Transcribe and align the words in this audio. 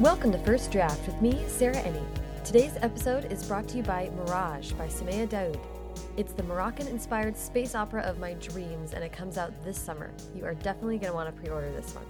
Welcome 0.00 0.32
to 0.32 0.38
First 0.38 0.72
Draft 0.72 1.06
with 1.06 1.20
me, 1.20 1.44
Sarah 1.46 1.74
Enni. 1.74 2.02
Today's 2.42 2.72
episode 2.80 3.30
is 3.30 3.44
brought 3.44 3.68
to 3.68 3.76
you 3.76 3.82
by 3.82 4.10
Mirage 4.16 4.72
by 4.72 4.86
Somaiya 4.86 5.28
Daud. 5.28 5.60
It's 6.16 6.32
the 6.32 6.42
Moroccan 6.44 6.88
inspired 6.88 7.36
space 7.36 7.74
opera 7.74 8.00
of 8.00 8.18
my 8.18 8.32
dreams, 8.32 8.94
and 8.94 9.04
it 9.04 9.12
comes 9.12 9.36
out 9.36 9.52
this 9.62 9.76
summer. 9.78 10.10
You 10.34 10.46
are 10.46 10.54
definitely 10.54 10.96
going 10.96 11.12
to 11.12 11.14
want 11.14 11.28
to 11.28 11.38
pre 11.38 11.52
order 11.52 11.70
this 11.72 11.94
one. 11.94 12.06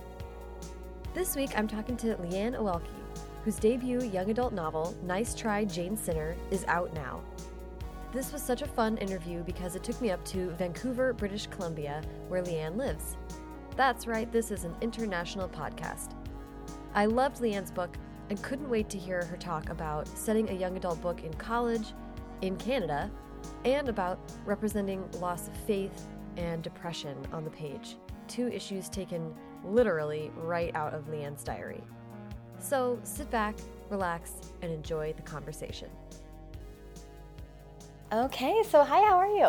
This 1.15 1.35
week, 1.35 1.51
I'm 1.57 1.67
talking 1.67 1.97
to 1.97 2.15
Lianne 2.15 2.57
Oelke, 2.57 2.87
whose 3.45 3.57
debut 3.57 4.05
young 4.05 4.31
adult 4.31 4.53
novel, 4.53 4.95
Nice 5.03 5.35
Try 5.35 5.65
Jane 5.65 5.97
Sinner, 5.97 6.37
is 6.53 6.65
out 6.69 6.95
now. 6.95 7.21
This 8.13 8.33
was 8.33 8.41
such 8.41 8.63
a 8.63 8.69
fun 8.69 8.99
interview 8.99 9.43
because 9.43 9.75
it 9.75 9.83
took 9.83 10.01
me 10.01 10.13
up 10.13 10.25
to 10.27 10.51
Vancouver, 10.51 11.13
British 11.13 11.49
Columbia, 11.49 12.03
where 12.29 12.45
Leanne 12.45 12.77
lives. 12.77 13.17
That's 13.75 14.07
right, 14.07 14.31
this 14.31 14.53
is 14.53 14.63
an 14.63 14.77
international 14.81 15.49
podcast. 15.49 16.15
I 16.95 17.07
loved 17.07 17.41
Lianne's 17.41 17.71
book 17.71 17.97
and 18.29 18.43
couldn't 18.43 18.69
wait 18.69 18.89
to 18.91 18.99
hear 18.99 19.25
her 19.25 19.37
talk 19.37 19.71
about 19.71 20.09
setting 20.09 20.49
a 20.51 20.53
young 20.53 20.77
adult 20.77 21.01
book 21.01 21.23
in 21.25 21.33
college, 21.35 21.95
in 22.43 22.57
Canada, 22.57 23.11
and 23.65 23.89
about 23.89 24.19
representing 24.45 25.09
loss 25.21 25.49
of 25.49 25.57
faith 25.67 26.07
and 26.37 26.63
depression 26.63 27.17
on 27.33 27.45
the 27.45 27.51
page. 27.51 27.97
Two 28.29 28.49
issues 28.49 28.89
taken 28.89 29.35
literally 29.65 30.31
right 30.37 30.75
out 30.75 30.95
of 30.95 31.07
Lianne's 31.07 31.45
diary. 31.45 31.83
So 32.59 32.99
sit 33.05 33.31
back, 33.31 33.57
relax, 33.89 34.33
and 34.63 34.73
enjoy 34.73 35.13
the 35.13 35.23
conversation. 35.23 35.89
Okay, 38.13 38.63
so 38.69 38.85
hi, 38.85 39.01
how 39.01 39.17
are 39.17 39.29
you? 39.29 39.49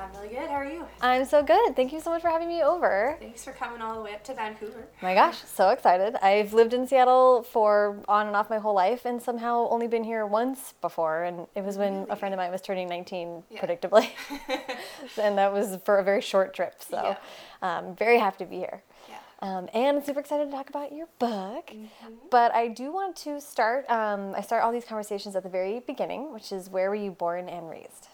I'm 0.00 0.12
really 0.12 0.28
good. 0.28 0.48
How 0.48 0.54
are 0.56 0.64
you? 0.64 0.84
I'm 1.02 1.24
so 1.26 1.42
good. 1.42 1.76
Thank 1.76 1.92
you 1.92 2.00
so 2.00 2.10
much 2.10 2.22
for 2.22 2.28
having 2.28 2.48
me 2.48 2.62
over. 2.62 3.16
Thanks 3.20 3.44
for 3.44 3.52
coming 3.52 3.82
all 3.82 3.94
the 3.94 4.00
way 4.02 4.14
up 4.14 4.24
to 4.24 4.34
Vancouver. 4.34 4.86
My 5.02 5.14
gosh, 5.14 5.36
so 5.44 5.70
excited. 5.70 6.16
I've 6.24 6.54
lived 6.54 6.72
in 6.72 6.86
Seattle 6.86 7.42
for 7.42 7.98
on 8.08 8.26
and 8.26 8.34
off 8.34 8.48
my 8.48 8.58
whole 8.58 8.74
life 8.74 9.04
and 9.04 9.20
somehow 9.22 9.68
only 9.68 9.88
been 9.88 10.04
here 10.04 10.24
once 10.24 10.72
before. 10.80 11.24
And 11.24 11.46
it 11.54 11.64
was 11.64 11.76
when 11.76 12.06
a 12.08 12.16
friend 12.16 12.32
of 12.32 12.38
mine 12.38 12.50
was 12.50 12.62
turning 12.62 12.88
19, 12.88 13.42
Yeah. 13.50 13.60
predictably. 13.60 14.08
and 15.20 15.36
that 15.36 15.52
was 15.52 15.78
for 15.84 15.98
a 15.98 16.02
very 16.04 16.22
short 16.22 16.54
trip. 16.54 16.82
So 16.82 17.16
Yeah. 17.62 17.78
um, 17.78 17.94
very 17.94 18.18
happy 18.18 18.44
to 18.44 18.50
be 18.50 18.56
here. 18.56 18.82
Yeah. 19.08 19.16
Um, 19.42 19.68
and 19.74 19.98
I'm 19.98 20.04
super 20.04 20.20
excited 20.20 20.46
to 20.46 20.50
talk 20.50 20.68
about 20.70 20.92
your 20.92 21.08
book. 21.18 21.68
Mm-hmm. 21.68 22.14
But 22.30 22.54
I 22.54 22.68
do 22.68 22.92
want 22.92 23.16
to 23.16 23.40
start, 23.40 23.88
um, 23.90 24.34
I 24.36 24.40
start 24.40 24.62
all 24.62 24.72
these 24.72 24.84
conversations 24.84 25.34
at 25.36 25.42
the 25.42 25.48
very 25.48 25.80
beginning, 25.80 26.32
which 26.32 26.52
is 26.52 26.70
where 26.70 26.88
were 26.90 26.94
you 26.94 27.10
born 27.10 27.48
and 27.48 27.68
raised? 27.68 28.08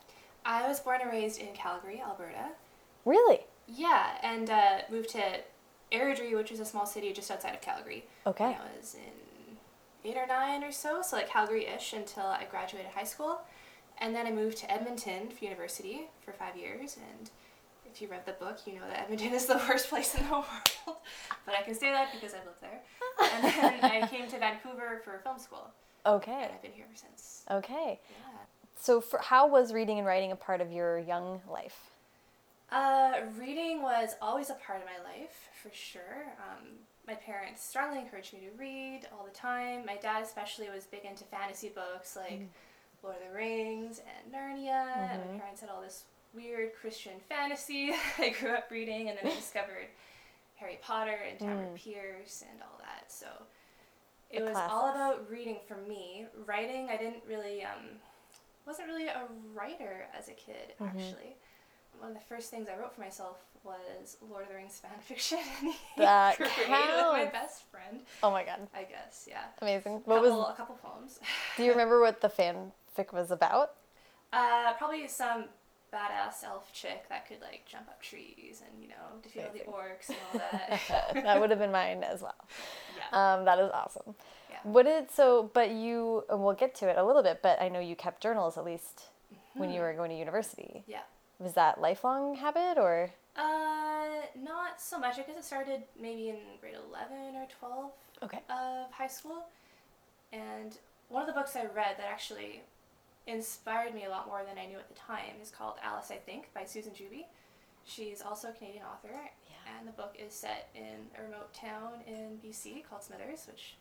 I 0.46 0.66
was 0.68 0.78
born 0.80 1.00
and 1.02 1.10
raised 1.10 1.40
in 1.40 1.48
Calgary, 1.54 2.00
Alberta. 2.00 2.50
Really? 3.04 3.40
Yeah, 3.66 4.10
and 4.22 4.48
uh, 4.48 4.78
moved 4.90 5.08
to 5.10 5.22
Airdrie, 5.92 6.36
which 6.36 6.52
is 6.52 6.60
a 6.60 6.64
small 6.64 6.86
city 6.86 7.12
just 7.12 7.30
outside 7.30 7.52
of 7.54 7.60
Calgary. 7.60 8.04
Okay. 8.26 8.44
When 8.44 8.54
I 8.54 8.76
was 8.80 8.94
in 8.94 9.56
eight 10.08 10.16
or 10.16 10.26
nine 10.26 10.62
or 10.62 10.70
so, 10.70 11.02
so 11.02 11.16
like 11.16 11.28
Calgary-ish 11.28 11.92
until 11.92 12.26
I 12.26 12.44
graduated 12.48 12.92
high 12.92 13.04
school, 13.04 13.40
and 13.98 14.14
then 14.14 14.26
I 14.26 14.30
moved 14.30 14.56
to 14.58 14.70
Edmonton 14.70 15.30
for 15.36 15.44
university 15.44 16.02
for 16.24 16.32
five 16.32 16.56
years. 16.56 16.96
And 17.18 17.28
if 17.92 18.00
you 18.00 18.06
read 18.08 18.24
the 18.24 18.32
book, 18.32 18.58
you 18.66 18.74
know 18.74 18.86
that 18.88 19.00
Edmonton 19.00 19.32
is 19.34 19.46
the 19.46 19.56
worst 19.68 19.88
place 19.88 20.14
in 20.14 20.22
the 20.24 20.30
world. 20.32 20.44
but 21.44 21.54
I 21.58 21.62
can 21.62 21.74
say 21.74 21.90
that 21.90 22.12
because 22.12 22.34
I 22.34 22.38
lived 22.38 22.60
there. 22.60 22.80
And 23.34 23.44
then 23.82 23.90
I 24.02 24.06
came 24.06 24.28
to 24.28 24.38
Vancouver 24.38 25.00
for 25.04 25.18
film 25.24 25.38
school, 25.40 25.70
Okay. 26.04 26.30
and 26.32 26.52
I've 26.52 26.62
been 26.62 26.72
here 26.72 26.84
ever 26.88 26.94
since. 26.96 27.42
Okay. 27.50 27.98
Yeah. 28.10 28.38
So, 28.78 29.00
for, 29.00 29.18
how 29.20 29.48
was 29.48 29.72
reading 29.72 29.98
and 29.98 30.06
writing 30.06 30.32
a 30.32 30.36
part 30.36 30.60
of 30.60 30.70
your 30.70 30.98
young 30.98 31.40
life? 31.50 31.90
Uh, 32.70 33.20
reading 33.38 33.82
was 33.82 34.14
always 34.20 34.50
a 34.50 34.54
part 34.54 34.80
of 34.80 34.84
my 34.84 35.02
life, 35.10 35.48
for 35.62 35.70
sure. 35.72 36.26
Um, 36.38 36.66
my 37.06 37.14
parents 37.14 37.64
strongly 37.64 38.00
encouraged 38.00 38.34
me 38.34 38.40
to 38.40 38.58
read 38.58 39.02
all 39.12 39.24
the 39.24 39.36
time. 39.36 39.86
My 39.86 39.96
dad, 39.96 40.22
especially, 40.22 40.68
was 40.68 40.84
big 40.84 41.04
into 41.04 41.24
fantasy 41.24 41.68
books 41.68 42.16
like 42.16 42.48
Lord 43.02 43.16
of 43.16 43.32
the 43.32 43.36
Rings 43.36 44.00
and 44.00 44.34
Narnia. 44.34 44.96
And 44.96 45.32
my 45.32 45.38
parents 45.38 45.60
had 45.60 45.70
all 45.70 45.80
this 45.80 46.04
weird 46.34 46.72
Christian 46.80 47.12
fantasy 47.28 47.92
I 48.18 48.30
grew 48.30 48.50
up 48.54 48.70
reading, 48.70 49.08
and 49.08 49.18
then 49.18 49.30
I 49.30 49.34
discovered 49.36 49.86
Harry 50.56 50.78
Potter 50.82 51.18
and 51.28 51.38
Tamora 51.38 51.74
Pierce 51.76 52.44
and 52.50 52.60
all 52.62 52.78
that. 52.80 53.10
So 53.12 53.26
it 54.30 54.40
The 54.40 54.46
was 54.46 54.56
all 54.56 54.90
about 54.90 55.30
reading 55.30 55.58
for 55.68 55.76
me. 55.88 56.26
Writing, 56.44 56.88
I 56.90 56.96
didn't 56.96 57.22
really, 57.28 57.62
um, 57.62 57.86
wasn't 58.66 58.88
really 58.88 59.06
a 59.06 59.22
writer 59.54 60.06
as 60.18 60.28
a 60.28 60.32
kid, 60.32 60.74
actually 60.80 61.36
one 62.00 62.10
of 62.10 62.14
the 62.14 62.24
first 62.24 62.50
things 62.50 62.68
I 62.68 62.78
wrote 62.80 62.94
for 62.94 63.00
myself 63.00 63.44
was 63.64 64.16
Lord 64.28 64.42
of 64.42 64.48
the 64.48 64.54
Rings 64.54 64.78
fan 64.78 64.90
fiction 65.00 65.38
That 65.96 66.36
grade 66.38 66.48
with 66.48 66.68
my 66.68 67.28
best 67.32 67.64
friend. 67.70 68.00
Oh 68.22 68.30
my 68.30 68.44
god, 68.44 68.68
I 68.74 68.82
guess, 68.82 69.26
yeah. 69.28 69.44
amazing! 69.60 70.02
What 70.04 70.22
couple, 70.22 70.38
was? 70.38 70.50
a 70.52 70.56
couple 70.56 70.74
poems? 70.76 71.20
Do 71.56 71.64
you 71.64 71.70
remember 71.70 72.00
what 72.00 72.20
the 72.20 72.28
fanfic 72.28 73.12
was 73.12 73.30
about? 73.30 73.72
Uh, 74.32 74.72
probably 74.74 75.06
some 75.08 75.46
badass 75.92 76.44
elf 76.44 76.72
chick 76.72 77.08
that 77.08 77.26
could 77.28 77.40
like 77.40 77.64
jump 77.64 77.88
up 77.88 78.02
trees 78.02 78.60
and 78.66 78.82
you 78.82 78.88
know 78.88 78.94
defeat 79.22 79.42
all 79.42 79.52
the 79.52 79.60
orcs 79.60 80.08
and 80.08 80.18
all 80.32 80.40
that. 80.40 81.14
that 81.14 81.40
would 81.40 81.50
have 81.50 81.58
been 81.58 81.72
mine 81.72 82.02
as 82.02 82.22
well. 82.22 82.34
yeah. 82.96 83.34
Um, 83.34 83.44
that 83.44 83.58
is 83.58 83.70
awesome. 83.72 84.14
What 84.66 84.84
did 84.84 85.10
so? 85.10 85.50
But 85.54 85.70
you, 85.70 86.24
and 86.28 86.42
we'll 86.42 86.54
get 86.54 86.74
to 86.76 86.88
it 86.88 86.96
a 86.98 87.04
little 87.04 87.22
bit. 87.22 87.40
But 87.42 87.60
I 87.62 87.68
know 87.68 87.78
you 87.80 87.94
kept 87.96 88.20
journals 88.22 88.58
at 88.58 88.64
least 88.64 89.04
when 89.54 89.70
you 89.70 89.80
were 89.80 89.92
going 89.94 90.10
to 90.10 90.16
university. 90.16 90.82
yeah. 90.86 91.00
Was 91.38 91.52
that 91.54 91.80
lifelong 91.80 92.34
habit 92.36 92.78
or? 92.78 93.10
Uh, 93.36 94.22
not 94.42 94.80
so 94.80 94.98
much. 94.98 95.18
I 95.18 95.22
guess 95.22 95.36
it 95.36 95.44
started 95.44 95.82
maybe 96.00 96.30
in 96.30 96.36
grade 96.60 96.74
eleven 96.88 97.36
or 97.36 97.46
twelve. 97.60 97.90
Okay. 98.22 98.40
of 98.48 98.90
high 98.92 99.06
school. 99.06 99.44
And 100.32 100.76
one 101.10 101.20
of 101.22 101.26
the 101.28 101.34
books 101.34 101.54
I 101.54 101.62
read 101.66 101.96
that 101.98 102.06
actually 102.10 102.62
inspired 103.26 103.94
me 103.94 104.04
a 104.06 104.08
lot 104.08 104.26
more 104.26 104.40
than 104.48 104.56
I 104.58 104.66
knew 104.66 104.78
at 104.78 104.88
the 104.88 104.94
time 104.94 105.36
is 105.42 105.50
called 105.50 105.74
Alice, 105.84 106.10
I 106.10 106.16
Think 106.16 106.48
by 106.54 106.64
Susan 106.64 106.92
Juby. 106.92 107.24
She's 107.84 108.22
also 108.22 108.48
a 108.48 108.52
Canadian 108.52 108.84
author, 108.84 109.10
Yeah. 109.14 109.78
and 109.78 109.86
the 109.86 109.92
book 109.92 110.16
is 110.18 110.32
set 110.32 110.68
in 110.74 111.06
a 111.18 111.22
remote 111.22 111.52
town 111.52 112.00
in 112.06 112.38
BC 112.44 112.84
called 112.88 113.02
Smithers, 113.02 113.46
which, 113.46 113.74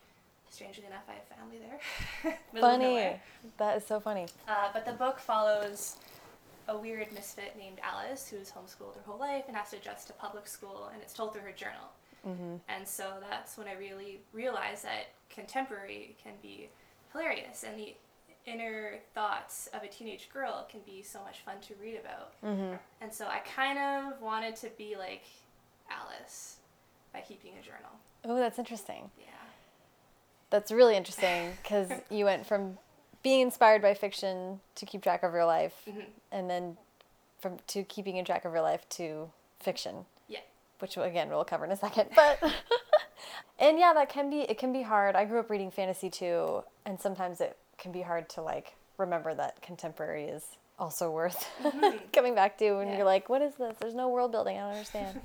strangely 0.50 0.86
enough, 0.86 1.04
I 1.08 1.14
have 1.14 1.24
family 1.26 1.58
there. 1.60 2.38
Funny. 2.62 3.20
That 3.58 3.78
is 3.78 3.86
so 3.86 4.00
funny. 4.00 4.28
Uh, 4.48 4.70
but 4.74 4.86
the 4.86 4.94
book 4.94 5.20
follows 5.20 5.98
a 6.68 6.78
weird 6.78 7.12
misfit 7.14 7.56
named 7.58 7.80
Alice 7.84 8.28
who's 8.28 8.52
homeschooled 8.52 8.96
her 8.96 9.02
whole 9.06 9.20
life 9.20 9.44
and 9.48 9.56
has 9.56 9.70
to 9.72 9.78
adjust 9.78 10.08
to 10.08 10.14
public 10.14 10.48
school, 10.48 10.90
and 10.94 11.02
it's 11.02 11.14
told 11.14 11.34
through 11.34 11.44
her 11.44 11.52
journal. 11.52 11.92
Mm-hmm. 12.28 12.56
And 12.70 12.88
so 12.88 13.14
that's 13.30 13.58
when 13.58 13.68
I 13.68 13.74
really 13.74 14.20
realized 14.34 14.84
that 14.84 15.10
contemporary 15.30 16.16
can 16.24 16.34
be 16.42 16.70
hilarious, 17.12 17.64
and 17.64 17.80
the 17.80 17.94
inner 18.46 19.00
thoughts 19.14 19.68
of 19.74 19.84
a 19.84 19.88
teenage 19.88 20.30
girl 20.34 20.68
can 20.70 20.80
be 20.86 21.02
so 21.02 21.20
much 21.24 21.40
fun 21.40 21.56
to 21.62 21.74
read 21.82 22.00
about. 22.00 22.34
Mm-hmm. 22.44 22.76
And 23.02 23.14
so 23.14 23.28
I 23.28 23.40
kind 23.40 23.78
of 23.78 24.22
wanted 24.22 24.56
to 24.58 24.70
be 24.78 24.96
like 24.98 25.24
Alice 25.90 26.58
by 27.14 27.22
keeping 27.22 27.52
a 27.60 27.62
journal. 27.62 27.92
Oh, 28.26 28.36
that's 28.36 28.60
interesting. 28.60 29.10
Yeah. 29.20 29.26
That's 30.50 30.72
really 30.72 30.96
interesting 30.96 31.52
because 31.62 31.90
you 32.10 32.26
went 32.26 32.46
from 32.46 32.78
being 33.24 33.42
inspired 33.42 33.82
by 33.82 33.94
fiction 33.94 34.60
to 34.76 34.86
keep 34.86 35.02
track 35.02 35.24
of 35.24 35.34
your 35.34 35.46
life, 35.46 35.74
Mhm. 35.88 36.06
and 36.32 36.50
then 36.50 36.78
from 37.40 37.58
to 37.68 37.84
keeping 37.84 38.18
in 38.18 38.26
track 38.26 38.46
of 38.46 38.54
your 38.54 38.62
life 38.62 38.88
to 38.90 39.32
fiction, 39.60 40.06
Yeah. 40.28 40.40
which 40.80 40.96
again 40.98 41.30
we'll 41.30 41.44
cover 41.46 41.66
in 41.66 41.72
a 41.72 41.76
second. 41.78 42.10
But 42.16 42.40
and 43.60 43.80
yeah, 43.80 43.94
that 43.94 44.10
can 44.10 44.30
be 44.30 44.42
it 44.42 44.58
can 44.58 44.72
be 44.74 44.84
hard. 44.84 45.16
I 45.16 45.26
grew 45.26 45.40
up 45.40 45.50
reading 45.50 45.72
fantasy 45.72 46.10
too, 46.10 46.64
and 46.86 47.00
sometimes 47.02 47.42
it 47.42 47.58
can 47.78 47.92
be 47.92 48.02
hard 48.04 48.30
to 48.30 48.42
like 48.42 48.76
remember 48.98 49.34
that 49.34 49.62
contemporary 49.62 50.26
is 50.26 50.46
also 50.78 51.10
worth 51.10 51.48
coming 52.14 52.36
back 52.36 52.58
to 52.60 52.74
when 52.76 52.88
Yeah. 52.90 52.98
you're 52.98 53.06
like, 53.06 53.28
what 53.30 53.42
is 53.42 53.56
this? 53.56 53.76
There's 53.80 53.94
no 53.96 54.10
world 54.10 54.32
building. 54.32 54.58
I 54.58 54.62
don't 54.62 54.72
understand. 54.72 55.22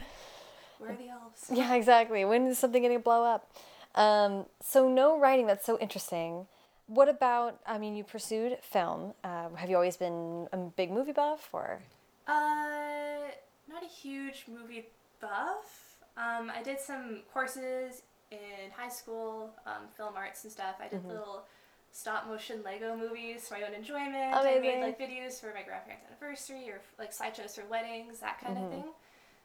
Where 0.79 0.91
are 0.91 0.95
the 0.97 1.09
elves? 1.09 1.51
Yeah, 1.53 1.75
exactly. 1.75 2.25
When 2.25 2.47
is 2.47 2.59
something 2.59 2.83
going 2.83 2.95
to 2.95 2.99
blow 3.03 3.23
up? 3.25 3.51
Um, 3.95 4.47
so 4.63 4.89
no 4.89 5.19
writing. 5.19 5.47
That's 5.47 5.67
so 5.67 5.79
interesting. 5.79 6.47
What 6.87 7.09
about? 7.09 7.61
I 7.67 7.79
mean, 7.79 7.95
you 7.97 8.05
pursued 8.05 8.59
film. 8.63 9.15
Uh, 9.23 9.49
have 9.57 9.71
you 9.71 9.77
always 9.77 9.97
been 9.97 10.49
a 10.53 10.57
big 10.57 10.91
movie 10.91 11.13
buff, 11.13 11.49
or? 11.53 11.83
Uh, 12.27 13.31
not 13.69 13.83
a 13.83 13.89
huge 13.89 14.45
movie 14.49 14.87
buff. 15.21 15.99
Um, 16.17 16.51
I 16.55 16.63
did 16.63 16.81
some 16.81 17.21
courses 17.33 18.03
in 18.31 18.71
high 18.77 18.89
school, 18.89 19.51
um, 19.67 19.89
film 19.97 20.15
arts 20.17 20.45
and 20.45 20.53
stuff. 20.53 20.77
I 20.81 20.89
did 20.89 21.05
little 21.07 21.45
stop 21.93 22.27
motion 22.29 22.63
Lego 22.65 22.97
movies 22.97 23.49
for 23.49 23.55
my 23.55 23.63
own 23.63 23.75
enjoyment. 23.75 24.35
Amazing. 24.35 24.59
I 24.59 24.61
made 24.61 24.83
like 24.83 24.99
videos 24.99 25.41
for 25.41 25.53
my 25.55 25.63
grandparents' 25.63 26.07
anniversary 26.09 26.71
or 26.71 26.81
like 26.99 27.13
slideshows 27.13 27.55
for 27.55 27.65
weddings, 27.69 28.21
that 28.21 28.41
kind 28.41 28.59
of 28.59 28.71
thing. 28.71 28.85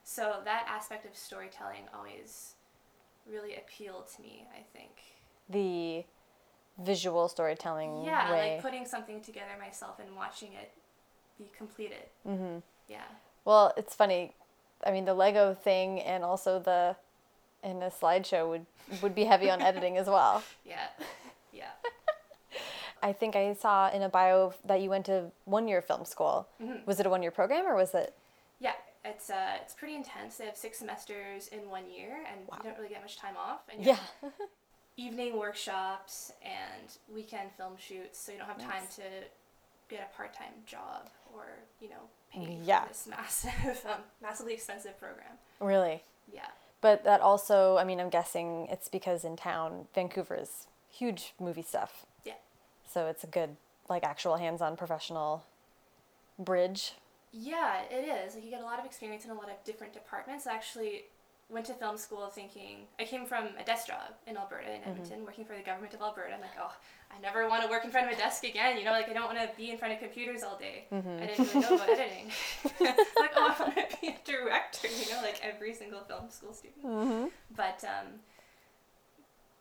So 0.04 0.38
that 0.46 0.66
aspect 0.70 1.06
of 1.06 1.16
storytelling 1.16 1.84
always 1.96 2.55
really 3.30 3.56
appealed 3.56 4.08
to 4.16 4.22
me. 4.22 4.46
I 4.54 4.62
think. 4.78 4.92
The 5.50 6.06
visual 6.78 7.28
storytelling 7.30 8.04
Yeah, 8.04 8.32
way. 8.32 8.54
like 8.56 8.62
putting 8.62 8.86
something 8.86 9.22
together 9.22 9.52
myself 9.60 10.00
and 10.00 10.16
watching 10.16 10.50
it 10.54 10.72
be 11.38 11.50
completed. 11.58 12.04
mm-hmm. 12.28 12.58
Yeah. 12.88 13.04
Well, 13.46 13.74
it's 13.78 13.94
funny. 13.96 14.34
I 14.86 14.92
mean, 14.92 15.06
the 15.06 15.14
Lego 15.14 15.54
thing 15.54 16.00
and 16.02 16.24
also 16.24 16.60
the 16.60 16.96
and 17.64 17.82
a 17.84 17.90
slideshow 17.90 18.48
would 18.50 18.66
would 19.02 19.16
be 19.16 19.24
heavy 19.26 19.50
on 19.50 19.62
editing 19.62 19.98
as 19.98 20.08
well. 20.08 20.44
Yeah. 20.66 20.88
Yeah. 21.54 21.72
I 23.04 23.14
think 23.14 23.36
I 23.36 23.54
saw 23.54 23.90
in 23.92 24.02
a 24.02 24.10
bio 24.10 24.54
that 24.66 24.82
you 24.82 24.90
went 24.90 25.06
to 25.06 25.32
one 25.46 25.68
year 25.68 25.82
film 25.82 26.06
school. 26.06 26.48
Mhm. 26.62 26.86
Was 26.86 27.00
it 27.00 27.06
a 27.06 27.10
one 27.10 27.22
year 27.22 27.32
program 27.32 27.66
or 27.66 27.76
was 27.76 27.94
it? 27.94 28.14
It's 29.06 29.30
uh, 29.30 29.58
it's 29.62 29.74
pretty 29.74 29.96
intense. 29.96 30.38
They 30.38 30.46
have 30.46 30.58
six 30.58 30.80
semesters 30.80 31.48
in 31.50 31.70
one 31.70 31.84
year, 31.90 32.18
and 32.32 32.48
Wow. 32.48 32.58
you 32.58 32.64
don't 32.64 32.78
really 32.78 32.90
get 32.90 33.02
much 33.02 33.18
time 33.18 33.36
off. 33.38 33.62
And 33.72 33.86
Yeah. 33.86 34.00
evening 34.98 35.38
workshops 35.38 36.32
and 36.42 36.88
weekend 37.14 37.52
film 37.58 37.74
shoots, 37.78 38.18
so 38.20 38.32
you 38.32 38.38
don't 38.38 38.48
have 38.48 38.58
time 38.62 38.84
to 38.96 39.04
get 39.90 40.10
a 40.12 40.16
part 40.16 40.34
time 40.34 40.54
job 40.66 41.10
or 41.34 41.44
you 41.80 41.90
know 41.90 42.10
pay 42.32 42.58
Yeah. 42.64 42.84
for 42.84 42.88
this 42.90 43.08
massive, 43.08 43.86
um, 43.90 44.02
massively 44.22 44.54
expensive 44.54 44.98
program. 45.00 45.38
really? 45.60 46.04
Yeah. 46.34 46.48
But 46.82 47.04
that 47.04 47.22
also, 47.22 47.78
I 47.78 47.84
mean, 47.84 48.00
I'm 48.00 48.10
guessing 48.10 48.68
it's 48.70 48.90
because 48.90 49.24
in 49.24 49.36
town, 49.36 49.88
Vancouver 49.96 50.36
is 50.36 50.68
huge 50.92 51.34
movie 51.40 51.62
stuff. 51.64 52.06
Yeah. 52.24 52.34
So 52.88 53.08
it's 53.08 53.24
a 53.24 53.28
good, 53.28 53.56
like, 53.90 54.04
actual 54.04 54.36
hands 54.38 54.62
on 54.62 54.76
professional 54.78 55.46
bridge. 56.38 56.94
Yeah, 57.38 57.82
it 57.92 58.08
is. 58.26 58.36
Like 58.36 58.46
you 58.46 58.50
get 58.50 58.62
a 58.62 58.66
lot 58.66 58.80
of 58.80 58.86
experience 58.86 59.26
in 59.26 59.32
a 59.32 59.34
lot 59.34 59.50
of 59.50 59.62
different 59.66 59.94
departments. 59.94 60.48
I 60.48 60.54
actually 60.54 61.04
went 61.50 61.66
to 61.66 61.74
film 61.74 61.98
school 61.98 62.28
thinking 62.28 62.88
I 63.00 63.04
came 63.04 63.26
from 63.26 63.50
a 63.60 63.64
desk 63.64 63.88
job 63.88 64.16
in 64.26 64.38
Alberta 64.38 64.74
in 64.74 64.82
Edmonton, 64.84 65.26
working 65.26 65.46
for 65.46 65.56
the 65.56 65.62
government 65.62 65.94
of 65.94 66.02
Alberta. 66.02 66.34
I'm 66.34 66.42
like, 66.42 66.58
oh, 66.60 66.74
I 67.16 67.22
never 67.22 67.48
want 67.48 67.64
to 67.64 67.70
work 67.70 67.84
in 67.84 67.92
front 67.92 68.08
of 68.08 68.18
a 68.18 68.18
desk 68.18 68.46
again. 68.46 68.78
You 68.78 68.86
know, 68.86 68.92
like 68.92 69.10
I 69.10 69.14
don't 69.14 69.26
want 69.26 69.38
to 69.38 69.50
be 69.58 69.70
in 69.70 69.78
front 69.78 69.94
of 69.94 70.00
computers 70.00 70.44
all 70.44 70.58
day. 70.58 70.86
I 70.92 71.28
didn't 71.28 71.54
really 71.54 71.60
know 71.60 71.76
about 71.76 71.90
editing. 71.90 72.32
like, 72.80 73.34
oh, 73.36 73.54
I 73.58 73.64
want 73.64 73.76
to 73.76 73.98
be 74.02 74.08
a 74.08 74.16
director. 74.24 74.88
You 74.88 75.12
know, 75.12 75.22
like 75.22 75.40
every 75.44 75.74
single 75.74 76.02
film 76.02 76.30
school 76.30 76.54
student. 76.54 76.86
Mm-hmm. 76.86 77.28
But 77.56 77.84
um, 77.84 78.08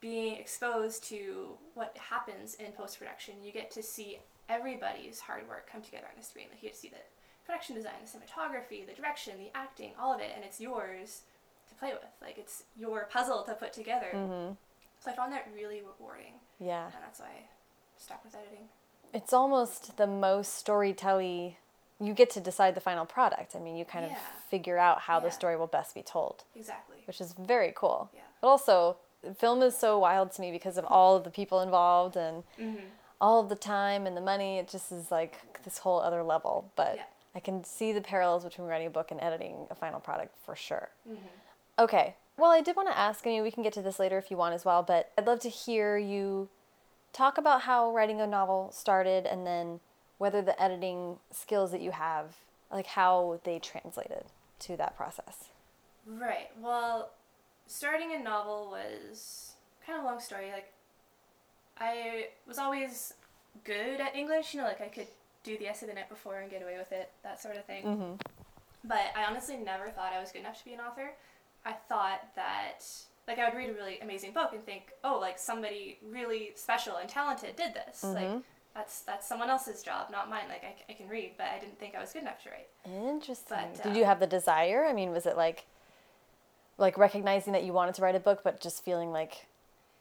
being 0.00 0.36
exposed 0.36 1.04
to 1.08 1.58
what 1.74 1.96
happens 1.98 2.54
in 2.54 2.72
post 2.72 2.98
production, 2.98 3.34
you 3.42 3.52
get 3.52 3.70
to 3.72 3.82
see 3.82 4.20
everybody's 4.48 5.20
hard 5.20 5.48
work 5.48 5.68
come 5.70 5.82
together 5.82 6.06
on 6.06 6.18
the 6.18 6.24
screen. 6.24 6.46
Like 6.50 6.62
you 6.62 6.68
get 6.68 6.74
to 6.74 6.80
see 6.80 6.88
the 6.88 6.96
production 7.46 7.74
design, 7.76 7.92
the 8.02 8.08
cinematography, 8.18 8.86
the 8.86 8.92
direction, 8.94 9.34
the 9.38 9.50
acting, 9.56 9.92
all 10.00 10.12
of 10.14 10.20
it, 10.20 10.30
and 10.34 10.44
it's 10.44 10.60
yours 10.60 11.22
to 11.68 11.74
play 11.74 11.92
with. 11.92 12.02
Like 12.22 12.38
it's 12.38 12.64
your 12.76 13.08
puzzle 13.12 13.42
to 13.44 13.54
put 13.54 13.72
together. 13.72 14.08
Mm-hmm. 14.14 14.52
So 15.00 15.10
I 15.10 15.14
found 15.14 15.32
that 15.32 15.46
really 15.54 15.82
rewarding, 15.82 16.34
Yeah. 16.58 16.84
and 16.86 16.94
that's 17.02 17.20
why 17.20 17.26
I 17.26 17.42
stuck 17.98 18.24
with 18.24 18.34
editing. 18.34 18.68
It's 19.12 19.32
almost 19.32 19.96
the 19.96 20.06
most 20.06 20.54
storytelling. 20.54 21.56
You 22.00 22.14
get 22.14 22.30
to 22.30 22.40
decide 22.40 22.74
the 22.74 22.80
final 22.80 23.04
product. 23.06 23.54
I 23.54 23.58
mean, 23.60 23.76
you 23.76 23.84
kind 23.84 24.06
Yeah. 24.06 24.12
of 24.16 24.18
figure 24.48 24.78
out 24.78 25.00
how 25.02 25.20
the 25.20 25.30
story 25.30 25.56
will 25.56 25.66
best 25.68 25.94
be 25.94 26.02
told, 26.02 26.44
Exactly. 26.56 26.96
which 27.06 27.20
is 27.20 27.32
very 27.34 27.72
cool. 27.76 28.10
Yeah. 28.14 28.22
But 28.40 28.48
also, 28.48 28.96
film 29.38 29.62
is 29.62 29.76
so 29.78 29.98
wild 29.98 30.32
to 30.32 30.40
me 30.40 30.50
because 30.50 30.76
of 30.78 30.84
all 30.86 31.16
of 31.16 31.24
the 31.24 31.30
people 31.30 31.60
involved 31.60 32.16
and 32.16 32.42
Mm-hmm. 32.58 32.84
all 33.20 33.40
of 33.40 33.48
the 33.48 33.56
time 33.56 34.06
and 34.06 34.16
the 34.16 34.20
money. 34.20 34.58
It 34.58 34.68
just 34.68 34.90
is 34.90 35.10
like 35.10 35.62
this 35.64 35.78
whole 35.78 36.00
other 36.00 36.22
level. 36.22 36.70
But 36.76 36.96
Yeah. 36.96 37.04
I 37.34 37.40
can 37.40 37.64
see 37.64 37.92
the 37.92 38.00
parallels 38.00 38.44
between 38.44 38.68
writing 38.68 38.86
a 38.86 38.90
book 38.90 39.10
and 39.10 39.20
editing 39.20 39.66
a 39.70 39.74
final 39.74 40.00
product 40.00 40.36
for 40.44 40.54
sure. 40.54 40.90
Mm-hmm. 41.08 41.26
Okay. 41.78 42.14
Well, 42.36 42.50
I 42.50 42.60
did 42.60 42.76
want 42.76 42.88
to 42.88 42.98
ask, 42.98 43.26
I 43.26 43.30
mean, 43.30 43.42
we 43.42 43.50
can 43.50 43.62
get 43.62 43.72
to 43.74 43.82
this 43.82 43.98
later 43.98 44.18
if 44.18 44.30
you 44.30 44.36
want 44.36 44.54
as 44.54 44.64
well, 44.64 44.82
but 44.82 45.12
I'd 45.16 45.26
love 45.26 45.40
to 45.40 45.48
hear 45.48 45.96
you 45.96 46.48
talk 47.12 47.38
about 47.38 47.62
how 47.62 47.92
writing 47.92 48.20
a 48.20 48.26
novel 48.26 48.70
started 48.72 49.26
and 49.26 49.46
then 49.46 49.80
whether 50.18 50.42
the 50.42 50.60
editing 50.60 51.18
skills 51.30 51.70
that 51.70 51.80
you 51.80 51.92
have, 51.92 52.36
like 52.72 52.86
how 52.86 53.40
they 53.44 53.58
translated 53.58 54.24
to 54.60 54.76
that 54.76 54.96
process. 54.96 55.48
Right. 56.06 56.50
Well, 56.60 57.10
starting 57.66 58.12
a 58.14 58.18
novel 58.18 58.68
was 58.70 59.52
kind 59.86 59.98
of 59.98 60.04
a 60.04 60.08
long 60.08 60.20
story. 60.20 60.50
Like, 60.52 60.72
I 61.78 62.28
was 62.46 62.58
always 62.58 63.14
good 63.64 64.00
at 64.00 64.14
English. 64.14 64.54
You 64.54 64.60
know, 64.60 64.66
like 64.66 64.80
I 64.80 64.88
could 64.88 65.08
do 65.44 65.56
the 65.58 65.68
essay 65.68 65.86
the 65.86 65.92
night 65.94 66.08
before 66.08 66.40
and 66.40 66.50
get 66.50 66.62
away 66.62 66.76
with 66.76 66.90
it, 66.90 67.10
that 67.22 67.40
sort 67.40 67.56
of 67.56 67.64
thing. 67.64 67.84
Mm-hmm. 67.84 68.12
But 68.82 69.12
I 69.16 69.24
honestly 69.24 69.56
never 69.56 69.88
thought 69.90 70.12
I 70.12 70.20
was 70.20 70.32
good 70.32 70.40
enough 70.40 70.58
to 70.58 70.64
be 70.64 70.72
an 70.72 70.80
author. 70.80 71.12
I 71.64 71.72
thought 71.88 72.20
that, 72.34 72.84
like, 73.28 73.38
I 73.38 73.48
would 73.48 73.56
read 73.56 73.70
a 73.70 73.74
really 73.74 73.98
amazing 74.00 74.32
book 74.32 74.50
and 74.52 74.64
think, 74.64 74.90
oh, 75.04 75.18
like 75.20 75.38
somebody 75.38 75.98
really 76.10 76.52
special 76.56 76.96
and 76.96 77.08
talented 77.08 77.56
did 77.56 77.72
this. 77.74 78.02
Like, 78.02 78.28
Mhm. 78.28 78.42
that's 78.74 79.00
that's 79.02 79.26
someone 79.26 79.48
else's 79.48 79.82
job, 79.82 80.10
not 80.10 80.28
mine. 80.28 80.48
Like, 80.48 80.64
I, 80.64 80.92
I 80.92 80.94
can 80.94 81.08
read, 81.08 81.32
but 81.38 81.46
I 81.46 81.58
didn't 81.58 81.78
think 81.78 81.94
I 81.94 82.00
was 82.00 82.12
good 82.12 82.22
enough 82.22 82.42
to 82.42 82.50
write. 82.50 82.68
Interesting. 82.84 83.56
But, 83.74 83.82
Did 83.82 83.96
you 83.96 84.02
um, 84.02 84.08
have 84.08 84.20
the 84.20 84.26
desire? 84.26 84.84
I 84.84 84.92
mean, 84.92 85.12
was 85.12 85.24
it 85.24 85.36
like 85.36 85.64
like 86.76 86.98
recognizing 86.98 87.52
that 87.52 87.64
you 87.64 87.72
wanted 87.72 87.94
to 87.94 88.02
write 88.02 88.16
a 88.16 88.20
book 88.20 88.40
but 88.42 88.60
just 88.60 88.84
feeling 88.84 89.12
like 89.12 89.46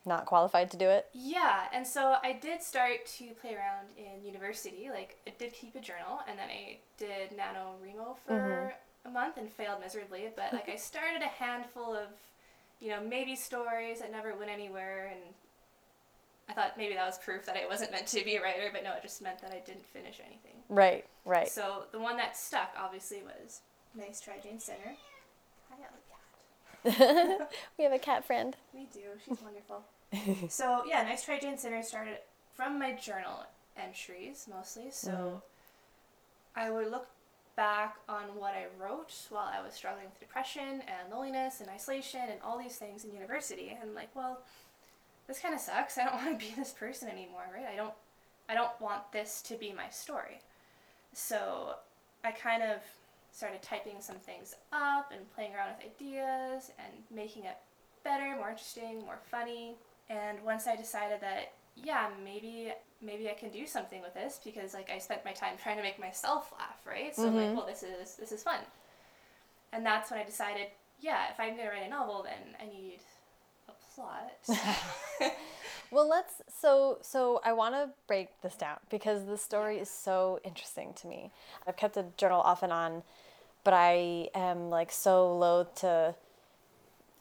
not 0.06 0.26
qualified 0.26 0.72
to 0.72 0.78
do 0.78 0.90
it? 0.90 1.08
Yeah, 1.14 1.64
and 1.74 1.86
so 1.86 2.16
I 2.24 2.34
did 2.34 2.62
start 2.62 3.06
to 3.18 3.26
play 3.42 3.56
around 3.56 3.88
in 3.98 4.26
university. 4.26 4.90
Like, 4.92 5.18
I 5.28 5.34
did 5.38 5.54
keep 5.54 5.76
a 5.76 5.80
journal, 5.80 6.20
and 6.28 6.38
then 6.38 6.50
I 6.50 6.78
did 6.98 7.32
NaNoWriMo 7.32 8.18
for 8.26 8.34
mm-hmm. 8.34 9.10
a 9.10 9.12
month 9.12 9.38
and 9.38 9.50
failed 9.50 9.80
miserably. 9.82 10.30
But, 10.36 10.54
like, 10.54 10.70
I 10.70 10.76
started 10.76 11.22
a 11.22 11.44
handful 11.44 11.96
of, 11.96 12.08
you 12.80 12.90
know, 12.90 13.00
maybe 13.02 13.36
stories 13.36 14.00
that 14.00 14.12
never 14.12 14.36
went 14.36 14.52
anywhere, 14.52 15.12
and 15.12 15.22
I 16.50 16.54
thought 16.54 16.78
maybe 16.78 16.96
that 16.96 17.06
was 17.06 17.18
proof 17.18 17.46
that 17.46 17.56
I 17.56 17.68
wasn't 17.68 17.92
meant 17.92 18.08
to 18.08 18.24
be 18.24 18.36
a 18.36 18.42
writer, 18.42 18.70
but 18.72 18.84
no, 18.84 18.92
it 18.94 19.02
just 19.02 19.22
meant 19.22 19.40
that 19.42 19.52
I 19.52 19.62
didn't 19.66 19.86
finish 19.86 20.20
anything. 20.20 20.62
Right, 20.70 21.06
right. 21.26 21.48
So, 21.48 21.84
the 21.92 22.00
one 22.00 22.18
that 22.18 22.36
stuck, 22.36 22.74
obviously, 22.78 23.22
was 23.24 23.62
Nice 23.96 24.20
Try 24.20 24.40
Jane 24.44 24.60
Sinner. 24.60 24.98
Hi, 25.70 25.78
we 27.78 27.84
have 27.86 27.94
a 27.94 28.00
cat 28.00 28.26
friend. 28.26 28.58
We 28.74 28.88
do. 28.92 29.00
She's 29.26 29.42
wonderful. 29.42 29.86
so 30.50 30.84
yeah, 30.88 31.04
Nice 31.04 31.24
Try 31.24 31.40
Jane 31.40 31.58
Sinner 31.58 31.84
started 31.84 32.18
from 32.54 32.80
my 32.80 32.94
journal 32.94 33.46
entries 33.78 34.48
mostly. 34.54 34.92
So 34.92 35.12
Mhm. 35.12 35.42
I 36.56 36.70
would 36.70 36.92
look 36.92 37.08
back 37.56 37.98
on 38.10 38.36
what 38.36 38.54
I 38.56 38.66
wrote 38.80 39.14
while 39.30 39.50
I 39.54 39.62
was 39.62 39.74
struggling 39.74 40.06
with 40.06 40.20
depression 40.20 40.82
and 40.88 41.12
loneliness 41.12 41.62
and 41.62 41.70
isolation 41.70 42.22
and 42.30 42.42
all 42.42 42.58
these 42.58 42.78
things 42.78 43.04
in 43.06 43.14
university 43.14 43.70
and 43.70 43.80
I'm 43.82 43.96
like, 43.96 44.16
well, 44.16 44.40
this 45.28 45.40
kind 45.40 45.54
of 45.54 45.62
sucks. 45.62 45.98
I 46.00 46.06
don't 46.06 46.16
want 46.16 46.40
to 46.40 46.46
be 46.46 46.54
this 46.56 46.72
person 46.72 47.10
anymore, 47.10 47.46
right? 47.54 47.66
I 47.72 47.76
don't 47.76 47.94
I 48.50 48.54
don't 48.56 48.80
want 48.82 49.12
this 49.12 49.42
to 49.44 49.56
be 49.56 49.74
my 49.74 49.90
story. 49.90 50.42
So 51.14 51.76
I 52.24 52.32
kind 52.32 52.64
of 52.64 52.80
started 53.32 53.62
typing 53.62 54.02
some 54.02 54.18
things 54.18 54.56
up 54.74 55.12
and 55.12 55.32
playing 55.36 55.56
around 55.56 55.76
with 55.78 55.86
ideas 55.88 56.72
and 56.80 56.94
making 57.12 57.46
it 57.46 57.58
better, 58.04 58.36
more 58.36 58.50
interesting, 58.52 59.00
more 59.02 59.20
funny. 59.32 59.76
And 60.14 60.44
once 60.44 60.68
I 60.68 60.76
decided 60.76 61.22
that 61.22 61.54
yeah, 61.76 62.10
maybe 62.24 62.72
maybe 63.02 63.30
I 63.30 63.34
can 63.34 63.50
do 63.50 63.66
something 63.66 64.02
with 64.02 64.14
this 64.14 64.40
because 64.44 64.74
like 64.74 64.90
I 64.92 65.00
spent 65.00 65.26
my 65.26 65.34
time 65.34 65.56
trying 65.62 65.78
to 65.78 65.84
make 65.84 66.00
myself 66.00 66.54
laugh, 66.60 66.80
right? 66.86 67.16
So 67.16 67.24
I'm 67.24 67.34
Mhm. 67.34 67.38
like, 67.48 67.56
well, 67.56 67.66
this 67.66 67.84
is 67.84 68.16
this 68.16 68.32
is 68.32 68.44
fun. 68.44 68.60
And 69.72 69.86
that's 69.86 70.12
when 70.12 70.20
I 70.20 70.24
decided, 70.24 70.68
yeah, 71.00 71.32
if 71.32 71.40
I'm 71.40 71.56
going 71.56 71.68
to 71.68 71.74
write 71.74 71.88
a 71.88 71.90
novel, 71.90 72.24
then 72.24 72.56
I 72.62 72.66
need 72.66 73.00
a 73.68 73.74
plot. 73.96 74.34
Well, 75.92 76.10
let's 76.10 76.42
so 76.50 76.98
so 77.02 77.40
I 77.46 77.54
want 77.54 77.76
to 77.76 77.90
break 78.08 78.30
this 78.42 78.56
down 78.56 78.78
because 78.90 79.26
the 79.26 79.38
story 79.38 79.78
is 79.78 79.90
so 79.90 80.40
interesting 80.44 80.94
to 80.96 81.08
me. 81.08 81.32
I've 81.68 81.78
kept 81.78 81.98
a 81.98 82.06
journal 82.18 82.42
off 82.42 82.64
and 82.64 82.74
on, 82.74 83.04
but 83.64 83.74
I 83.76 84.30
am 84.34 84.70
like 84.72 84.92
so 84.92 85.36
loath 85.38 85.76
to 85.82 86.16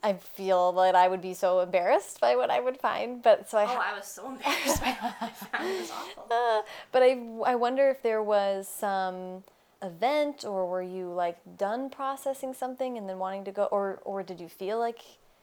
I 0.02 0.14
feel 0.14 0.73
that 0.73 0.97
I 0.97 1.06
would 1.06 1.23
be 1.23 1.35
so 1.35 1.61
embarrassed 1.61 2.21
by 2.21 2.35
what 2.35 2.50
I 2.50 2.59
would 2.59 2.78
find, 2.78 3.23
but 3.23 3.49
so 3.49 3.59
I 3.59 3.64
oh, 3.64 3.80
I 3.80 3.94
was 3.97 4.06
so 4.06 4.28
embarrassed 4.32 4.80
by 4.80 4.97
what 5.00 5.14
I 5.21 5.28
found. 5.28 5.68
It 5.68 5.80
was 5.80 5.90
awful. 5.90 6.26
Uh, 6.32 6.62
but 6.92 7.02
I, 7.02 7.18
I 7.44 7.54
wonder 7.56 7.88
if 7.90 8.02
there 8.02 8.23
was 8.23 8.66
some 8.66 9.44
event 9.82 10.44
or 10.44 10.66
were 10.66 10.82
you 10.82 11.12
like 11.12 11.38
done 11.59 11.90
processing 11.90 12.54
something 12.54 12.97
and 12.97 13.09
then 13.09 13.18
wanting 13.18 13.44
to 13.44 13.50
go 13.50 13.64
or 13.64 14.00
or 14.04 14.23
did 14.23 14.40
you 14.40 14.49
feel 14.49 14.78
like 14.78 15.00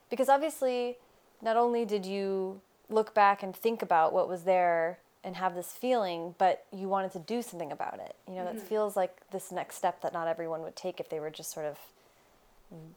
because 0.10 0.30
obviously 0.30 0.96
not 1.42 1.58
only 1.58 1.84
did 1.86 2.06
you 2.06 2.62
look 2.90 3.14
back 3.14 3.44
and 3.44 3.56
think 3.56 3.82
about 3.82 4.14
what 4.14 4.30
was 4.30 4.44
there 4.44 4.98
and 5.26 5.36
have 5.36 5.56
this 5.56 5.74
feeling 5.74 6.34
but 6.38 6.66
you 6.72 6.88
wanted 6.88 7.12
to 7.12 7.20
do 7.20 7.42
something 7.42 7.72
about 7.72 8.00
it 8.00 8.16
you 8.28 8.36
know 8.36 8.46
that 8.46 8.60
feels 8.60 8.96
like 8.96 9.30
this 9.32 9.52
next 9.52 9.76
step 9.76 10.02
that 10.02 10.14
not 10.14 10.28
everyone 10.28 10.62
would 10.62 10.76
take 10.76 11.00
if 11.02 11.10
they 11.10 11.20
were 11.20 11.30
just 11.30 11.52
sort 11.52 11.66
of 11.66 11.78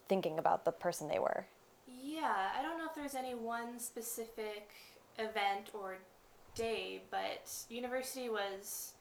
thinking 0.09 0.39
about 0.39 0.65
the 0.65 0.73
person 0.73 1.09
they 1.09 1.19
were 1.19 1.47
Yeah, 1.87 2.51
I 2.59 2.63
don't 2.63 2.79
know 2.79 2.87
if 2.87 2.95
there's 2.95 3.15
any 3.15 3.35
one 3.35 3.79
specific 3.79 4.71
event 5.19 5.71
or 5.75 5.99
day, 6.55 7.03
but 7.11 7.51
university 7.69 8.29
was 8.29 8.93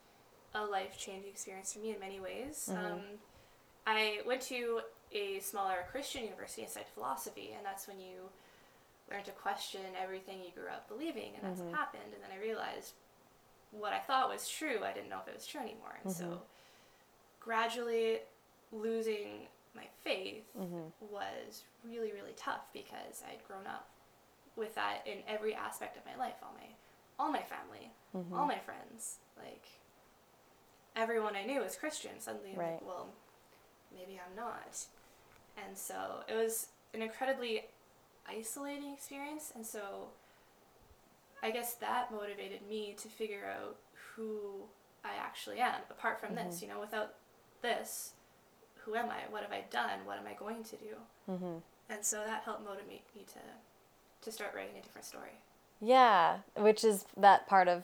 a 0.54 0.64
life 0.64 0.98
changing 0.98 1.30
experience 1.30 1.74
for 1.74 1.80
me 1.80 1.94
in 1.94 2.00
many 2.00 2.20
ways. 2.20 2.70
Mm-hmm. 2.72 2.94
Um, 2.94 3.02
I 3.88 4.20
went 4.26 4.42
to 4.44 4.82
a 5.12 5.40
smaller 5.40 5.86
Christian 5.92 6.24
university 6.24 6.62
and 6.62 6.72
studied 6.72 6.88
philosophy, 6.94 7.52
and 7.56 7.66
that's 7.66 7.88
when 7.88 8.00
you 8.00 8.30
learn 9.10 9.24
to 9.24 9.32
question 9.32 9.82
everything 10.02 10.40
you 10.40 10.52
grew 10.54 10.70
up 10.70 10.88
believing, 10.88 11.34
and 11.36 11.44
that's 11.44 11.60
what 11.60 11.70
mm-hmm. 11.70 11.76
happened. 11.76 12.14
And 12.14 12.24
then 12.24 12.32
I 12.38 12.42
realized 12.42 12.94
what 13.72 13.94
I 13.94 14.00
thought 14.00 14.30
was 14.30 14.48
true, 14.48 14.80
I 14.84 14.94
didn't 14.94 15.10
know 15.10 15.20
if 15.22 15.28
it 15.28 15.36
was 15.36 15.48
true 15.48 15.62
anymore. 15.62 16.00
And 16.04 16.14
mm-hmm. 16.14 16.32
so 16.32 16.42
gradually 17.40 18.20
losing 18.72 19.48
my 19.76 19.86
faith 20.04 20.44
mm-hmm. 20.58 20.90
was 21.00 21.64
really 21.86 22.12
really 22.12 22.34
tough 22.36 22.68
because 22.74 23.24
I'd 23.28 23.46
grown 23.48 23.68
up 23.68 23.90
with 24.56 24.76
that 24.76 25.06
in 25.06 25.20
every 25.28 25.54
aspect 25.56 25.98
of 25.98 26.04
my 26.06 26.16
life. 26.24 26.36
All 26.44 26.54
my 26.54 26.68
all 27.20 27.32
my 27.32 27.44
family, 27.44 27.92
mm-hmm. 28.16 28.34
all 28.34 28.48
my 28.48 28.58
friends, 28.60 29.18
like 29.38 29.66
everyone 30.96 31.36
I 31.36 31.46
knew 31.46 31.62
was 31.62 31.76
Christian. 31.76 32.20
Suddenly, 32.20 32.52
I'm 32.54 32.60
Right. 32.60 32.72
like, 32.74 32.86
well, 32.86 33.10
maybe 33.94 34.20
I'm 34.20 34.36
not. 34.36 34.86
And 35.58 35.78
so 35.78 36.24
it 36.28 36.36
was 36.36 36.68
an 36.94 37.02
incredibly 37.02 37.66
isolating 38.28 38.94
experience. 38.94 39.52
And 39.56 39.66
so 39.66 40.10
I 41.44 41.52
guess 41.52 41.76
that 41.76 42.12
motivated 42.12 42.68
me 42.68 42.96
to 43.02 43.08
figure 43.08 43.46
out 43.46 43.78
who 44.16 44.64
I 45.04 45.16
actually 45.20 45.60
am. 45.60 45.82
Apart 45.90 46.20
from 46.20 46.36
mm-hmm. 46.36 46.50
this, 46.50 46.62
you 46.62 46.68
know, 46.68 46.80
without 46.80 47.16
this, 47.62 48.14
who 48.86 48.96
am 48.96 49.10
I? 49.10 49.30
What 49.30 49.44
have 49.44 49.52
I 49.52 49.64
done? 49.70 50.00
What 50.06 50.18
am 50.18 50.28
I 50.28 50.34
going 50.34 50.64
to 50.64 50.76
do? 50.76 50.96
Mm-hmm. 51.30 51.58
And 51.90 52.06
so 52.06 52.24
that 52.26 52.44
helped 52.44 52.64
motivate 52.64 53.04
me 53.16 53.26
to 53.34 53.40
to 54.24 54.32
start 54.32 54.54
writing 54.56 54.78
a 54.78 54.82
different 54.82 55.06
story. 55.06 55.32
Yeah, 55.82 56.38
which 56.56 56.84
is 56.84 57.06
that 57.18 57.48
part 57.48 57.68
of 57.68 57.84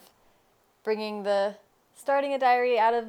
bringing 0.84 1.24
the 1.24 1.56
starting 1.96 2.32
a 2.32 2.38
diary 2.38 2.78
out 2.78 2.94
of 2.94 3.06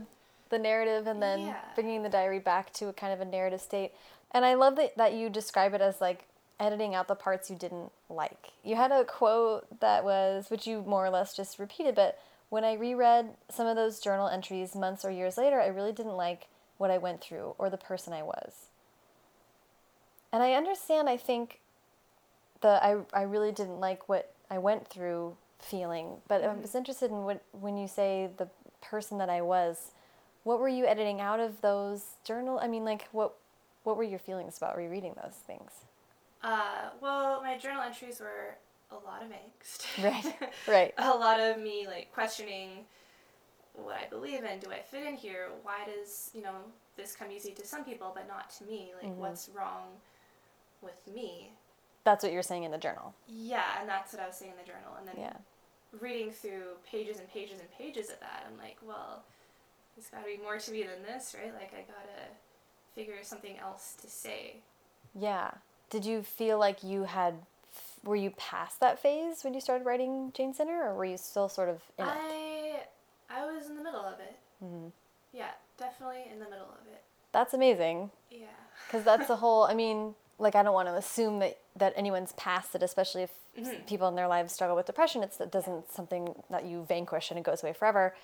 the 0.50 0.58
narrative 0.58 1.06
and 1.06 1.22
then 1.22 1.40
Yeah. 1.42 1.62
bringing 1.76 2.02
the 2.02 2.10
diary 2.10 2.40
back 2.40 2.74
to 2.74 2.88
a 2.88 2.94
kind 2.94 3.14
of 3.14 3.22
a 3.22 3.26
narrative 3.26 3.62
state. 3.62 3.94
And 4.32 4.44
I 4.46 4.56
love 4.56 4.76
that, 4.78 4.98
that 4.98 5.14
you 5.14 5.30
describe 5.30 5.76
it 5.76 5.82
as 5.82 6.02
like 6.02 6.26
editing 6.60 6.96
out 6.96 7.08
the 7.08 7.16
parts 7.16 7.52
you 7.52 7.56
didn't 7.56 7.92
like. 8.10 8.52
You 8.64 8.76
had 8.76 8.92
a 8.92 9.06
quote 9.06 9.80
that 9.80 10.04
was, 10.04 10.50
which 10.50 10.66
you 10.66 10.82
more 10.82 11.06
or 11.06 11.12
less 11.12 11.36
just 11.36 11.60
repeated, 11.60 11.94
but 11.94 12.20
when 12.50 12.64
I 12.64 12.74
reread 12.74 13.36
some 13.50 13.68
of 13.68 13.76
those 13.76 14.00
journal 14.00 14.28
entries 14.28 14.76
months 14.76 15.06
or 15.06 15.12
years 15.12 15.38
later, 15.38 15.62
I 15.62 15.68
really 15.68 15.92
didn't 15.92 16.18
like 16.18 16.48
what 16.80 16.90
I 16.90 16.98
went 16.98 17.22
through 17.22 17.54
or 17.60 17.70
the 17.70 17.78
person 17.78 18.14
I 18.14 18.24
was. 18.24 18.54
And 20.32 20.42
I 20.42 20.54
understand, 20.54 21.08
I 21.08 21.18
think, 21.18 21.60
the 22.62 22.84
I, 22.84 22.98
I 23.14 23.22
really 23.24 23.52
didn't 23.52 23.80
like 23.80 24.10
what 24.10 24.34
I 24.50 24.58
went 24.58 24.88
through 24.88 25.36
feeling, 25.60 26.18
but 26.28 26.44
I 26.44 26.54
was 26.56 26.74
interested 26.74 27.12
in 27.12 27.24
what 27.24 27.42
when 27.52 27.78
you 27.78 27.88
say 27.88 28.30
the 28.38 28.48
person 28.82 29.18
that 29.20 29.30
I 29.30 29.42
was, 29.42 29.92
what 30.44 30.60
were 30.60 30.70
you 30.70 30.86
editing 30.86 31.20
out 31.22 31.40
of 31.40 31.62
those 31.62 32.04
journal? 32.24 32.60
I 32.62 32.68
mean, 32.68 32.86
like 32.86 33.08
what 33.12 33.34
what 33.84 33.98
were 33.98 34.04
your 34.04 34.20
feelings 34.20 34.58
about 34.58 34.78
rereading 34.78 35.16
those 35.22 35.36
things? 35.36 35.72
Uh, 36.44 36.90
well, 37.02 37.42
my 37.42 37.58
journal 37.58 37.82
entries 37.82 38.20
were 38.20 38.56
a 38.92 38.96
lot 38.96 39.22
of 39.22 39.30
angst. 39.30 40.04
Right, 40.04 40.52
right. 40.68 40.94
a 40.98 41.12
lot 41.12 41.40
of 41.40 41.60
me 41.60 41.88
like 41.88 42.14
questioning 42.14 42.86
what 43.84 43.96
I 43.96 44.08
believe 44.10 44.44
in. 44.44 44.60
Do 44.60 44.72
I 44.72 44.80
fit 44.80 45.06
in 45.06 45.16
here? 45.16 45.50
Why 45.64 45.80
does 45.86 46.32
you 46.34 46.42
know 46.42 46.56
this 46.98 47.16
come 47.16 47.32
easy 47.32 47.52
to 47.54 47.66
some 47.66 47.84
people 47.84 48.12
but 48.14 48.28
not 48.28 48.50
to 48.58 48.64
me? 48.66 48.92
Like, 49.02 49.12
Mm-hmm. 49.12 49.22
what's 49.22 49.50
wrong 49.50 49.88
with 50.82 51.08
me? 51.14 51.52
That's 52.04 52.24
what 52.24 52.32
you're 52.34 52.44
saying 52.44 52.64
in 52.64 52.72
the 52.72 52.78
journal. 52.78 53.14
Yeah, 53.28 53.80
and 53.80 53.88
that's 53.90 54.14
what 54.14 54.22
I 54.22 54.28
was 54.28 54.36
saying 54.38 54.52
in 54.52 54.58
the 54.58 54.64
journal. 54.64 54.94
And 54.98 55.08
then 55.08 55.16
Yeah. 55.18 55.34
reading 56.00 56.32
through 56.32 56.78
pages 56.90 57.20
and 57.20 57.28
pages 57.30 57.60
and 57.60 57.70
pages 57.72 58.10
of 58.10 58.20
that, 58.22 58.46
I'm 58.50 58.58
like, 58.58 58.78
well, 58.86 59.24
there's 59.96 60.08
got 60.08 60.20
to 60.22 60.26
be 60.26 60.42
more 60.42 60.58
to 60.58 60.72
me 60.72 60.84
than 60.84 61.04
this, 61.04 61.36
right? 61.38 61.54
Like, 61.54 61.74
I 61.74 61.82
gotta 61.82 62.28
figure 62.96 63.16
something 63.24 63.58
else 63.60 63.96
to 64.02 64.08
say. 64.08 64.58
Yeah. 65.14 65.52
Did 65.90 66.06
you 66.06 66.22
feel 66.24 66.58
like 66.60 66.84
you 66.84 67.04
had 67.04 67.36
were 68.04 68.16
you 68.16 68.32
past 68.32 68.80
that 68.80 68.98
phase 69.02 69.44
when 69.44 69.54
you 69.54 69.60
started 69.60 69.86
writing 69.86 70.32
Jane 70.34 70.54
Sinner 70.54 70.84
or 70.90 70.96
were 70.96 71.06
you 71.06 71.18
still 71.18 71.50
sort 71.50 71.68
of 71.70 71.82
in 71.98 72.06
it? 72.06 72.10
I 72.12 72.14
I 72.14 72.49
was 73.70 73.78
in 73.78 73.84
the 73.84 73.90
middle 73.90 74.06
of 74.06 74.20
it. 74.20 74.38
Mm-hmm. 74.64 74.88
Yeah, 75.34 75.52
definitely 75.78 76.24
in 76.32 76.40
the 76.40 76.46
middle 76.46 76.66
of 76.82 76.88
it. 76.88 77.04
That's 77.32 77.54
amazing. 77.54 78.10
Yeah. 78.32 78.48
because 78.88 79.04
that's 79.04 79.28
the 79.28 79.36
whole 79.36 79.64
i 79.64 79.74
mean 79.74 80.16
like 80.40 80.56
i 80.56 80.64
don't 80.64 80.74
want 80.74 80.88
to 80.88 80.96
assume 80.96 81.40
that 81.40 81.58
that 81.76 81.94
anyone's 81.96 82.32
past 82.34 82.74
it 82.76 82.82
especially 82.84 83.24
if 83.24 83.32
s- 83.58 83.74
people 83.88 84.08
in 84.08 84.16
their 84.16 84.28
lives 84.28 84.54
struggle 84.54 84.76
with 84.76 84.86
depression 84.86 85.22
it's 85.24 85.40
it 85.42 85.52
doesn't 85.52 85.92
something 85.92 86.34
that 86.50 86.66
you 86.66 86.86
vanquish 86.88 87.30
and 87.30 87.38
it 87.40 87.44
goes 87.44 87.62
away 87.64 87.74
forever 87.74 88.16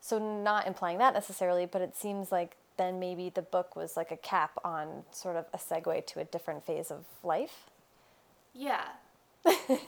so 0.00 0.18
not 0.18 0.66
implying 0.66 0.98
that 0.98 1.12
necessarily 1.14 1.66
but 1.66 1.82
it 1.82 1.94
seems 1.96 2.32
like 2.32 2.56
then 2.78 2.98
maybe 2.98 3.28
the 3.30 3.42
book 3.42 3.76
was 3.76 3.96
like 3.96 4.10
a 4.10 4.16
cap 4.16 4.52
on 4.64 5.04
sort 5.12 5.36
of 5.36 5.44
a 5.52 5.58
segue 5.58 6.06
to 6.06 6.18
a 6.20 6.24
different 6.24 6.64
phase 6.64 6.90
of 6.90 7.04
life 7.22 7.68
Yeah. 8.54 8.84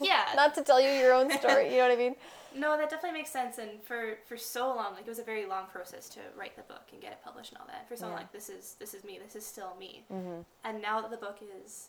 Yeah. 0.00 0.24
not 0.36 0.54
to 0.54 0.62
tell 0.62 0.80
you 0.80 0.88
your 0.88 1.14
own 1.14 1.30
story 1.38 1.70
you 1.70 1.78
know 1.78 1.88
what 1.88 1.92
i 1.92 1.96
mean 1.96 2.16
No, 2.56 2.76
that 2.76 2.88
definitely 2.88 3.18
makes 3.18 3.30
sense. 3.30 3.58
And 3.58 3.82
for 3.82 4.18
for 4.26 4.36
so 4.36 4.68
long, 4.68 4.94
like 4.94 5.02
it 5.02 5.08
was 5.08 5.18
a 5.18 5.24
very 5.24 5.46
long 5.46 5.66
process 5.66 6.08
to 6.10 6.20
write 6.36 6.54
the 6.56 6.62
book 6.62 6.82
and 6.92 7.00
get 7.00 7.12
it 7.12 7.18
published 7.24 7.50
and 7.50 7.60
all 7.60 7.66
that. 7.66 7.88
For 7.88 7.96
so 7.96 8.06
long, 8.06 8.16
like 8.16 8.32
this 8.32 8.48
is 8.48 8.76
this 8.78 8.94
is 8.94 9.02
me. 9.04 9.18
This 9.22 9.34
is 9.34 9.44
still 9.44 9.74
me. 9.78 10.04
Mm-hmm. 10.12 10.42
And 10.64 10.80
now 10.80 11.00
that 11.00 11.10
the 11.10 11.16
book 11.16 11.38
is 11.64 11.88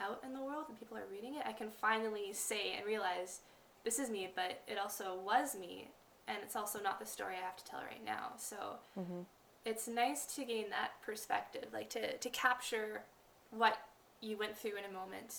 out 0.00 0.22
in 0.24 0.32
the 0.32 0.40
world 0.40 0.64
and 0.68 0.78
people 0.78 0.96
are 0.96 1.04
reading 1.10 1.34
it, 1.34 1.42
I 1.46 1.52
can 1.52 1.70
finally 1.70 2.32
say 2.32 2.72
and 2.76 2.86
realize 2.86 3.40
this 3.84 3.98
is 3.98 4.08
me, 4.08 4.30
but 4.34 4.62
it 4.66 4.78
also 4.78 5.18
was 5.24 5.54
me, 5.54 5.90
and 6.26 6.38
it's 6.42 6.56
also 6.56 6.80
not 6.80 6.98
the 6.98 7.06
story 7.06 7.34
I 7.36 7.44
have 7.44 7.56
to 7.56 7.64
tell 7.64 7.80
right 7.80 8.04
now. 8.04 8.32
So 8.38 8.56
it's 9.66 9.86
nice 9.88 10.24
to 10.36 10.44
gain 10.44 10.70
that 10.70 10.92
perspective, 11.04 11.66
like 11.72 11.90
to 11.90 12.16
to 12.16 12.30
capture 12.30 13.02
what 13.50 13.76
you 14.22 14.38
went 14.38 14.56
through 14.56 14.78
in 14.78 14.84
a 14.88 14.92
moment 14.92 15.34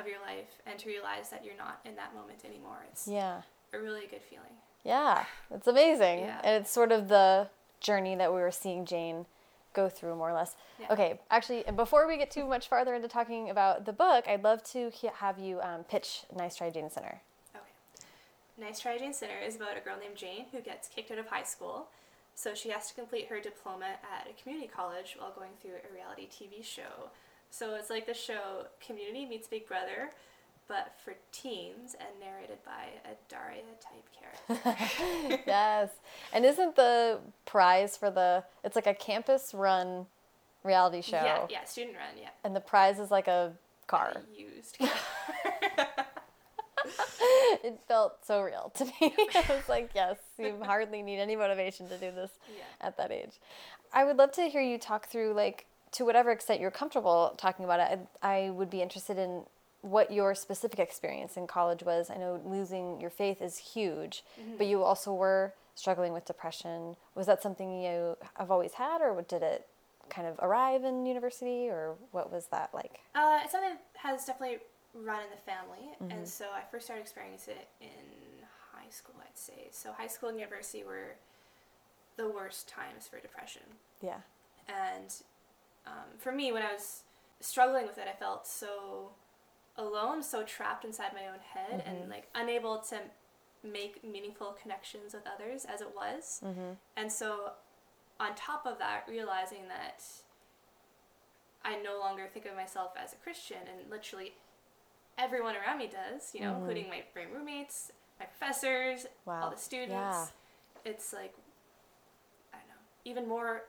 of 0.00 0.06
your 0.06 0.20
life 0.20 0.60
and 0.66 0.78
to 0.78 0.88
realize 0.88 1.30
that 1.30 1.44
you're 1.44 1.56
not 1.56 1.80
in 1.84 1.94
that 1.96 2.14
moment 2.14 2.44
anymore. 2.44 2.86
It's 2.90 3.06
yeah 3.06 3.42
a 3.72 3.78
really 3.78 4.06
good 4.06 4.22
feeling. 4.22 4.52
Yeah, 4.84 5.24
it's 5.50 5.66
amazing. 5.66 6.20
Yeah. 6.20 6.40
And 6.42 6.62
it's 6.62 6.70
sort 6.70 6.92
of 6.92 7.08
the 7.08 7.48
journey 7.80 8.14
that 8.16 8.32
we 8.32 8.40
were 8.40 8.50
seeing 8.50 8.84
Jane 8.84 9.26
go 9.72 9.88
through, 9.88 10.16
more 10.16 10.30
or 10.30 10.34
less. 10.34 10.56
Yeah. 10.80 10.86
Okay, 10.90 11.20
actually, 11.30 11.64
before 11.76 12.08
we 12.08 12.16
get 12.16 12.30
too 12.30 12.46
much 12.46 12.68
farther 12.68 12.94
into 12.94 13.08
talking 13.08 13.50
about 13.50 13.84
the 13.84 13.92
book, 13.92 14.26
I'd 14.26 14.42
love 14.42 14.64
to 14.64 14.90
have 15.14 15.38
you 15.38 15.60
um, 15.60 15.84
pitch 15.84 16.22
Nice 16.36 16.56
Try 16.56 16.70
Jane 16.70 16.90
Sinner. 16.90 17.20
Okay. 17.54 17.64
Nice 18.58 18.80
Try 18.80 18.98
Jane 18.98 19.12
Sinner 19.12 19.38
is 19.44 19.56
about 19.56 19.76
a 19.76 19.80
girl 19.80 19.96
named 20.00 20.16
Jane 20.16 20.46
who 20.50 20.60
gets 20.60 20.88
kicked 20.88 21.10
out 21.10 21.18
of 21.18 21.26
high 21.26 21.44
school. 21.44 21.88
So 22.34 22.54
she 22.54 22.70
has 22.70 22.88
to 22.88 22.94
complete 22.94 23.28
her 23.28 23.38
diploma 23.38 23.96
at 24.02 24.26
a 24.28 24.42
community 24.42 24.70
college 24.74 25.16
while 25.18 25.30
going 25.30 25.50
through 25.60 25.72
a 25.72 25.94
reality 25.94 26.26
TV 26.26 26.64
show. 26.64 27.10
So 27.50 27.74
it's 27.74 27.90
like 27.90 28.06
the 28.06 28.14
show 28.14 28.66
Community 28.84 29.26
Meets 29.26 29.48
Big 29.48 29.66
Brother, 29.66 30.10
but 30.68 30.94
for 31.04 31.14
teens 31.32 31.96
and 31.98 32.08
narrated 32.20 32.58
by 32.64 32.86
a 33.04 33.14
Daria 33.28 33.62
type 33.80 34.64
character. 34.78 35.42
yes. 35.46 35.90
And 36.32 36.44
isn't 36.46 36.76
the 36.76 37.18
prize 37.44 37.96
for 37.96 38.10
the, 38.10 38.44
it's 38.64 38.76
like 38.76 38.86
a 38.86 38.94
campus 38.94 39.52
run 39.52 40.06
reality 40.62 41.02
show. 41.02 41.16
Yeah, 41.16 41.46
yeah, 41.50 41.64
student 41.64 41.96
run, 41.96 42.20
yeah. 42.22 42.28
And 42.44 42.54
the 42.54 42.60
prize 42.60 42.98
is 43.00 43.10
like 43.10 43.26
a 43.28 43.52
car. 43.88 44.12
A 44.14 44.40
used 44.40 44.78
car. 44.78 44.88
it 47.64 47.78
felt 47.88 48.24
so 48.24 48.40
real 48.42 48.70
to 48.76 48.84
me. 48.84 48.92
I 49.34 49.44
was 49.48 49.68
like, 49.68 49.90
yes, 49.94 50.16
you 50.38 50.56
hardly 50.64 51.02
need 51.02 51.18
any 51.18 51.36
motivation 51.36 51.88
to 51.88 51.96
do 51.98 52.10
this 52.12 52.30
Yeah. 52.56 52.86
at 52.86 52.96
that 52.96 53.10
age. 53.10 53.38
I 53.92 54.04
would 54.04 54.16
love 54.18 54.32
to 54.32 54.42
hear 54.42 54.62
you 54.62 54.78
talk 54.78 55.08
through, 55.08 55.34
like, 55.34 55.66
to 55.92 56.04
whatever 56.04 56.30
extent 56.30 56.60
you're 56.60 56.70
comfortable 56.70 57.34
talking 57.36 57.64
about 57.64 57.80
it. 57.80 57.98
I, 58.22 58.46
I 58.46 58.50
would 58.50 58.70
be 58.70 58.82
interested 58.82 59.18
in 59.18 59.42
what 59.82 60.12
your 60.12 60.34
specific 60.34 60.78
experience 60.78 61.36
in 61.36 61.46
college 61.46 61.82
was. 61.82 62.10
I 62.10 62.16
know 62.16 62.40
losing 62.44 63.00
your 63.00 63.10
faith 63.10 63.40
is 63.40 63.56
huge, 63.58 64.22
but 64.58 64.66
you 64.66 64.82
also 64.82 65.12
were 65.14 65.54
struggling 65.74 66.12
with 66.12 66.26
depression. 66.26 66.96
Was 67.14 67.26
that 67.26 67.42
something 67.42 67.82
you 67.82 68.16
have 68.34 68.50
always 68.50 68.74
had, 68.74 69.00
or 69.00 69.22
did 69.26 69.42
it 69.42 69.66
kind 70.10 70.26
of 70.28 70.38
arrive 70.40 70.84
in 70.84 71.06
university, 71.06 71.68
or 71.68 71.94
what 72.12 72.30
was 72.30 72.46
that 72.46 72.70
like? 72.74 73.00
Uh, 73.14 73.40
it's 73.42 73.52
something 73.52 73.70
that 73.70 73.82
has 73.94 74.24
definitely 74.26 74.58
run 74.94 75.20
in 75.22 75.30
the 75.30 75.50
family, 75.50 76.12
and 76.14 76.26
so 76.28 76.46
I 76.54 76.62
first 76.70 76.84
started 76.86 77.02
experiencing 77.02 77.54
it 77.54 77.68
in 77.80 78.44
high 78.74 78.90
school, 78.90 79.14
I'd 79.20 79.38
say. 79.38 79.68
So 79.70 79.92
high 79.92 80.08
school 80.08 80.28
and 80.28 80.38
university 80.38 80.84
were 80.84 81.14
the 82.16 82.28
worst 82.28 82.68
times 82.68 83.08
for 83.08 83.18
depression, 83.20 83.62
Yeah. 84.02 84.18
and 84.68 85.14
um, 85.86 86.18
for 86.18 86.32
me, 86.32 86.52
when 86.52 86.62
I 86.62 86.72
was 86.72 87.02
struggling 87.40 87.86
with 87.86 87.98
it, 87.98 88.06
I 88.12 88.16
felt 88.16 88.46
so 88.46 89.10
alone, 89.76 90.22
so 90.22 90.42
trapped 90.42 90.84
inside 90.84 91.12
my 91.14 91.26
own 91.26 91.40
head, 91.54 91.82
and 91.86 91.98
mm-hmm. 91.98 92.10
like 92.10 92.28
unable 92.34 92.78
to 92.78 92.98
make 93.62 94.02
meaningful 94.04 94.56
connections 94.60 95.14
with 95.14 95.24
others 95.26 95.66
as 95.72 95.80
it 95.80 95.88
was. 95.94 96.40
Mm-hmm. 96.44 96.72
And 96.96 97.10
so, 97.10 97.52
on 98.18 98.34
top 98.34 98.66
of 98.66 98.78
that, 98.78 99.04
realizing 99.08 99.68
that 99.68 100.02
I 101.64 101.80
no 101.82 101.98
longer 101.98 102.26
think 102.32 102.46
of 102.46 102.54
myself 102.54 102.92
as 103.02 103.12
a 103.12 103.16
Christian, 103.16 103.58
and 103.58 103.90
literally 103.90 104.32
everyone 105.18 105.54
around 105.56 105.78
me 105.78 105.88
does, 105.88 106.30
you 106.34 106.40
know, 106.40 106.56
including 106.56 106.84
mm-hmm. 106.84 107.04
my, 107.16 107.24
my 107.24 107.30
roommates, 107.32 107.92
my 108.18 108.26
professors, 108.26 109.06
Wow. 109.26 109.44
all 109.44 109.50
the 109.50 109.56
students. 109.56 109.92
Yeah. 109.92 110.26
It's 110.84 111.12
like, 111.12 111.34
I 112.54 112.56
don't 112.56 112.68
know, 112.68 112.82
even 113.04 113.28
more 113.28 113.64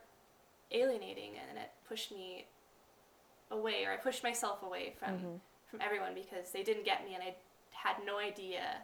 alienating, 0.70 1.32
and 1.48 1.58
it 1.58 1.70
pushed 1.92 2.10
me 2.10 2.46
away, 3.50 3.84
or 3.84 3.92
I 3.92 3.96
pushed 3.96 4.22
myself 4.22 4.62
away 4.62 4.94
from 4.98 5.10
mm-hmm. 5.10 5.36
from 5.70 5.80
everyone 5.82 6.14
because 6.14 6.50
they 6.50 6.62
didn't 6.62 6.86
get 6.86 7.04
me, 7.04 7.14
and 7.14 7.22
I 7.22 7.34
had 7.70 7.96
no 8.06 8.18
idea 8.18 8.78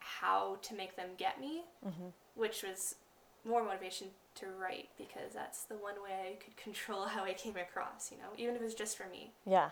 how 0.00 0.56
to 0.62 0.74
make 0.74 0.96
them 0.96 1.10
get 1.16 1.40
me, 1.40 1.62
mm-hmm. 1.86 2.08
which 2.34 2.64
was 2.64 2.96
more 3.44 3.62
motivation 3.64 4.08
to 4.34 4.46
write 4.60 4.88
because 4.98 5.32
that's 5.32 5.62
the 5.64 5.76
one 5.76 5.94
way 6.02 6.32
I 6.32 6.44
could 6.44 6.56
control 6.56 7.04
how 7.14 7.22
I 7.22 7.34
came 7.34 7.56
across, 7.56 8.10
you 8.10 8.18
know, 8.18 8.30
even 8.36 8.56
if 8.56 8.60
it 8.60 8.64
was 8.64 8.74
just 8.74 8.96
for 8.96 9.06
me. 9.06 9.30
Yeah. 9.46 9.70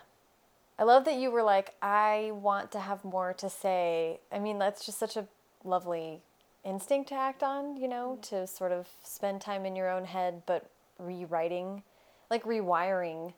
I 0.79 0.83
love 0.83 1.03
that 1.05 1.15
you 1.15 1.29
were 1.29 1.43
like, 1.43 1.75
I 1.81 2.31
want 2.33 2.71
to 2.71 2.79
have 2.79 3.03
more 3.03 3.33
to 3.33 3.49
say. 3.49 4.21
I 4.31 4.39
mean, 4.39 4.57
that's 4.57 4.85
just 4.85 4.97
such 4.97 5.17
a 5.17 5.27
lovely 5.65 6.21
instinct 6.63 7.09
to 7.09 7.15
act 7.15 7.43
on, 7.43 7.75
you 7.75 7.89
know, 7.89 8.13
mm-hmm. 8.13 8.35
to 8.35 8.47
sort 8.47 8.71
of 8.71 8.87
spend 9.03 9.41
time 9.41 9.65
in 9.65 9.75
your 9.75 9.89
own 9.89 10.05
head, 10.05 10.43
but 10.45 10.69
rewriting, 10.97 11.83
like 12.31 12.43
rewiring 12.43 13.33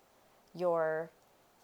your 0.55 1.09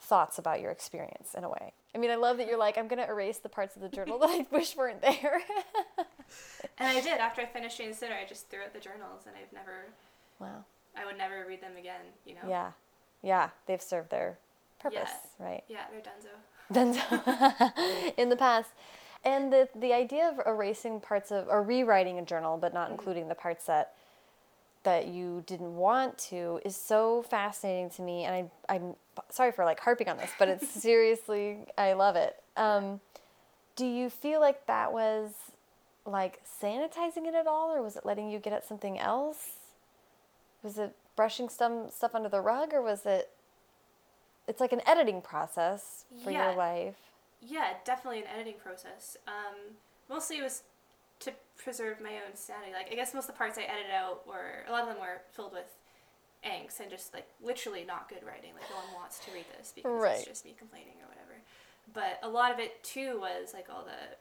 thoughts 0.01 0.37
about 0.37 0.59
your 0.59 0.71
experience 0.71 1.33
in 1.37 1.45
a 1.45 1.49
way. 1.49 1.73
I 1.95 1.97
mean, 1.97 2.11
I 2.11 2.15
love 2.15 2.37
that 2.37 2.47
you're 2.47 2.57
like, 2.57 2.77
I'm 2.77 2.87
going 2.87 3.01
to 3.01 3.09
erase 3.09 3.37
the 3.37 3.49
parts 3.49 3.75
of 3.75 3.81
the 3.81 3.89
journal 3.89 4.19
that 4.19 4.29
I 4.29 4.45
wish 4.51 4.75
weren't 4.75 5.01
there. 5.01 5.41
And 6.77 6.87
I 6.87 7.01
did. 7.01 7.19
After 7.19 7.41
I 7.41 7.45
finished 7.45 7.77
Jane 7.79 7.93
Sinner, 7.93 8.13
I 8.13 8.25
just 8.25 8.49
threw 8.49 8.61
out 8.61 8.71
the 8.71 8.79
journals 8.79 9.23
and 9.25 9.35
I've 9.35 9.51
never, 9.51 9.87
wow. 10.39 10.63
I 10.95 11.03
would 11.03 11.17
never 11.17 11.43
read 11.47 11.59
them 11.59 11.75
again, 11.77 12.01
you 12.23 12.35
know? 12.35 12.41
Yeah. 12.47 12.71
Yeah. 13.23 13.49
They've 13.65 13.81
served 13.81 14.11
their 14.11 14.37
purpose, 14.79 15.09
right? 15.39 15.63
Yeah, 15.67 15.85
they're 15.91 16.01
donezo. 16.01 16.37
Then 16.69 18.13
in 18.17 18.29
the 18.29 18.35
past. 18.35 18.69
And 19.25 19.51
the 19.51 19.67
the 19.75 19.91
idea 19.91 20.29
of 20.29 20.39
erasing 20.45 21.01
parts 21.01 21.31
of 21.31 21.47
or 21.49 21.61
rewriting 21.61 22.19
a 22.19 22.21
journal 22.23 22.57
but 22.57 22.73
not 22.73 22.85
mm-hmm. 22.85 22.93
including 22.93 23.27
the 23.27 23.35
parts 23.35 23.65
that 23.65 23.93
that 24.83 25.07
you 25.07 25.43
didn't 25.45 25.75
want 25.75 26.17
to 26.17 26.61
is 26.63 26.75
so 26.75 27.21
fascinating 27.23 27.89
to 27.91 28.01
me 28.01 28.23
and 28.23 28.33
I 28.67 28.73
I'm 28.73 28.95
sorry 29.29 29.51
for 29.51 29.65
like 29.65 29.79
harping 29.79 30.07
on 30.09 30.17
this, 30.17 30.31
but 30.39 30.47
it's 30.47 30.67
seriously 30.81 31.59
I 31.77 31.93
love 31.93 32.15
it. 32.15 32.35
Um, 32.55 33.01
do 33.75 33.85
you 33.85 34.09
feel 34.09 34.39
like 34.39 34.65
that 34.67 34.91
was 34.93 35.31
like 36.05 36.41
sanitizing 36.61 37.27
it 37.27 37.35
at 37.35 37.45
all 37.47 37.71
or 37.71 37.81
was 37.81 37.95
it 37.95 38.05
letting 38.05 38.29
you 38.29 38.39
get 38.39 38.53
at 38.53 38.65
something 38.65 38.97
else? 38.99 39.51
Was 40.63 40.77
it 40.77 40.95
brushing 41.15 41.49
some 41.49 41.89
stuff 41.91 42.15
under 42.15 42.29
the 42.29 42.41
rug 42.41 42.73
or 42.73 42.81
was 42.81 43.05
it 43.05 43.29
it's 44.47 44.59
like 44.59 44.71
an 44.73 44.81
editing 44.87 45.21
process 45.21 46.05
for 46.23 46.31
Yeah. 46.31 46.47
your 46.47 46.57
life. 46.57 46.95
Yeah, 47.41 47.73
definitely 47.85 48.21
an 48.21 48.27
editing 48.27 48.55
process. 48.61 49.15
Um, 49.27 49.75
mostly 50.09 50.39
it 50.39 50.43
was 50.43 50.63
to 51.19 51.33
preserve 51.57 51.99
my 52.01 52.13
own 52.25 52.35
sanity. 52.35 52.71
Like, 52.73 52.91
I 52.91 52.95
guess 52.95 53.13
most 53.13 53.27
of 53.29 53.35
the 53.35 53.37
parts 53.37 53.57
I 53.57 53.63
edited 53.63 53.91
out 53.91 54.25
were, 54.27 54.63
a 54.67 54.71
lot 54.71 54.81
of 54.83 54.87
them 54.87 54.99
were 54.99 55.21
filled 55.31 55.53
with 55.53 55.67
angst 56.45 56.79
and 56.79 56.89
just 56.89 57.13
like 57.13 57.27
literally 57.43 57.83
not 57.83 58.07
good 58.07 58.23
writing. 58.25 58.51
Like, 58.53 58.69
no 58.69 58.77
one 58.77 58.93
wants 59.01 59.19
to 59.25 59.31
read 59.31 59.45
this 59.57 59.71
because 59.75 59.91
Right. 59.91 60.17
it's 60.17 60.25
just 60.25 60.45
me 60.45 60.55
complaining 60.57 60.95
or 61.01 61.07
whatever. 61.07 61.41
But 61.93 62.19
a 62.23 62.29
lot 62.29 62.51
of 62.51 62.59
it 62.59 62.81
too 62.83 63.19
was 63.19 63.53
like 63.53 63.67
all 63.69 63.83
the 63.83 64.15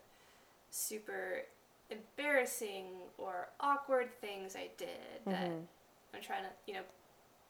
super 0.70 1.42
embarrassing 1.90 2.86
or 3.16 3.48
awkward 3.60 4.12
things 4.20 4.56
I 4.56 4.70
did 4.76 5.24
that 5.26 5.48
Mhm. 5.48 5.66
I'm 6.14 6.20
trying 6.22 6.42
to, 6.44 6.50
you 6.66 6.74
know, 6.74 6.84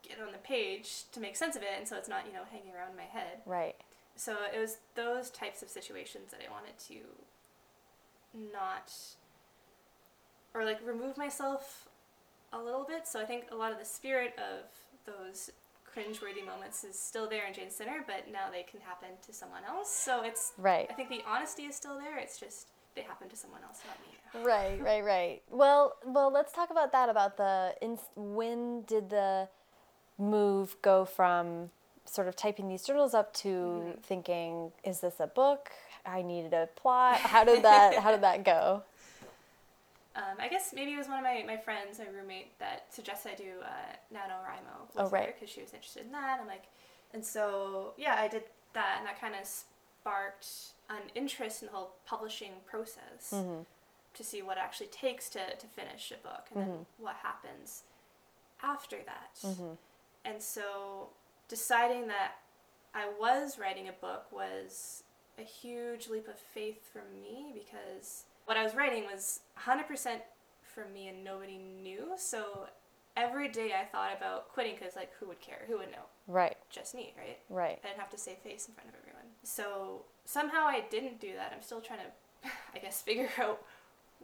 get 0.02 0.21
on 0.21 0.33
the 0.33 0.38
page 0.38 1.11
to 1.12 1.21
make 1.21 1.37
sense 1.37 1.57
of 1.57 1.62
it 1.62 1.71
and 1.76 1.88
so 1.88 1.97
it's 1.97 2.09
not, 2.09 2.26
you 2.26 2.33
know, 2.33 2.45
hanging 2.45 2.75
around 2.75 2.97
my 2.97 3.05
head. 3.05 3.43
Right. 3.47 3.76
So 4.17 4.45
it 4.45 4.59
was 4.59 4.78
those 4.95 5.31
types 5.31 5.62
of 5.62 5.69
situations 5.69 6.31
that 6.33 6.40
I 6.47 6.50
wanted 6.50 6.78
to 6.88 7.25
not 8.35 8.93
or 10.55 10.64
like 10.64 10.78
remove 10.87 11.17
myself 11.17 11.88
a 12.52 12.59
little 12.59 12.85
bit. 12.85 13.07
So 13.07 13.21
I 13.21 13.25
think 13.25 13.45
a 13.50 13.57
lot 13.57 13.73
of 13.73 13.78
the 13.78 13.85
spirit 13.85 14.35
of 14.38 14.64
those 15.05 15.50
cringeworthy 15.87 16.45
moments 16.45 16.85
is 16.85 16.99
still 16.99 17.28
there 17.28 17.47
in 17.47 17.55
Jane 17.55 17.71
Sinner, 17.71 18.05
but 18.07 18.31
now 18.33 18.50
they 18.50 18.62
can 18.62 18.81
happen 18.81 19.09
to 19.26 19.33
someone 19.33 19.62
else. 19.67 19.90
So 19.90 20.23
it's 20.23 20.52
Right. 20.59 20.87
I 20.90 20.95
think 20.95 21.09
the 21.09 21.23
honesty 21.26 21.64
is 21.64 21.75
still 21.75 21.99
there. 21.99 22.19
It's 22.19 22.38
just 22.38 22.69
they 22.95 23.02
happen 23.02 23.28
to 23.28 23.37
someone 23.37 23.61
else, 23.62 23.81
not 23.87 23.97
me. 24.00 24.14
Right, 24.47 24.78
right, 24.83 25.02
right. 25.02 25.43
Well, 25.50 25.95
well, 26.05 26.31
let's 26.31 26.52
talk 26.52 26.71
about 26.71 26.93
that. 26.93 27.08
About 27.08 27.39
the 27.39 27.75
inst- 27.80 28.11
when 28.15 28.82
did 28.82 29.08
the 29.08 29.49
move 30.19 30.76
go 30.82 31.06
from 31.06 31.71
sort 32.04 32.28
of 32.28 32.37
typing 32.37 32.69
these 32.69 32.84
journals 32.84 33.15
up 33.15 33.32
to 33.34 33.49
mm-hmm. 33.49 34.00
thinking, 34.02 34.73
is 34.84 35.00
this 35.00 35.15
a 35.19 35.26
book? 35.26 35.71
I 36.04 36.23
needed 36.23 36.52
a 36.52 36.69
plot. 36.76 37.17
How 37.19 37.45
did 37.45 37.63
that? 37.65 37.95
how 37.95 38.11
did 38.11 38.23
that 38.23 38.45
go? 38.45 38.82
Um, 40.19 40.37
I 40.41 40.49
guess 40.49 40.73
maybe 40.75 40.93
it 40.95 40.99
was 40.99 41.07
one 41.07 41.19
of 41.19 41.25
my, 41.25 41.45
my 41.47 41.57
friends, 41.57 42.00
my 42.00 42.07
roommate, 42.07 42.59
that 42.59 42.87
suggested 42.93 43.33
I 43.33 43.35
do 43.37 43.52
uh, 43.65 43.95
NaNoWriMo 44.13 44.89
Oh, 44.97 45.09
right. 45.11 45.33
because 45.35 45.49
she 45.49 45.61
was 45.61 45.73
interested 45.73 46.07
in 46.07 46.13
that. 46.13 46.41
I'm 46.41 46.47
like, 46.49 46.65
and 47.15 47.25
so 47.25 47.93
yeah, 47.97 48.17
I 48.19 48.26
did 48.26 48.43
that, 48.75 48.97
and 48.99 49.07
that 49.07 49.21
kind 49.21 49.35
of 49.41 49.47
sparked 49.47 50.49
an 50.91 51.02
interest 51.15 51.63
in 51.63 51.67
the 51.67 51.73
whole 51.73 51.93
publishing 52.04 52.50
process 52.67 53.31
Mhm. 53.33 53.65
to 54.15 54.25
see 54.25 54.43
what 54.43 54.57
it 54.57 54.61
actually 54.61 54.89
takes 54.89 55.28
to, 55.31 55.54
to 55.54 55.67
finish 55.69 56.11
a 56.11 56.17
book 56.17 56.47
and 56.52 56.63
then 56.67 56.87
what 56.99 57.15
happens 57.17 57.85
after 58.63 58.97
that. 59.04 59.35
Mhm. 59.45 59.76
And 60.25 60.43
so 60.43 61.11
deciding 61.47 62.09
that 62.09 62.33
I 62.93 63.09
was 63.09 63.57
writing 63.59 63.87
a 63.89 63.93
book 63.93 64.26
was 64.33 65.04
a 65.39 65.43
huge 65.43 66.09
leap 66.09 66.26
of 66.26 66.39
faith 66.39 66.85
for 66.93 67.02
me 67.04 67.52
because 67.54 68.25
what 68.49 68.56
I 68.56 68.65
was 68.65 68.75
writing 68.75 69.04
was 69.04 69.41
100% 69.63 70.21
for 70.63 70.87
me 70.93 71.08
and 71.08 71.23
nobody 71.23 71.58
knew. 71.58 72.13
So 72.17 72.67
every 73.17 73.49
day 73.49 73.73
I 73.78 73.84
thought 73.84 74.17
about 74.17 74.49
quitting 74.49 74.75
because, 74.78 74.97
like, 74.97 75.11
who 75.21 75.26
would 75.28 75.41
care? 75.41 75.65
Who 75.69 75.78
would 75.78 75.91
know? 75.91 76.06
Right, 76.26 76.56
Just 76.71 76.95
me, 76.95 77.13
right? 77.17 77.39
right. 77.50 77.78
I 77.84 77.89
didn't 77.89 78.00
have 78.00 78.11
to 78.11 78.19
save 78.19 78.39
face 78.39 78.67
in 78.69 78.75
front 78.75 78.89
of 78.89 78.95
everyone. 79.00 79.25
So 79.43 80.02
somehow 80.25 80.65
I 80.67 80.84
didn't 80.91 81.21
do 81.21 81.34
that. 81.37 81.52
I'm 81.54 81.63
still 81.63 81.80
trying 81.80 82.00
to, 82.00 82.50
I 82.75 82.78
guess, 82.78 83.02
figure 83.02 83.28
out 83.39 83.63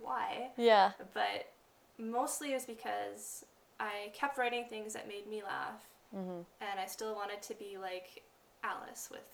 why. 0.01 0.51
Yeah. 0.57 0.93
But 1.13 1.51
mostly 1.99 2.53
it 2.53 2.55
was 2.55 2.65
because 2.65 3.45
I 3.79 4.11
kept 4.15 4.39
writing 4.39 4.65
things 4.71 4.95
that 4.95 5.07
made 5.07 5.27
me 5.29 5.43
laugh, 5.43 5.83
hmm 6.15 6.41
and 6.61 6.81
I 6.81 6.87
still 6.87 7.15
wanted 7.15 7.43
to 7.43 7.55
be 7.55 7.77
like 7.81 8.23
Alice 8.63 9.09
with 9.11 9.27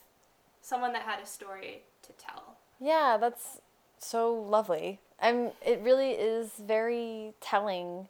someone 0.62 0.92
that 0.94 1.02
had 1.02 1.20
a 1.22 1.26
story 1.26 1.82
to 2.02 2.12
tell. 2.12 2.56
Yeah, 2.80 3.18
that's 3.20 3.60
so 4.00 4.34
lovely. 4.34 4.98
I'm. 5.20 5.50
It 5.64 5.80
really 5.82 6.10
is 6.12 6.52
very 6.58 7.34
telling 7.40 8.08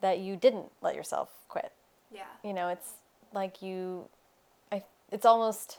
that 0.00 0.18
you 0.18 0.36
didn't 0.36 0.70
let 0.82 0.94
yourself 0.94 1.28
quit. 1.48 1.72
Yeah. 2.12 2.22
you 2.42 2.52
know 2.54 2.68
it's 2.68 2.92
like 3.34 3.60
you 3.60 4.06
i 4.72 4.82
it's 5.12 5.26
almost 5.26 5.78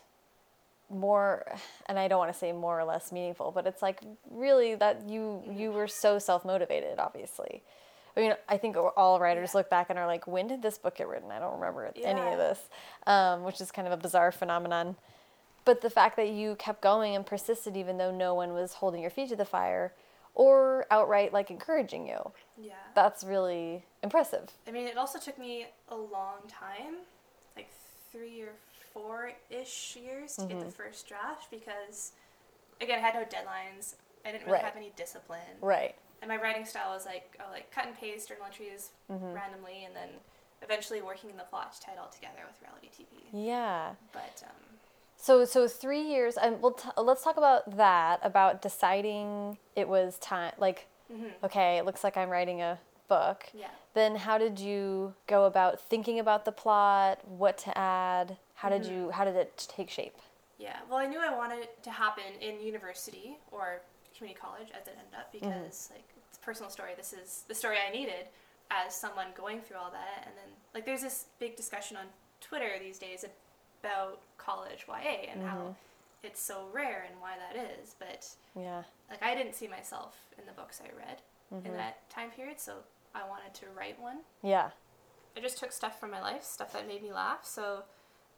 more 0.92 1.44
and 1.88 1.98
i 1.98 2.08
don't 2.08 2.20
want 2.20 2.32
to 2.32 2.38
say 2.38 2.52
more 2.52 2.80
or 2.80 2.84
less 2.84 3.12
meaningful 3.12 3.52
but 3.52 3.66
it's 3.68 3.82
like 3.82 4.00
really 4.30 4.76
that 4.76 5.08
you 5.08 5.42
you 5.52 5.72
were 5.72 5.88
so 5.88 6.20
self-motivated 6.20 7.00
obviously 7.00 7.64
i 8.16 8.20
mean 8.20 8.34
i 8.48 8.58
think 8.58 8.76
all 8.78 9.20
writers 9.20 9.52
Yeah. 9.54 9.60
look 9.60 9.70
back 9.72 9.90
and 9.90 9.98
are 9.98 10.06
like 10.06 10.28
when 10.28 10.48
did 10.48 10.62
this 10.62 10.78
book 10.78 10.98
get 10.98 11.08
written 11.08 11.32
i 11.32 11.40
don't 11.40 11.56
remember 11.60 11.92
any 12.04 12.20
of 12.32 12.38
this 12.38 12.60
um, 13.08 13.44
which 13.44 13.60
is 13.62 13.72
kind 13.72 13.88
of 13.88 13.94
a 13.94 13.98
bizarre 13.98 14.32
phenomenon 14.32 14.96
but 15.70 15.82
the 15.82 15.90
fact 15.92 16.16
that 16.16 16.30
you 16.30 16.56
kept 16.56 16.82
going 16.82 17.16
and 17.16 17.24
persisted 17.24 17.78
even 17.78 18.00
though 18.00 18.10
no 18.10 18.34
one 18.34 18.54
was 18.54 18.74
holding 18.74 19.02
your 19.02 19.12
feet 19.12 19.30
to 19.30 19.36
the 19.36 19.46
fire 19.46 19.94
or 20.34 20.88
outright 20.90 21.32
like 21.32 21.52
encouraging 21.52 22.08
you 22.08 22.32
Yeah. 22.58 22.74
that's 22.96 23.24
really 23.24 23.86
impressive 24.02 24.50
I 24.68 24.72
mean, 24.72 24.88
it 24.88 24.98
also 24.98 25.20
took 25.20 25.38
me 25.38 25.68
a 25.90 25.96
long 25.96 26.40
time, 26.48 26.96
like 27.56 27.70
three 28.12 28.42
or 28.42 28.54
four 28.94 29.34
ish 29.52 29.96
years 29.96 30.38
to 30.38 30.42
get 30.48 30.58
the 30.60 30.66
mm-hmm. 30.66 30.70
first 30.70 31.08
draft 31.08 31.52
because, 31.52 32.14
again, 32.82 32.98
I 32.98 33.02
had 33.02 33.14
no 33.14 33.22
deadlines. 33.22 33.94
I 34.26 34.32
didn't 34.32 34.48
really 34.48 34.54
Right. 34.54 34.64
have 34.66 34.76
any 34.76 34.92
discipline. 34.96 35.56
right 35.62 35.94
And 36.24 36.30
my 36.30 36.38
writing 36.38 36.66
style 36.66 36.90
was 36.96 37.06
like, 37.06 37.38
oh, 37.40 37.52
like 37.52 37.70
cut 37.70 37.86
and 37.86 37.96
paste 37.96 38.30
journal 38.30 38.46
entries 38.48 38.90
mm-hmm. 39.12 39.34
randomly 39.34 39.86
and 39.86 39.96
then 39.96 40.10
eventually 40.64 41.04
working 41.04 41.30
in 41.30 41.38
the 41.38 41.44
plot 41.44 41.74
to 41.74 41.80
tie 41.82 41.94
it 41.94 42.00
all 42.00 42.10
together 42.10 42.42
with 42.48 42.58
reality 42.60 42.90
TV. 42.90 43.22
yeah 43.32 43.94
But, 44.12 44.44
um, 44.50 44.69
So 45.22 45.44
so 45.46 45.68
three 45.68 46.02
years, 46.02 46.38
and 46.38 46.62
we'll 46.62 46.72
t- 46.72 46.90
let's 46.98 47.24
talk 47.24 47.36
about 47.38 47.76
that. 47.78 48.20
About 48.24 48.62
deciding 48.62 49.58
it 49.76 49.88
was 49.90 50.18
time. 50.20 50.54
Like, 50.58 50.88
okay, 51.44 51.78
it 51.78 51.86
looks 51.86 52.04
like 52.06 52.16
I'm 52.16 52.30
writing 52.30 52.62
a 52.62 52.80
book. 53.10 53.44
Mm-hmm. 53.50 53.58
Yeah. 53.60 53.68
Then 53.94 54.16
how 54.16 54.38
did 54.38 54.60
you 54.60 55.14
go 55.28 55.44
about 55.46 55.82
thinking 55.82 56.20
about 56.20 56.46
the 56.46 56.52
plot? 56.54 57.20
What 57.28 57.58
to 57.60 57.78
add? 57.78 58.38
How 58.56 58.70
did 58.70 58.84
Mm-hmm. 58.84 58.94
you? 58.94 59.10
How 59.12 59.26
did 59.26 59.36
it 59.36 59.68
take 59.76 59.90
shape? 59.90 60.16
Yeah, 60.58 60.78
well, 60.90 61.00
I 61.00 61.06
knew 61.06 61.20
I 61.20 61.34
wanted 61.36 61.60
it 61.60 61.84
to 61.84 61.92
happen 61.92 62.24
in 62.42 62.60
university 62.62 63.38
or 63.52 63.82
community 64.18 64.40
college, 64.42 64.68
as 64.80 64.88
it 64.88 64.96
ended 64.98 65.14
up, 65.18 65.32
because 65.32 65.90
like 65.94 66.04
it's 66.30 66.38
a 66.38 66.42
personal 66.42 66.70
story. 66.70 66.92
This 66.98 67.14
is 67.14 67.44
the 67.48 67.56
story 67.56 67.78
I 67.86 67.92
needed 67.92 68.26
as 68.72 68.94
someone 68.96 69.28
going 69.36 69.62
through 69.62 69.78
all 69.78 69.92
that, 69.92 70.24
and 70.28 70.34
then 70.38 70.50
like 70.74 70.86
there's 70.86 71.02
this 71.02 71.26
big 71.40 71.56
discussion 71.58 71.98
on 71.98 72.06
Twitter 72.42 72.72
these 72.82 73.00
days 73.00 73.24
about 73.84 74.22
college 74.38 74.86
YA 74.88 75.32
and 75.32 75.44
how 75.44 75.58
mm-hmm. 75.58 75.72
it's 76.24 76.42
so 76.42 76.68
rare 76.72 77.06
and 77.10 77.20
why 77.20 77.34
that 77.38 77.56
is. 77.80 77.96
But 78.00 78.28
Yeah. 78.56 78.84
like 79.10 79.24
I 79.24 79.36
didn't 79.36 79.56
see 79.56 79.68
myself 79.68 80.16
in 80.38 80.46
the 80.46 80.54
books 80.54 80.82
I 80.84 80.96
read 80.98 81.22
in 81.52 81.58
mm-hmm. 81.58 81.78
that 81.78 82.10
time 82.10 82.32
period, 82.32 82.60
so 82.60 82.78
I 83.16 83.28
wanted 83.28 83.54
to 83.56 83.66
write 83.76 84.00
one. 84.00 84.20
Yeah. 84.42 84.70
I 85.36 85.42
just 85.42 85.58
took 85.58 85.72
stuff 85.72 86.00
from 86.00 86.12
my 86.12 86.22
life, 86.22 86.44
stuff 86.44 86.74
that 86.74 86.88
made 86.88 87.02
me 87.02 87.14
laugh. 87.14 87.40
So 87.44 87.84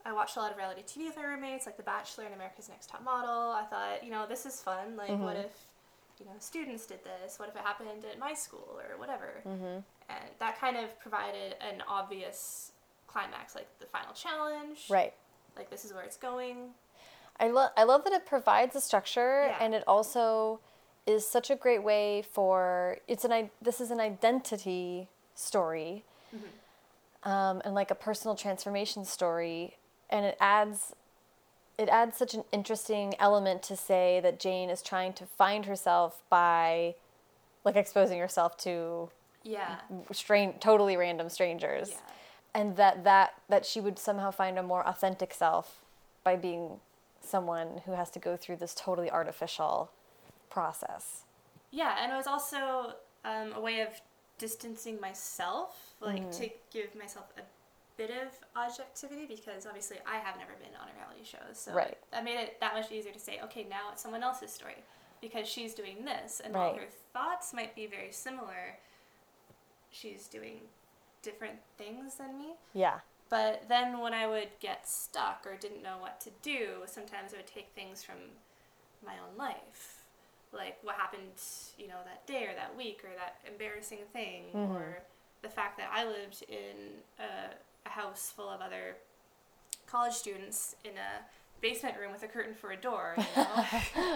I 0.05 0.13
watched 0.13 0.37
a 0.37 0.39
lot 0.39 0.51
of 0.51 0.57
reality 0.57 0.81
TV 0.81 1.05
with 1.05 1.17
my 1.17 1.23
roommates, 1.23 1.65
like 1.65 1.77
The 1.77 1.83
Bachelor 1.83 2.25
and 2.25 2.33
America's 2.33 2.69
Next 2.69 2.89
Top 2.89 3.03
Model. 3.03 3.51
I 3.51 3.63
thought, 3.63 4.03
you 4.03 4.11
know, 4.11 4.25
this 4.27 4.45
is 4.45 4.61
fun. 4.61 4.95
Like, 4.97 5.09
what 5.09 5.35
mm-hmm. 5.35 5.45
if, 5.45 5.65
you 6.19 6.25
know, 6.25 6.33
students 6.39 6.85
did 6.85 6.99
this? 7.03 7.39
What 7.39 7.49
if 7.49 7.55
it 7.55 7.61
happened 7.61 7.89
at 7.89 8.19
my 8.19 8.33
school 8.33 8.77
or 8.77 8.99
whatever? 8.99 9.41
Mm-hmm. 9.45 9.79
And 10.09 10.25
that 10.39 10.59
kind 10.59 10.77
of 10.77 10.99
provided 10.99 11.55
an 11.61 11.83
obvious 11.87 12.71
climax, 13.07 13.55
like 13.55 13.67
the 13.79 13.85
final 13.87 14.13
challenge. 14.13 14.85
Right. 14.89 15.13
Like 15.57 15.69
this 15.69 15.85
is 15.85 15.93
where 15.93 16.03
it's 16.03 16.17
going. 16.17 16.69
I 17.39 17.47
love 17.49 17.71
I 17.77 17.83
love 17.83 18.03
that 18.03 18.13
it 18.13 18.25
provides 18.25 18.75
a 18.75 18.81
structure 18.81 19.45
Yeah. 19.47 19.57
and 19.59 19.73
it 19.73 19.83
also 19.87 20.59
is 21.07 21.27
such 21.27 21.49
a 21.49 21.55
great 21.55 21.83
way 21.83 22.21
for 22.21 22.97
it's 23.07 23.25
an 23.25 23.31
i- 23.31 23.49
this 23.61 23.81
is 23.81 23.89
an 23.89 23.99
identity 23.99 25.07
story 25.33 26.03
um, 27.23 27.61
and 27.65 27.73
like 27.73 27.89
a 27.91 27.95
personal 27.95 28.35
transformation 28.35 29.05
story 29.05 29.77
and 30.09 30.25
it 30.25 30.37
adds 30.39 30.93
it 31.77 31.89
adds 31.89 32.15
such 32.17 32.35
an 32.35 32.43
interesting 32.51 33.15
element 33.19 33.63
to 33.63 33.75
say 33.75 34.19
that 34.21 34.39
Jane 34.39 34.69
is 34.69 34.83
trying 34.83 35.13
to 35.13 35.25
find 35.25 35.65
herself 35.65 36.21
by 36.29 36.93
like 37.63 37.75
exposing 37.75 38.19
herself 38.19 38.55
to 38.57 39.09
Yeah. 39.43 39.77
strange 40.11 40.59
totally 40.59 40.95
random 40.97 41.29
strangers 41.29 41.89
Yeah. 41.91 41.97
And 42.53 42.75
that 42.77 43.03
that 43.03 43.33
that 43.49 43.65
she 43.65 43.79
would 43.79 43.97
somehow 43.99 44.31
find 44.31 44.57
a 44.59 44.63
more 44.63 44.85
authentic 44.87 45.33
self 45.33 45.79
by 46.23 46.35
being 46.35 46.79
someone 47.21 47.81
who 47.85 47.93
has 47.93 48.09
to 48.11 48.19
go 48.19 48.35
through 48.35 48.57
this 48.57 48.73
totally 48.73 49.09
artificial 49.09 49.91
process. 50.49 51.23
Yeah, 51.71 51.95
and 52.01 52.11
it 52.11 52.15
was 52.15 52.27
also 52.27 52.93
um, 53.23 53.53
a 53.55 53.61
way 53.61 53.81
of 53.81 53.89
distancing 54.37 54.99
myself, 54.99 55.93
like 56.01 56.31
to 56.31 56.49
give 56.73 56.95
myself 56.95 57.25
a 57.37 57.41
bit 57.95 58.09
of 58.09 58.27
objectivity 58.55 59.25
because 59.27 59.65
obviously 59.67 59.97
I 60.05 60.17
have 60.17 60.35
never 60.37 60.53
been 60.59 60.75
on 60.81 60.87
a 60.89 60.93
reality 60.99 61.23
show, 61.23 61.37
so 61.53 61.73
Right. 61.73 61.97
that 62.11 62.23
made 62.23 62.39
it 62.39 62.59
that 62.59 62.73
much 62.73 62.91
easier 62.91 63.13
to 63.13 63.19
say, 63.19 63.39
okay, 63.43 63.65
now 63.69 63.89
it's 63.91 64.01
someone 64.01 64.23
else's 64.23 64.51
story 64.51 64.83
because 65.21 65.47
she's 65.47 65.75
doing 65.75 66.03
this, 66.03 66.41
and 66.43 66.53
while 66.55 66.73
her 66.73 66.87
thoughts 67.13 67.53
might 67.53 67.75
be 67.75 67.85
very 67.85 68.11
similar, 68.11 68.77
she's 69.91 70.27
doing 70.27 70.61
different 71.21 71.59
things 71.77 72.15
than 72.15 72.37
me. 72.37 72.53
yeah 72.73 72.99
But 73.29 73.63
then 73.69 73.99
when 73.99 74.13
I 74.13 74.27
would 74.27 74.49
get 74.59 74.87
stuck 74.87 75.45
or 75.45 75.55
didn't 75.55 75.83
know 75.83 75.97
what 75.99 76.19
to 76.21 76.29
do, 76.41 76.83
sometimes 76.85 77.33
I 77.33 77.37
would 77.37 77.47
take 77.47 77.69
things 77.75 78.03
from 78.03 78.15
my 79.05 79.13
own 79.13 79.37
life. 79.37 80.03
Like 80.53 80.77
what 80.83 80.95
happened, 80.95 81.31
you 81.77 81.87
know, 81.87 81.99
that 82.05 82.27
day 82.27 82.45
or 82.45 82.53
that 82.55 82.75
week 82.75 83.01
or 83.03 83.09
that 83.15 83.35
embarrassing 83.49 83.99
thing 84.11 84.45
or 84.53 84.99
the 85.41 85.49
fact 85.49 85.77
that 85.77 85.89
I 85.93 86.05
lived 86.05 86.43
in 86.49 86.99
a, 87.19 87.55
a 87.85 87.89
house 87.89 88.33
full 88.35 88.49
of 88.49 88.59
other 88.61 88.97
college 89.87 90.13
students 90.13 90.75
in 90.83 90.91
a 90.91 91.23
basement 91.61 91.95
room 91.97 92.11
with 92.11 92.23
a 92.23 92.27
curtain 92.27 92.53
for 92.53 92.71
a 92.71 92.77
door, 92.77 93.15
you 93.17 93.23
know? 93.37 93.65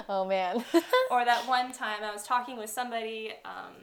oh 0.10 0.26
man 0.26 0.64
or 1.12 1.24
that 1.24 1.48
one 1.48 1.72
time 1.72 2.04
I 2.04 2.12
was 2.12 2.24
talking 2.24 2.58
with 2.58 2.70
somebody, 2.70 3.34
um, 3.46 3.74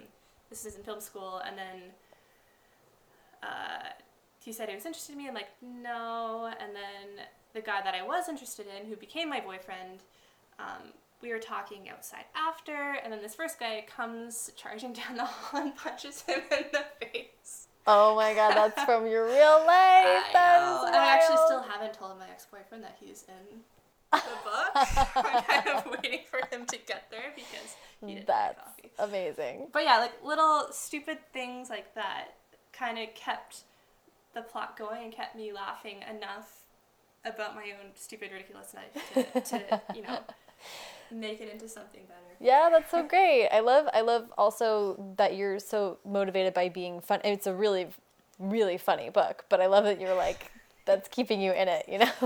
this 0.50 0.66
is 0.66 0.76
in 0.76 0.82
film 0.82 1.00
school, 1.00 1.40
and 1.46 1.56
then 1.56 1.92
uh, 3.42 3.88
he 4.38 4.52
said 4.52 4.68
he 4.68 4.74
was 4.74 4.87
interested 4.87 5.12
in 5.12 5.18
me. 5.18 5.28
I'm 5.28 5.35
like, 5.35 5.50
no. 5.62 6.52
And 6.61 6.74
then 6.74 7.26
the 7.55 7.61
guy 7.61 7.81
that 7.83 7.94
I 7.94 8.02
was 8.02 8.28
interested 8.28 8.66
in, 8.66 8.88
who 8.88 8.96
became 8.96 9.28
my 9.28 9.40
boyfriend, 9.40 10.00
um, 10.59 10.92
we 11.20 11.31
were 11.31 11.38
talking 11.38 11.88
outside 11.88 12.24
after, 12.35 12.96
and 13.02 13.12
then 13.12 13.22
this 13.22 13.35
first 13.35 13.61
guy 13.61 13.85
comes 13.88 14.50
charging 14.57 14.92
down 15.00 15.16
the 15.16 15.24
hall 15.24 15.61
and 15.62 15.76
punches 15.76 16.22
him 16.22 16.40
in 16.50 16.64
the 16.72 16.85
face. 17.00 17.68
oh 17.87 18.14
my 18.14 18.33
god 18.35 18.55
that's 18.55 18.83
from 18.88 19.07
your 19.07 19.24
real 19.26 19.59
life 19.66 19.68
I 19.68 20.31
That 20.33 20.61
know. 20.61 20.83
is 20.83 20.87
And 20.88 20.96
I 20.96 21.14
actually 21.14 21.38
still 21.46 21.62
haven't 21.62 21.94
told 21.94 22.18
my 22.18 22.28
ex-boyfriend 22.28 22.83
that 22.85 22.96
he's 23.00 23.24
in 23.28 23.59
the 24.12 24.18
book. 24.44 24.70
I'm 25.16 25.42
kind 25.42 25.68
of 25.68 25.87
waiting 26.02 26.20
for 26.31 26.40
him 26.55 26.64
to 26.66 26.76
get 26.87 27.11
there 27.11 27.33
because 27.35 27.76
he 28.05 28.14
didn't 28.14 28.26
that's 28.26 28.61
amazing 28.98 29.68
But 29.72 29.85
yeah, 29.85 29.98
like 29.98 30.12
little 30.24 30.68
stupid 30.72 31.18
things 31.33 31.70
like 31.70 31.94
that 31.94 32.35
kind 32.83 32.99
of 32.99 33.14
kept 33.14 33.62
the 34.35 34.42
plot 34.42 34.77
going 34.77 35.05
and 35.05 35.12
kept 35.12 35.37
me 35.37 35.53
laughing 35.53 35.99
enough 36.11 36.62
about 37.25 37.55
my 37.55 37.62
own 37.62 37.90
stupid, 37.95 38.31
ridiculous 38.33 38.75
life 38.75 39.25
to, 39.35 39.40
to 39.40 39.81
you 39.95 40.03
know, 40.03 40.18
make 41.12 41.40
it 41.40 41.53
into 41.53 41.68
something 41.68 42.03
better. 42.09 42.37
Yeah, 42.40 42.68
that's 42.73 42.90
so 42.90 43.07
great. 43.07 43.49
I 43.51 43.61
love 43.61 43.88
I 43.92 44.01
love 44.01 44.33
also 44.37 45.14
that 45.16 45.37
you're 45.37 45.61
so 45.61 45.99
motivated 46.05 46.55
by 46.55 46.68
being 46.68 47.01
fun. 47.01 47.21
It's 47.25 47.47
a 47.47 47.55
really 47.55 47.88
really 48.38 48.79
funny 48.79 49.11
book, 49.11 49.45
but 49.49 49.61
I 49.61 49.66
love 49.66 49.85
that 49.85 50.01
you're 50.01 50.16
like 50.16 50.51
that's 50.85 51.07
keeping 51.09 51.40
you 51.40 51.53
in 51.53 51.68
it, 51.68 51.85
you 51.88 51.99
know. 51.99 52.11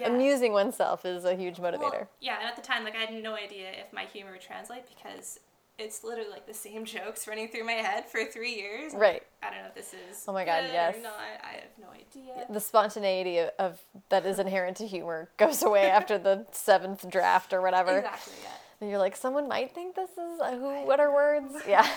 Yeah. 0.00 0.08
Amusing 0.12 0.52
oneself 0.52 1.04
is 1.06 1.24
a 1.24 1.36
huge 1.36 1.58
motivator. 1.58 1.78
Well, 1.78 2.08
yeah, 2.20 2.38
and 2.40 2.48
at 2.48 2.56
the 2.56 2.62
time, 2.62 2.82
like 2.82 2.96
I 2.96 3.04
had 3.04 3.22
no 3.22 3.34
idea 3.34 3.70
if 3.70 3.92
my 3.92 4.04
humor 4.04 4.32
would 4.32 4.40
translate 4.40 4.82
because 4.88 5.38
it's 5.78 6.04
literally 6.04 6.30
like 6.30 6.46
the 6.46 6.54
same 6.54 6.84
jokes 6.96 7.26
running 7.26 7.48
through 7.48 7.64
my 7.64 7.72
head 7.72 8.06
for 8.08 8.24
three 8.24 8.54
years. 8.54 8.92
Right. 8.94 9.22
I 9.42 9.50
don't 9.50 9.60
know 9.60 9.68
if 9.68 9.74
this 9.74 9.94
is. 9.94 10.24
Oh 10.26 10.32
my 10.32 10.44
God, 10.44 10.64
yes. 10.72 10.96
Not. 11.02 11.14
I 11.42 11.54
have 11.54 11.64
no 11.80 11.88
idea. 11.90 12.46
the 12.48 12.60
spontaneity 12.60 13.38
of, 13.38 13.50
of 13.58 13.80
that 14.08 14.24
is 14.26 14.38
inherent 14.38 14.76
to 14.78 14.86
humor 14.86 15.30
goes 15.36 15.62
away 15.62 15.90
after 15.90 16.18
the 16.18 16.46
seventh 16.52 17.08
draft 17.10 17.52
or 17.52 17.60
whatever. 17.60 17.98
Exactly. 17.98 18.34
Yeah. 18.42 18.50
And 18.80 18.90
you're 18.90 18.98
like, 18.98 19.16
someone 19.16 19.48
might 19.48 19.74
think 19.74 19.94
this 19.94 20.10
is 20.10 20.40
uh, 20.40 20.56
who? 20.56 20.86
What 20.86 21.00
are 21.00 21.12
words? 21.12 21.54
Yeah. 21.68 21.88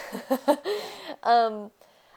um, 1.23 1.71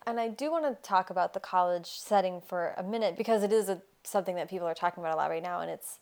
and 0.06 0.18
I 0.20 0.28
do 0.28 0.50
want 0.50 0.64
to 0.64 0.80
talk 0.82 1.10
about 1.10 1.34
the 1.34 1.40
college 1.40 1.86
setting 1.86 2.40
for 2.40 2.74
a 2.76 2.82
minute 2.82 3.16
because 3.16 3.42
it 3.42 3.52
is 3.52 3.68
a, 3.68 3.80
something 4.02 4.36
that 4.36 4.48
people 4.48 4.66
are 4.66 4.74
talking 4.74 5.02
about 5.02 5.14
a 5.14 5.16
lot 5.16 5.30
right 5.30 5.42
now, 5.42 5.60
and 5.60 5.70
it's 5.70 5.98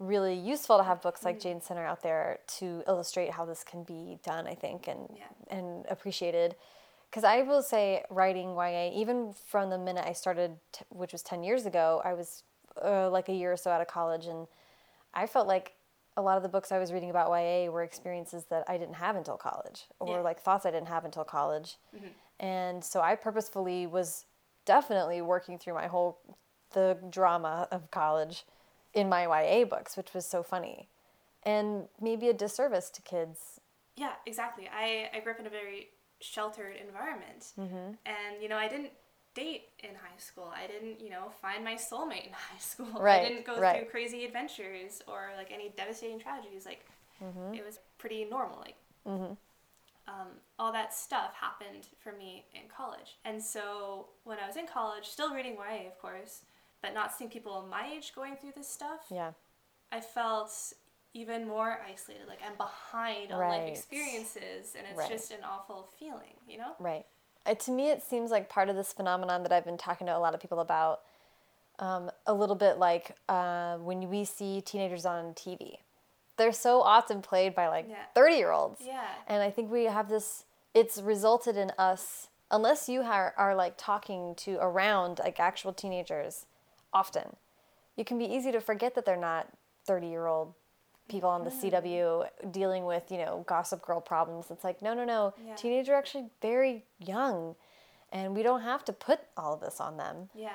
really 0.00 0.34
useful 0.34 0.78
to 0.78 0.82
have 0.82 1.00
books 1.02 1.24
like 1.24 1.38
Jane 1.38 1.60
Sinner 1.60 1.84
out 1.86 2.02
there 2.02 2.40
to 2.58 2.82
illustrate 2.88 3.30
how 3.30 3.44
this 3.44 3.62
can 3.62 3.84
be 3.84 4.18
done. 4.24 4.46
I 4.48 4.54
think 4.54 4.88
and 4.88 5.08
Yeah. 5.16 5.26
and 5.56 5.86
appreciated. 5.88 6.56
Because 7.08 7.22
I 7.24 7.42
will 7.42 7.62
say, 7.62 8.04
writing 8.08 8.54
YA, 8.54 8.90
even 8.94 9.32
from 9.32 9.68
the 9.70 9.78
minute 9.78 10.04
I 10.06 10.12
started, 10.12 10.58
t- 10.72 10.84
which 10.90 11.12
was 11.12 11.22
10 11.22 11.42
years 11.42 11.66
ago, 11.66 12.00
I 12.04 12.14
was 12.14 12.44
uh, 12.82 13.10
like 13.10 13.28
a 13.28 13.32
year 13.32 13.52
or 13.52 13.56
so 13.56 13.70
out 13.72 13.80
of 13.80 13.88
college, 13.88 14.26
and 14.26 14.46
I 15.12 15.26
felt 15.26 15.48
like 15.48 15.74
a 16.16 16.22
lot 16.22 16.36
of 16.36 16.44
the 16.44 16.48
books 16.48 16.70
I 16.70 16.78
was 16.78 16.92
reading 16.92 17.10
about 17.10 17.28
YA 17.30 17.68
were 17.68 17.82
experiences 17.82 18.44
that 18.46 18.62
I 18.68 18.78
didn't 18.78 18.94
have 18.94 19.16
until 19.16 19.36
college, 19.36 19.86
or 19.98 20.16
Yeah. 20.18 20.20
like 20.22 20.40
thoughts 20.40 20.64
I 20.64 20.70
didn't 20.70 20.86
have 20.88 21.04
until 21.04 21.24
college. 21.24 21.76
And 22.38 22.82
so 22.84 23.00
I 23.00 23.16
purposefully 23.16 23.86
was 23.88 24.24
definitely 24.64 25.20
working 25.20 25.58
through 25.58 25.74
my 25.74 25.88
whole 25.88 26.20
the 26.72 26.96
drama 27.10 27.66
of 27.72 27.90
college 27.90 28.44
in 28.94 29.08
my 29.08 29.22
YA 29.24 29.64
books, 29.64 29.96
which 29.96 30.14
was 30.14 30.26
so 30.26 30.42
funny, 30.42 30.88
and 31.42 31.88
maybe 32.00 32.28
a 32.28 32.32
disservice 32.32 32.90
to 32.90 33.02
kids. 33.02 33.60
Yeah, 33.96 34.12
exactly. 34.26 34.68
I, 34.74 35.10
I 35.14 35.20
grew 35.20 35.32
up 35.32 35.40
in 35.40 35.46
a 35.46 35.50
very 35.50 35.88
sheltered 36.20 36.76
environment. 36.76 37.52
Mm-hmm. 37.58 37.92
And, 38.06 38.42
you 38.42 38.48
know, 38.48 38.56
I 38.56 38.68
didn't 38.68 38.92
date 39.34 39.64
in 39.80 39.90
high 39.90 40.18
school. 40.18 40.52
I 40.54 40.66
didn't, 40.66 41.00
you 41.00 41.10
know, 41.10 41.30
find 41.40 41.64
my 41.64 41.74
soulmate 41.74 42.26
in 42.26 42.32
high 42.50 42.58
school. 42.58 43.00
Right, 43.00 43.22
I 43.22 43.28
didn't 43.28 43.44
go 43.44 43.58
right. 43.60 43.76
through 43.80 43.90
crazy 43.90 44.24
adventures 44.24 45.02
or 45.06 45.28
like 45.36 45.50
any 45.52 45.72
devastating 45.76 46.18
tragedies. 46.20 46.66
Like, 46.66 46.86
Mm-hmm. 47.22 47.52
it 47.52 47.62
was 47.66 47.78
pretty 47.98 48.24
normal. 48.24 48.60
Like, 48.60 48.76
um, 49.06 50.28
all 50.58 50.72
that 50.72 50.94
stuff 50.94 51.34
happened 51.34 51.86
for 52.02 52.12
me 52.12 52.46
in 52.54 52.62
college. 52.74 53.18
And 53.26 53.42
so 53.42 54.08
when 54.24 54.38
I 54.42 54.46
was 54.46 54.56
in 54.56 54.66
college, 54.66 55.04
still 55.06 55.34
reading 55.34 55.54
YA, 55.54 55.86
of 55.86 55.98
course, 56.00 56.42
but 56.82 56.94
not 56.94 57.12
seeing 57.12 57.30
people 57.30 57.66
my 57.70 57.90
age 57.92 58.12
going 58.14 58.36
through 58.36 58.52
this 58.56 58.68
stuff, 58.68 59.00
Yeah, 59.10 59.32
I 59.92 60.00
felt 60.00 60.72
even 61.12 61.46
more 61.48 61.80
isolated. 61.90 62.28
Like 62.28 62.40
I'm 62.46 62.56
behind 62.56 63.32
on 63.32 63.38
Right. 63.40 63.58
life 63.64 63.68
experiences, 63.68 64.74
and 64.76 64.86
it's 64.86 64.98
Right. 64.98 65.08
just 65.10 65.30
an 65.32 65.42
awful 65.44 65.88
feeling, 65.98 66.36
you 66.46 66.58
know? 66.58 66.74
right. 66.78 67.06
Uh, 67.46 67.54
to 67.54 67.70
me, 67.70 67.90
it 67.90 68.02
seems 68.02 68.30
like 68.30 68.48
part 68.48 68.68
of 68.68 68.76
this 68.76 68.92
phenomenon 68.92 69.42
that 69.42 69.52
I've 69.52 69.64
been 69.64 69.78
talking 69.78 70.06
to 70.06 70.16
a 70.16 70.18
lot 70.18 70.34
of 70.34 70.40
people 70.40 70.60
about. 70.60 71.02
Um, 71.78 72.10
a 72.26 72.34
little 72.34 72.56
bit 72.56 72.76
like 72.76 73.16
uh, 73.26 73.78
when 73.78 74.10
we 74.10 74.26
see 74.26 74.60
teenagers 74.60 75.06
on 75.06 75.32
TV, 75.32 75.78
they're 76.36 76.52
so 76.52 76.82
often 76.82 77.22
played 77.22 77.54
by 77.54 77.68
like 77.68 77.86
Yeah. 77.88 78.04
thirty-year-olds. 78.14 78.82
Yeah. 78.82 79.06
And 79.26 79.42
I 79.42 79.50
think 79.50 79.70
we 79.70 79.84
have 79.84 80.10
this, 80.10 80.44
it's 80.74 81.00
resulted 81.00 81.56
in 81.56 81.70
us, 81.78 82.28
unless 82.50 82.86
you 82.90 83.00
are, 83.00 83.32
are 83.38 83.54
like 83.54 83.78
talking 83.78 84.34
to 84.36 84.58
around 84.60 85.20
like 85.20 85.40
actual 85.40 85.72
teenagers 85.72 86.44
often, 86.92 87.36
you 87.96 88.04
can 88.04 88.18
be 88.18 88.24
easy 88.24 88.52
to 88.52 88.60
forget 88.60 88.94
that 88.94 89.04
they're 89.04 89.16
not 89.16 89.48
30 89.86 90.08
year 90.08 90.26
old 90.26 90.54
people 91.08 91.28
on 91.28 91.44
the 91.44 91.50
CW 91.50 92.26
dealing 92.52 92.84
with, 92.84 93.10
you 93.10 93.18
know, 93.18 93.44
gossip 93.48 93.82
girl 93.84 94.00
problems. 94.00 94.46
It's 94.50 94.62
like, 94.62 94.80
no, 94.80 94.94
no, 94.94 95.04
no. 95.04 95.34
Yeah. 95.44 95.56
Teenagers 95.56 95.88
are 95.88 95.96
actually 95.96 96.26
very 96.40 96.84
young 96.98 97.56
and 98.12 98.34
we 98.34 98.42
don't 98.42 98.62
have 98.62 98.84
to 98.86 98.92
put 98.92 99.20
all 99.36 99.54
of 99.54 99.60
this 99.60 99.80
on 99.80 99.96
them. 99.96 100.28
Yeah. 100.34 100.50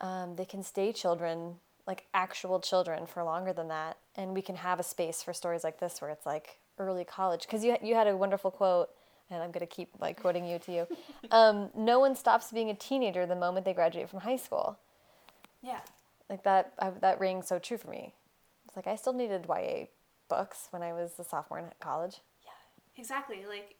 Um, 0.00 0.36
they 0.36 0.44
can 0.44 0.62
stay 0.62 0.92
children, 0.92 1.56
like 1.86 2.06
actual 2.14 2.60
children, 2.60 3.06
for 3.06 3.22
longer 3.22 3.52
than 3.52 3.68
that, 3.68 3.98
and 4.16 4.34
we 4.34 4.42
can 4.42 4.56
have 4.56 4.80
a 4.80 4.82
space 4.82 5.22
for 5.22 5.32
stories 5.32 5.64
like 5.64 5.78
this 5.80 6.00
where 6.00 6.10
it's 6.10 6.26
like 6.26 6.58
early 6.78 7.04
college. 7.04 7.42
Because 7.42 7.64
you 7.64 7.76
you 7.82 7.94
had 7.94 8.06
a 8.06 8.16
wonderful 8.16 8.50
quote, 8.50 8.90
and 9.30 9.42
I'm 9.42 9.50
gonna 9.52 9.66
keep 9.66 9.90
like 10.00 10.20
quoting 10.20 10.46
you 10.46 10.58
to 10.60 10.72
you. 10.72 10.86
Um, 11.30 11.70
no 11.74 11.98
one 11.98 12.14
stops 12.14 12.52
being 12.52 12.68
a 12.68 12.74
teenager 12.74 13.24
the 13.24 13.36
moment 13.36 13.64
they 13.64 13.72
graduate 13.72 14.10
from 14.10 14.20
high 14.20 14.36
school. 14.36 14.78
Yeah. 15.62 15.80
Like 16.28 16.42
that 16.44 16.72
I, 16.78 16.90
that 17.00 17.20
rings 17.20 17.46
so 17.48 17.58
true 17.58 17.76
for 17.78 17.88
me. 17.90 18.14
It's 18.66 18.76
like 18.76 18.86
I 18.86 18.96
still 18.96 19.12
needed 19.12 19.46
YA 19.48 19.86
books 20.28 20.68
when 20.70 20.82
I 20.82 20.92
was 20.92 21.12
a 21.18 21.24
sophomore 21.24 21.58
in 21.58 21.66
college. 21.80 22.20
Yeah. 22.44 22.50
Exactly. 23.00 23.44
Like, 23.48 23.76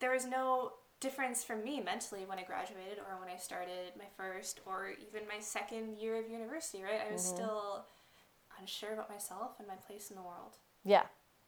there 0.00 0.10
was 0.12 0.26
no 0.26 0.72
difference 1.00 1.44
for 1.44 1.54
me 1.56 1.80
mentally 1.80 2.24
when 2.26 2.38
I 2.38 2.42
graduated 2.42 2.98
or 2.98 3.20
when 3.20 3.28
I 3.28 3.36
started 3.36 3.92
my 3.96 4.06
first 4.16 4.60
or 4.66 4.90
even 4.90 5.28
my 5.28 5.38
second 5.40 5.98
year 5.98 6.18
of 6.18 6.28
university, 6.28 6.82
right? 6.82 7.00
I 7.08 7.12
was 7.12 7.22
Mm-hmm. 7.22 7.36
still 7.36 7.84
unsure 8.60 8.92
about 8.94 9.10
myself 9.10 9.52
and 9.58 9.68
my 9.68 9.74
place 9.74 10.10
in 10.10 10.16
the 10.16 10.22
world. 10.22 10.56
Yeah. 10.84 11.02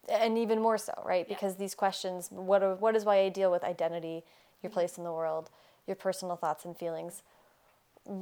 And 0.09 0.39
even 0.39 0.61
more 0.61 0.79
so, 0.79 0.93
right? 1.05 1.27
Yeah. 1.29 1.35
Because 1.35 1.57
these 1.57 1.75
questions, 1.75 2.29
what, 2.31 2.63
are, 2.63 2.75
what 2.77 2.95
is 2.95 3.05
YA 3.05 3.31
deal 3.31 3.51
with 3.51 3.65
identity, 3.65 4.25
your 4.63 4.71
place 4.71 4.99
in 4.99 5.05
the 5.05 5.13
world, 5.13 5.51
your 5.87 5.97
personal 5.97 6.37
thoughts 6.37 6.65
and 6.65 6.77
feelings? 6.77 7.23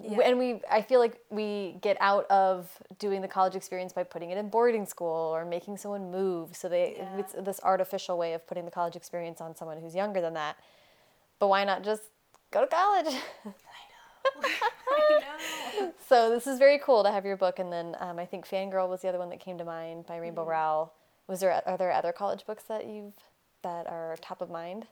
Yeah. 0.03 0.19
And 0.25 0.39
we, 0.39 0.61
I 0.71 0.83
feel 0.83 1.01
like 1.01 1.21
we 1.31 1.77
get 1.81 1.97
out 2.01 2.27
of 2.31 2.71
doing 2.99 3.21
the 3.23 3.29
college 3.29 3.55
experience 3.55 3.93
by 3.93 4.03
putting 4.05 4.31
it 4.31 4.39
in 4.39 4.49
boarding 4.49 4.87
school 4.87 5.09
or 5.35 5.45
making 5.45 5.77
someone 5.77 6.11
move. 6.11 6.57
So 6.57 6.69
they, 6.69 6.97
Yeah. 6.97 7.19
it's 7.19 7.35
this 7.39 7.61
artificial 7.63 8.17
way 8.17 8.33
of 8.35 8.47
putting 8.47 8.65
the 8.65 8.71
college 8.71 8.97
experience 8.97 9.41
on 9.41 9.55
someone 9.55 9.79
who's 9.81 9.95
younger 9.95 10.21
than 10.21 10.35
that. 10.35 10.57
But 11.39 11.49
why 11.49 11.65
not 11.65 11.83
just 11.83 12.03
go 12.51 12.61
to 12.63 12.67
college? 12.67 13.15
I 13.45 13.49
know. 14.43 14.49
so 16.09 16.31
this 16.31 16.47
is 16.47 16.59
very 16.59 16.79
cool 16.79 17.03
to 17.03 17.11
have 17.11 17.25
your 17.25 17.37
book. 17.37 17.59
And 17.59 17.73
then 17.73 17.97
um, 18.01 18.19
I 18.19 18.27
think 18.27 18.49
Fangirl 18.49 18.89
was 18.89 19.03
the 19.03 19.09
other 19.09 19.19
one 19.19 19.29
that 19.31 19.41
came 19.41 19.59
to 19.59 19.65
mind 19.65 20.07
by 20.07 20.17
Rainbow 20.17 20.45
Rowell. 20.45 20.93
Was 21.27 21.41
there 21.41 21.63
are 21.67 21.77
there 21.79 21.93
other 21.93 22.13
college 22.13 22.47
books 22.47 22.65
that 22.65 22.87
you've 22.87 23.15
that 23.63 23.87
are 23.87 24.17
top 24.21 24.41
of 24.43 24.51
mind? 24.51 24.87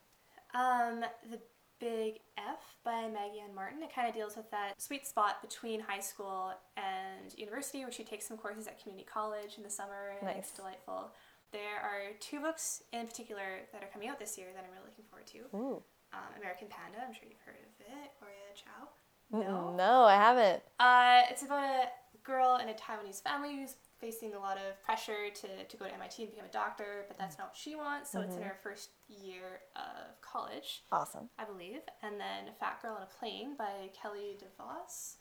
Um, 0.55 1.05
the 1.31 1.39
Big 1.83 2.21
F 2.39 2.63
by 2.85 3.09
Maggie 3.13 3.41
Ann 3.43 3.53
Martin. 3.57 3.83
It 3.83 3.93
kind 3.93 4.07
of 4.09 4.15
deals 4.15 4.37
with 4.37 4.49
that 4.53 4.81
sweet 4.81 5.05
spot 5.05 5.43
between 5.43 5.81
high 5.81 5.99
school 5.99 6.53
and 6.77 7.35
university, 7.37 7.81
where 7.81 7.91
she 7.91 8.05
takes 8.05 8.25
some 8.29 8.37
courses 8.39 8.69
at 8.69 8.81
community 8.81 9.05
college 9.05 9.55
in 9.57 9.65
the 9.65 9.71
summer, 9.71 10.15
and 10.21 10.29
Nice. 10.29 10.37
it's 10.39 10.53
delightful. 10.53 11.11
There 11.51 11.83
are 11.83 12.15
two 12.21 12.39
books 12.39 12.85
in 12.93 13.05
particular 13.09 13.67
that 13.73 13.83
are 13.83 13.89
coming 13.93 14.09
out 14.09 14.21
this 14.21 14.39
year 14.39 14.47
that 14.55 14.63
I'm 14.65 14.71
really 14.71 14.87
looking 14.89 15.05
forward 15.11 15.27
to. 15.27 15.39
Ooh. 15.59 15.83
Um, 16.13 16.21
American 16.39 16.69
Panda. 16.71 16.99
I'm 17.05 17.13
sure 17.13 17.25
you've 17.29 17.41
heard 17.45 17.57
of 17.57 17.81
it. 17.81 18.11
Gloria 18.21 18.55
Chao. 18.55 18.89
Mm-mm, 19.35 19.77
No, 19.77 20.05
I 20.05 20.15
haven't. 20.15 20.63
Uh, 20.79 21.23
it's 21.33 21.43
about 21.43 21.65
a 21.65 21.89
girl 22.23 22.61
in 22.63 22.69
a 22.69 22.75
Taiwanese 22.75 23.23
family 23.25 23.57
who's 23.57 23.75
facing 24.03 24.35
a 24.35 24.39
lot 24.39 24.57
of 24.57 24.83
pressure 24.85 25.31
to, 25.33 25.65
to 25.65 25.77
go 25.77 25.87
to 25.87 25.95
MIT 25.95 26.25
and 26.25 26.33
become 26.33 26.49
a 26.49 26.53
doctor, 26.53 27.05
but 27.07 27.17
that's 27.17 27.39
not 27.39 27.49
what 27.49 27.57
she 27.57 27.77
wants. 27.77 28.11
So 28.11 28.21
it's 28.21 28.37
in 28.37 28.43
her 28.43 28.57
first 28.63 28.91
year 29.09 29.61
of 29.77 30.21
college, 30.21 30.83
Awesome. 30.91 31.31
I 31.39 31.45
believe. 31.45 31.81
And 32.03 32.19
then 32.19 32.53
Fat 32.59 32.83
Girl 32.83 32.95
on 32.97 33.03
a 33.03 33.19
Plane 33.19 33.55
by 33.57 33.89
Kelly 33.95 34.37
DeVos 34.43 35.15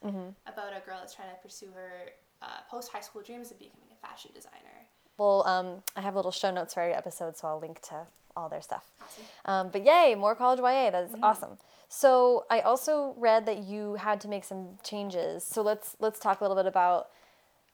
about 0.47 0.73
a 0.75 0.85
girl 0.85 0.97
that's 0.99 1.13
trying 1.13 1.29
to 1.29 1.35
pursue 1.41 1.67
her 1.75 2.09
uh, 2.41 2.47
post 2.69 2.91
high 2.91 3.01
school 3.01 3.21
dreams 3.21 3.51
of 3.51 3.59
becoming 3.59 3.87
a 3.91 4.07
fashion 4.07 4.31
designer. 4.33 4.87
Well, 5.17 5.45
um, 5.45 5.83
I 5.95 6.01
have 6.01 6.15
little 6.15 6.31
show 6.31 6.51
notes 6.51 6.73
for 6.73 6.81
every 6.81 6.95
episode, 6.95 7.37
so 7.37 7.47
I'll 7.47 7.59
link 7.59 7.79
to 7.89 8.07
all 8.35 8.49
their 8.49 8.61
stuff. 8.61 8.89
Awesome. 8.99 9.23
Um, 9.45 9.69
but 9.71 9.85
yay, 9.85 10.15
more 10.15 10.33
college 10.33 10.59
YA. 10.59 10.89
That 10.89 11.03
is 11.03 11.15
awesome. 11.21 11.57
So 11.89 12.45
I 12.49 12.61
also 12.61 13.13
read 13.17 13.45
that 13.45 13.59
you 13.59 13.95
had 13.95 14.21
to 14.21 14.27
make 14.27 14.45
some 14.45 14.79
changes. 14.83 15.43
So 15.43 15.61
let's 15.61 15.95
let's 15.99 16.19
talk 16.19 16.39
a 16.39 16.43
little 16.43 16.55
bit 16.55 16.65
about 16.65 17.09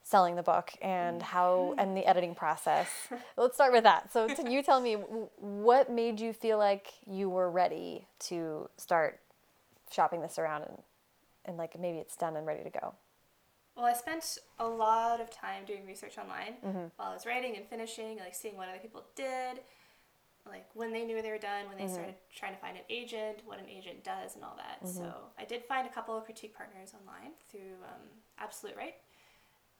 selling 0.08 0.36
the 0.36 0.42
book 0.42 0.72
and 0.80 1.20
mm. 1.20 1.22
how 1.22 1.74
and 1.78 1.96
the 1.96 2.06
editing 2.06 2.34
process. 2.34 2.88
let's 3.36 3.54
start 3.54 3.72
with 3.72 3.84
that. 3.84 4.12
So 4.12 4.26
t- 4.26 4.50
you 4.50 4.62
tell 4.62 4.80
me 4.80 4.94
what 5.36 5.90
made 5.90 6.18
you 6.18 6.32
feel 6.32 6.56
like 6.56 6.88
you 7.06 7.28
were 7.28 7.50
ready 7.50 8.06
to 8.20 8.70
start 8.78 9.20
shopping 9.90 10.20
this 10.20 10.38
around 10.38 10.62
and 10.62 10.78
and 11.44 11.56
like 11.56 11.78
maybe 11.78 11.98
it's 11.98 12.16
done 12.16 12.36
and 12.36 12.46
ready 12.46 12.62
to 12.62 12.70
go. 12.70 12.94
Well, 13.76 13.86
I 13.86 13.92
spent 13.92 14.38
a 14.58 14.66
lot 14.66 15.20
of 15.20 15.30
time 15.30 15.64
doing 15.66 15.86
research 15.86 16.18
online 16.18 16.56
mm-hmm. 16.66 16.86
while 16.96 17.10
I 17.10 17.14
was 17.14 17.24
writing 17.24 17.56
and 17.56 17.64
finishing, 17.66 18.18
like 18.18 18.34
seeing 18.34 18.56
what 18.56 18.68
other 18.68 18.78
people 18.78 19.04
did, 19.14 19.60
like 20.44 20.66
when 20.74 20.92
they 20.92 21.04
knew 21.04 21.22
they 21.22 21.30
were 21.30 21.38
done, 21.38 21.68
when 21.68 21.76
they 21.78 21.84
mm-hmm. 21.84 21.92
started 21.92 22.14
trying 22.34 22.54
to 22.54 22.60
find 22.60 22.76
an 22.76 22.82
agent, 22.90 23.38
what 23.46 23.58
an 23.58 23.68
agent 23.68 24.02
does, 24.02 24.34
and 24.34 24.42
all 24.42 24.56
that. 24.56 24.84
Mm-hmm. 24.84 24.98
So 24.98 25.14
I 25.38 25.44
did 25.44 25.64
find 25.64 25.86
a 25.86 25.90
couple 25.90 26.16
of 26.16 26.24
critique 26.24 26.56
partners 26.56 26.92
online 26.92 27.32
through 27.50 27.78
um, 27.84 28.02
Absolute 28.38 28.76
Write, 28.76 28.96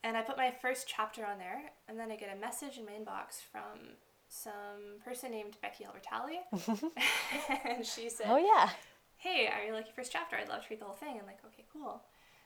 and 0.04 0.16
I 0.16 0.22
put 0.22 0.36
my 0.36 0.52
first 0.62 0.86
chapter 0.86 1.24
on 1.24 1.38
there, 1.38 1.72
and 1.88 1.98
then 1.98 2.10
I 2.10 2.16
get 2.16 2.34
a 2.34 2.40
message 2.40 2.78
in 2.78 2.84
my 2.84 2.92
inbox 2.92 3.40
from 3.50 3.96
some 4.28 5.00
person 5.04 5.30
named 5.30 5.56
Becky 5.62 5.84
Albertalli, 5.84 6.38
and 7.64 7.84
she 7.84 8.08
said, 8.08 8.26
Oh 8.28 8.36
yeah. 8.36 8.70
hey, 9.16 9.48
I 9.52 9.64
really 9.64 9.76
like 9.76 9.86
your 9.86 9.94
first 9.94 10.12
chapter. 10.12 10.36
I'd 10.36 10.48
love 10.48 10.62
to 10.62 10.66
read 10.70 10.80
the 10.80 10.84
whole 10.84 10.94
thing. 10.94 11.18
I'm 11.20 11.26
like, 11.26 11.40
okay, 11.46 11.64
cool. 11.72 12.02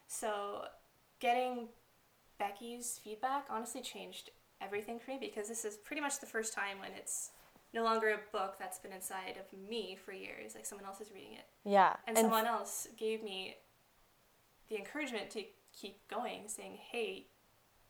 So 0.07 0.65
getting 1.21 1.69
Becky's 2.38 3.01
feedback 3.03 3.47
honestly 3.51 3.83
changed 3.83 4.31
everything 4.61 4.99
for 4.99 5.11
me 5.11 5.19
because 5.21 5.49
this 5.49 5.65
is 5.65 5.77
pretty 5.77 6.01
much 6.01 6.21
the 6.21 6.27
first 6.27 6.55
time 6.55 6.79
when 6.81 6.91
it's 6.97 7.31
no 7.75 7.85
longer 7.85 8.09
a 8.11 8.37
book 8.37 8.57
that's 8.59 8.79
been 8.79 8.93
inside 8.93 9.37
of 9.38 9.69
me 9.69 9.97
for 10.05 10.12
years. 10.12 10.55
Like 10.55 10.67
someone 10.67 10.87
else 10.87 11.01
is 11.01 11.11
reading 11.12 11.35
it. 11.35 11.47
Yeah. 11.65 11.97
And, 12.07 12.17
someone 12.17 12.47
else 12.47 12.87
gave 12.97 13.23
me 13.23 13.57
the 14.69 14.77
encouragement 14.77 15.31
to 15.31 15.43
keep 15.73 16.07
going, 16.09 16.49
saying, 16.49 16.79
hey, 16.91 17.27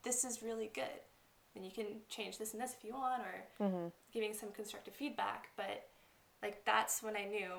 this 0.04 0.24
is 0.24 0.42
really 0.42 0.70
good. 0.74 0.84
And 1.54 1.64
you 1.64 1.70
can 1.70 1.86
change 2.08 2.38
this 2.38 2.52
and 2.54 2.62
this 2.62 2.74
if 2.78 2.84
you 2.84 2.92
want, 2.94 3.22
or 3.22 3.64
Mm-hmm. 3.66 3.88
giving 4.12 4.32
some 4.34 4.50
constructive 4.52 4.94
feedback. 4.94 5.48
But 5.56 5.84
like 6.42 6.64
that's 6.64 7.02
when 7.02 7.16
I 7.16 7.24
knew 7.24 7.50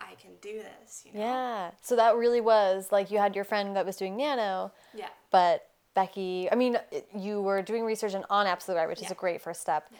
I 0.00 0.14
can 0.20 0.32
do 0.40 0.58
this, 0.58 1.04
you 1.06 1.12
know? 1.18 1.20
Yeah. 1.24 1.70
So 1.80 1.96
that 1.96 2.16
really 2.16 2.40
was 2.40 2.88
like 2.92 3.10
you 3.10 3.18
had 3.18 3.34
your 3.34 3.44
friend 3.44 3.74
that 3.76 3.86
was 3.86 3.96
doing 3.96 4.16
nano, 4.16 4.72
Yeah. 4.94 5.08
but 5.30 5.66
Becky, 5.94 6.48
I 6.50 6.54
mean, 6.54 6.78
you 7.14 7.40
were 7.42 7.60
doing 7.62 7.84
research 7.84 8.14
and 8.14 8.24
on 8.30 8.46
Absolute 8.46 8.78
Write, 8.78 8.88
which 8.88 9.02
is 9.02 9.10
a 9.10 9.14
great 9.14 9.40
first 9.42 9.60
step. 9.60 9.90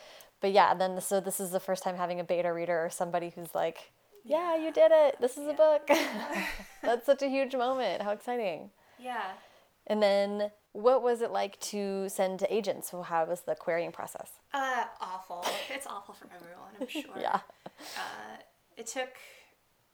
But 0.41 0.53
yeah, 0.53 0.75
then 0.75 1.01
so 1.01 1.21
this 1.21 1.39
is 1.39 1.51
the 1.51 1.61
first 1.61 1.83
time 1.83 1.97
having 1.97 2.19
a 2.19 2.25
beta 2.25 2.53
reader 2.53 2.85
or 2.85 2.91
somebody 2.91 3.31
who's 3.35 3.55
like, 3.55 3.93
yeah, 4.25 4.57
you 4.57 4.73
did 4.73 4.91
it. 4.93 5.17
This 5.21 5.37
is 5.37 5.47
a 5.47 5.53
book. 5.53 5.87
That's 6.83 7.07
such 7.07 7.23
a 7.23 7.29
huge 7.29 7.55
moment. 7.55 8.03
How 8.03 8.11
exciting. 8.13 8.71
Yeah. 8.99 9.33
And 9.87 10.03
then 10.03 10.51
what 10.73 11.03
was 11.03 11.21
it 11.21 11.31
like 11.31 11.59
to 11.61 12.09
send 12.09 12.39
to 12.41 12.53
agents? 12.55 12.91
So 12.91 13.03
how 13.03 13.25
was 13.27 13.41
the 13.43 13.55
querying 13.55 13.93
process? 13.93 14.31
Uh, 14.53 14.85
awful. 15.01 15.45
It's 15.71 15.87
awful 15.87 16.15
for 16.15 16.29
everyone, 16.35 16.71
I'm 16.81 16.87
sure. 16.89 17.21
Yeah. 17.21 17.41
Uh, 17.97 18.37
it 18.77 18.87
took 18.87 19.11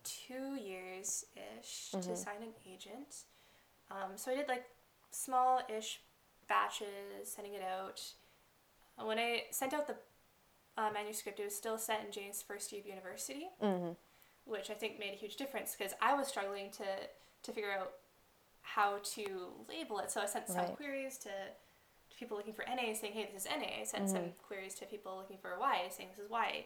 two 0.05 0.55
years 0.55 1.25
ish 1.37 1.91
to 1.91 2.17
sign 2.17 2.43
an 2.43 2.53
agent. 2.71 3.25
Um, 3.91 4.13
so 4.17 4.31
I 4.31 4.37
did 4.37 4.49
like 4.49 4.65
small 5.11 5.61
ish 5.69 6.01
batches, 6.49 6.87
sending 7.25 7.55
it 7.55 7.63
out. 7.63 8.01
When 9.03 9.19
I 9.19 9.45
sent 9.51 9.73
out 9.75 9.87
the 9.87 9.97
uh, 10.77 10.91
manuscript, 10.93 11.41
it 11.41 11.45
was 11.45 11.55
still 11.55 11.79
set 11.79 12.05
in 12.05 12.13
Jane's 12.13 12.43
first 12.43 12.73
year 12.73 12.81
of 12.81 12.87
university, 12.87 13.49
which 14.45 14.71
I 14.71 14.75
think 14.75 14.99
made 14.99 15.13
a 15.13 15.17
huge 15.17 15.37
difference 15.37 15.75
because 15.77 15.93
I 16.01 16.15
was 16.15 16.29
struggling 16.29 16.71
to, 16.73 16.85
to 17.43 17.53
figure 17.53 17.71
out 17.71 17.93
how 18.75 18.99
to 19.03 19.49
label 19.69 19.99
it. 20.01 20.11
So 20.11 20.21
I 20.21 20.27
sent 20.27 20.47
some 20.49 20.57
Right. 20.59 20.77
queries 20.77 21.19
to, 21.19 21.29
to 21.31 22.17
people 22.19 22.37
looking 22.37 22.53
for 22.55 22.65
NA 22.69 22.93
saying, 22.95 23.13
hey, 23.15 23.29
this 23.33 23.45
is 23.45 23.49
NA. 23.51 23.81
I 23.81 23.85
sent 23.85 24.09
some 24.11 24.33
queries 24.47 24.75
to 24.77 24.85
people 24.87 25.17
looking 25.17 25.39
for 25.39 25.57
YA 25.59 25.89
saying, 25.91 26.11
this 26.17 26.25
is 26.25 26.31
YA 26.31 26.65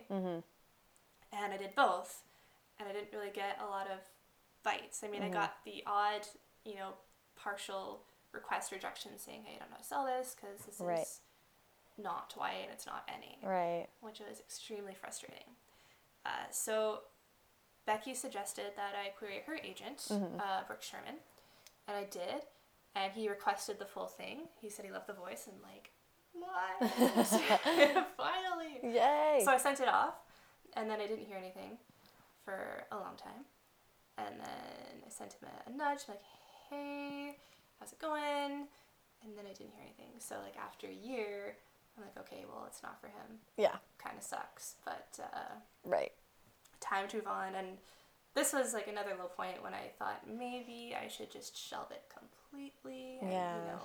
and 1.33 1.53
I 1.53 1.57
did 1.57 1.75
both, 1.75 2.23
and 2.79 2.89
I 2.89 2.93
didn't 2.93 3.09
really 3.13 3.31
get 3.31 3.59
a 3.63 3.67
lot 3.67 3.87
of 3.91 3.99
bites. 4.63 5.03
I 5.03 5.09
mean, 5.09 5.23
I 5.23 5.29
got 5.31 5.55
the 5.65 5.83
odd, 5.87 6.27
you 6.65 6.75
know, 6.75 6.91
partial 7.37 8.03
request 8.33 8.71
rejection 8.73 9.13
saying, 9.19 9.45
"Hey, 9.45 9.57
I 9.57 9.59
don't 9.61 9.71
know 9.71 9.77
how 9.77 9.83
to 9.83 9.85
sell 9.89 10.05
this 10.07 10.35
because 10.35 10.65
this 10.67 10.81
Right. 10.81 10.99
is 11.01 11.21
not 11.97 12.35
YA 12.37 12.63
and 12.65 12.71
it's 12.71 12.87
not 12.87 13.09
NA," 13.09 13.47
Right. 13.49 13.89
which 14.01 14.21
was 14.21 14.41
extremely 14.41 14.95
frustrating. 14.95 15.57
Uh, 16.27 16.51
so 16.51 17.05
Becky 17.87 18.15
suggested 18.15 18.75
that 18.77 18.95
I 18.95 19.09
query 19.11 19.41
her 19.47 19.55
agent, 19.57 20.07
uh, 20.11 20.65
Brooks 20.65 20.87
Sherman, 20.87 21.17
and 21.89 21.97
I 21.97 22.05
did. 22.05 22.45
And 22.95 23.13
he 23.13 23.29
requested 23.29 23.79
the 23.79 23.87
full 23.87 24.07
thing. 24.07 24.49
He 24.61 24.69
said 24.69 24.85
he 24.85 24.91
loved 24.91 25.07
the 25.07 25.15
voice, 25.15 25.47
and 25.49 25.57
like, 25.63 25.91
what? 26.33 26.91
Finally. 28.17 28.81
Yay. 28.83 29.41
So 29.45 29.51
I 29.51 29.59
sent 29.59 29.81
it 29.81 29.89
off, 29.89 30.15
and 30.77 30.91
then 30.91 31.01
I 31.01 31.07
didn't 31.07 31.25
hear 31.27 31.39
anything 31.39 31.79
for 32.45 32.85
a 32.93 32.97
long 32.97 33.17
time. 33.17 33.45
And 34.19 34.39
then 34.39 35.03
I 35.07 35.09
sent 35.09 35.33
him 35.35 35.49
a, 35.67 35.71
a 35.71 35.75
nudge, 35.75 36.01
like, 36.09 36.21
hey, 36.69 37.37
how's 37.81 37.93
it 37.93 37.99
going? 37.99 38.67
And 39.25 39.37
then 39.39 39.45
I 39.47 39.55
didn't 39.55 39.73
hear 39.73 39.83
anything. 39.83 40.13
So, 40.19 40.35
like, 40.45 40.57
after 40.63 40.87
a 40.87 40.93
year, 40.93 41.57
I'm 41.97 42.03
like, 42.05 42.19
okay, 42.27 42.45
well, 42.47 42.65
it's 42.67 42.83
not 42.83 43.01
for 43.01 43.07
him. 43.07 43.39
yeah. 43.57 43.77
Kind 43.97 44.19
of 44.19 44.23
sucks, 44.25 44.75
but 44.85 45.19
uh, 45.23 45.55
Right. 45.85 46.13
time 46.81 47.09
to 47.09 47.17
move 47.19 47.27
on. 47.29 47.55
And 47.55 47.79
this 48.35 48.53
was 48.53 48.73
like 48.75 48.89
another 48.89 49.15
low 49.19 49.27
point 49.27 49.63
when 49.63 49.75
I 49.75 49.91
thought 49.99 50.23
maybe 50.29 50.95
I 51.01 51.09
should 51.09 51.31
just 51.31 51.57
shelve 51.57 51.91
it 51.91 52.03
completely 52.13 53.19
and, 53.21 53.31
Yeah. 53.33 53.57
you 53.57 53.63
know, 53.67 53.81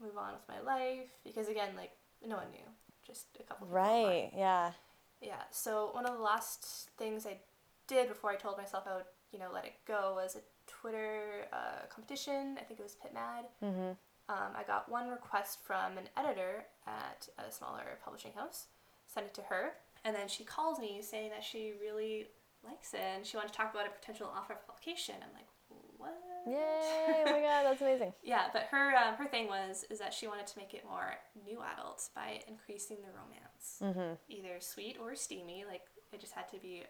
move 0.00 0.16
on 0.18 0.32
with 0.34 0.48
my 0.48 0.60
life. 0.60 1.08
Because, 1.24 1.48
again, 1.48 1.76
like, 1.76 1.92
no 2.26 2.36
one 2.36 2.50
knew. 2.50 2.66
Just 3.06 3.26
a 3.38 3.42
couple 3.42 3.66
people 3.66 3.76
Right. 3.80 4.30
Yeah. 4.34 4.72
Yeah. 5.20 5.42
So 5.50 5.90
one 5.92 6.06
of 6.06 6.14
the 6.16 6.22
last 6.22 6.90
things 6.96 7.26
I 7.26 7.38
did 7.86 8.08
before 8.08 8.30
I 8.30 8.36
told 8.36 8.56
myself 8.56 8.84
I 8.86 8.94
would, 8.96 9.04
you 9.32 9.38
know, 9.38 9.50
let 9.52 9.64
it 9.64 9.74
go 9.86 10.14
was 10.14 10.36
a 10.36 10.40
Twitter 10.66 11.46
uh, 11.52 11.86
competition. 11.88 12.56
I 12.60 12.64
think 12.64 12.80
it 12.80 12.82
was 12.82 12.94
PitMad. 12.96 13.44
Mhm. 13.62 13.96
Um, 14.28 14.52
I 14.56 14.62
got 14.62 14.88
one 14.88 15.08
request 15.10 15.60
from 15.64 15.98
an 15.98 16.08
editor 16.16 16.64
at 16.86 17.28
a 17.38 17.50
smaller 17.50 17.98
publishing 18.04 18.32
house. 18.32 18.66
Sent 19.06 19.26
it 19.26 19.34
to 19.34 19.42
her, 19.42 19.74
And 20.04 20.14
then 20.16 20.28
she 20.28 20.44
calls 20.44 20.78
me 20.78 21.02
saying 21.02 21.30
that 21.30 21.44
she 21.44 21.74
really 21.80 22.28
likes 22.64 22.92
it 22.94 23.00
and 23.00 23.24
she 23.26 23.36
wanted 23.36 23.52
to 23.52 23.54
talk 23.58 23.72
about 23.72 23.86
a 23.86 23.90
potential 23.90 24.30
offer 24.34 24.52
of 24.54 24.66
publication. 24.66 25.14
I'm 25.22 25.32
like, 25.34 25.48
what? 25.96 26.14
Yay! 26.46 26.56
Oh 26.56 27.24
my 27.26 27.40
god, 27.40 27.64
that's 27.64 27.80
amazing. 27.82 28.12
Yeah, 28.22 28.46
but 28.52 28.62
her 28.70 28.96
um, 28.96 29.14
her 29.16 29.26
thing 29.26 29.46
was 29.48 29.84
is 29.90 29.98
that 29.98 30.14
she 30.14 30.26
wanted 30.26 30.46
to 30.46 30.58
make 30.58 30.72
it 30.72 30.84
more 30.88 31.14
new 31.46 31.60
adults 31.74 32.10
by 32.14 32.40
increasing 32.48 32.98
the 33.02 33.12
romance, 33.12 33.78
Mm-hmm. 33.82 34.14
either 34.28 34.56
sweet 34.60 34.96
or 35.00 35.14
steamy. 35.14 35.64
Like 35.68 35.82
it 36.12 36.20
just 36.20 36.32
had 36.32 36.48
to 36.50 36.58
be 36.58 36.84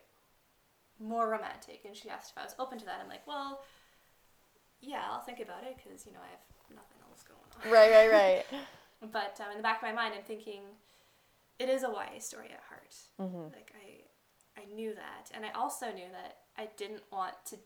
more 1.00 1.28
romantic. 1.28 1.80
And 1.84 1.96
she 1.96 2.08
asked 2.08 2.30
if 2.34 2.38
I 2.38 2.44
was 2.44 2.54
open 2.58 2.78
to 2.78 2.84
that. 2.86 3.00
I'm 3.02 3.08
like, 3.08 3.26
well, 3.26 3.62
yeah, 4.80 5.02
I'll 5.10 5.20
think 5.22 5.40
about 5.40 5.64
it 5.64 5.76
because 5.76 6.06
you 6.06 6.12
know 6.12 6.20
I 6.22 6.30
have 6.30 6.76
nothing 6.76 6.98
else 7.10 7.22
going 7.24 7.40
on. 7.66 7.72
Right, 7.72 7.90
right, 7.90 8.10
right. 8.12 8.44
But 9.12 9.40
um, 9.40 9.50
in 9.50 9.56
the 9.56 9.62
back 9.62 9.78
of 9.78 9.82
my 9.82 9.92
mind, 9.94 10.12
I'm 10.14 10.22
thinking, 10.24 10.60
it 11.58 11.70
is 11.70 11.82
a 11.84 11.88
YA 11.88 12.18
story 12.20 12.48
at 12.52 12.60
heart. 12.68 12.94
Mm-hmm. 13.18 13.44
Like 13.56 13.72
I, 13.74 13.89
I 14.60 14.74
knew 14.74 14.94
that, 14.94 15.30
and 15.34 15.44
I 15.44 15.50
also 15.52 15.86
knew 15.92 16.08
that 16.12 16.36
I 16.58 16.68
didn't 16.76 17.02
want 17.12 17.34
to 17.46 17.56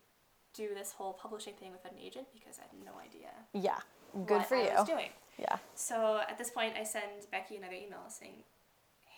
do 0.54 0.68
this 0.74 0.92
whole 0.92 1.12
publishing 1.14 1.54
thing 1.54 1.72
without 1.72 1.92
an 1.92 1.98
agent 1.98 2.26
because 2.32 2.58
I 2.58 2.62
had 2.62 2.84
no 2.84 2.92
idea 3.00 3.30
Yeah. 3.52 3.78
Good 4.26 4.38
what 4.38 4.46
for 4.46 4.56
I 4.56 4.62
you. 4.68 4.74
was 4.76 4.86
doing. 4.86 5.10
Yeah. 5.38 5.56
So 5.74 6.20
at 6.28 6.38
this 6.38 6.50
point, 6.50 6.74
I 6.78 6.84
send 6.84 7.28
Becky 7.32 7.56
another 7.56 7.74
email 7.74 8.04
saying, 8.08 8.44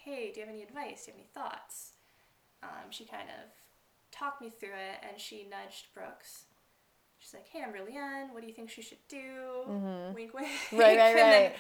"Hey, 0.05 0.33
do 0.33 0.41
you 0.41 0.47
have 0.47 0.55
any 0.55 0.63
advice? 0.63 1.05
Do 1.05 1.11
you 1.11 1.17
have 1.19 1.21
any 1.21 1.29
thoughts?" 1.35 1.93
Um, 2.63 2.91
she 2.91 3.05
kind 3.05 3.29
of 3.29 3.51
talked 4.11 4.41
me 4.41 4.49
through 4.49 4.71
it, 4.71 5.05
and 5.07 5.21
she 5.21 5.45
nudged 5.45 5.93
Brooks. 5.93 6.45
She's 7.19 7.35
like, 7.35 7.47
"Hey, 7.49 7.63
I'm 7.63 7.73
Brilliant. 7.73 8.33
What 8.33 8.41
do 8.41 8.49
you 8.49 8.55
think 8.55 8.71
she 8.71 8.81
should 8.81 9.07
do?" 9.09 9.65
Wink, 10.15 10.33
wink. 10.33 10.49
Mm-hmm. 10.49 10.79
Right, 10.79 10.97
right, 10.97 11.15
right. 11.21 11.57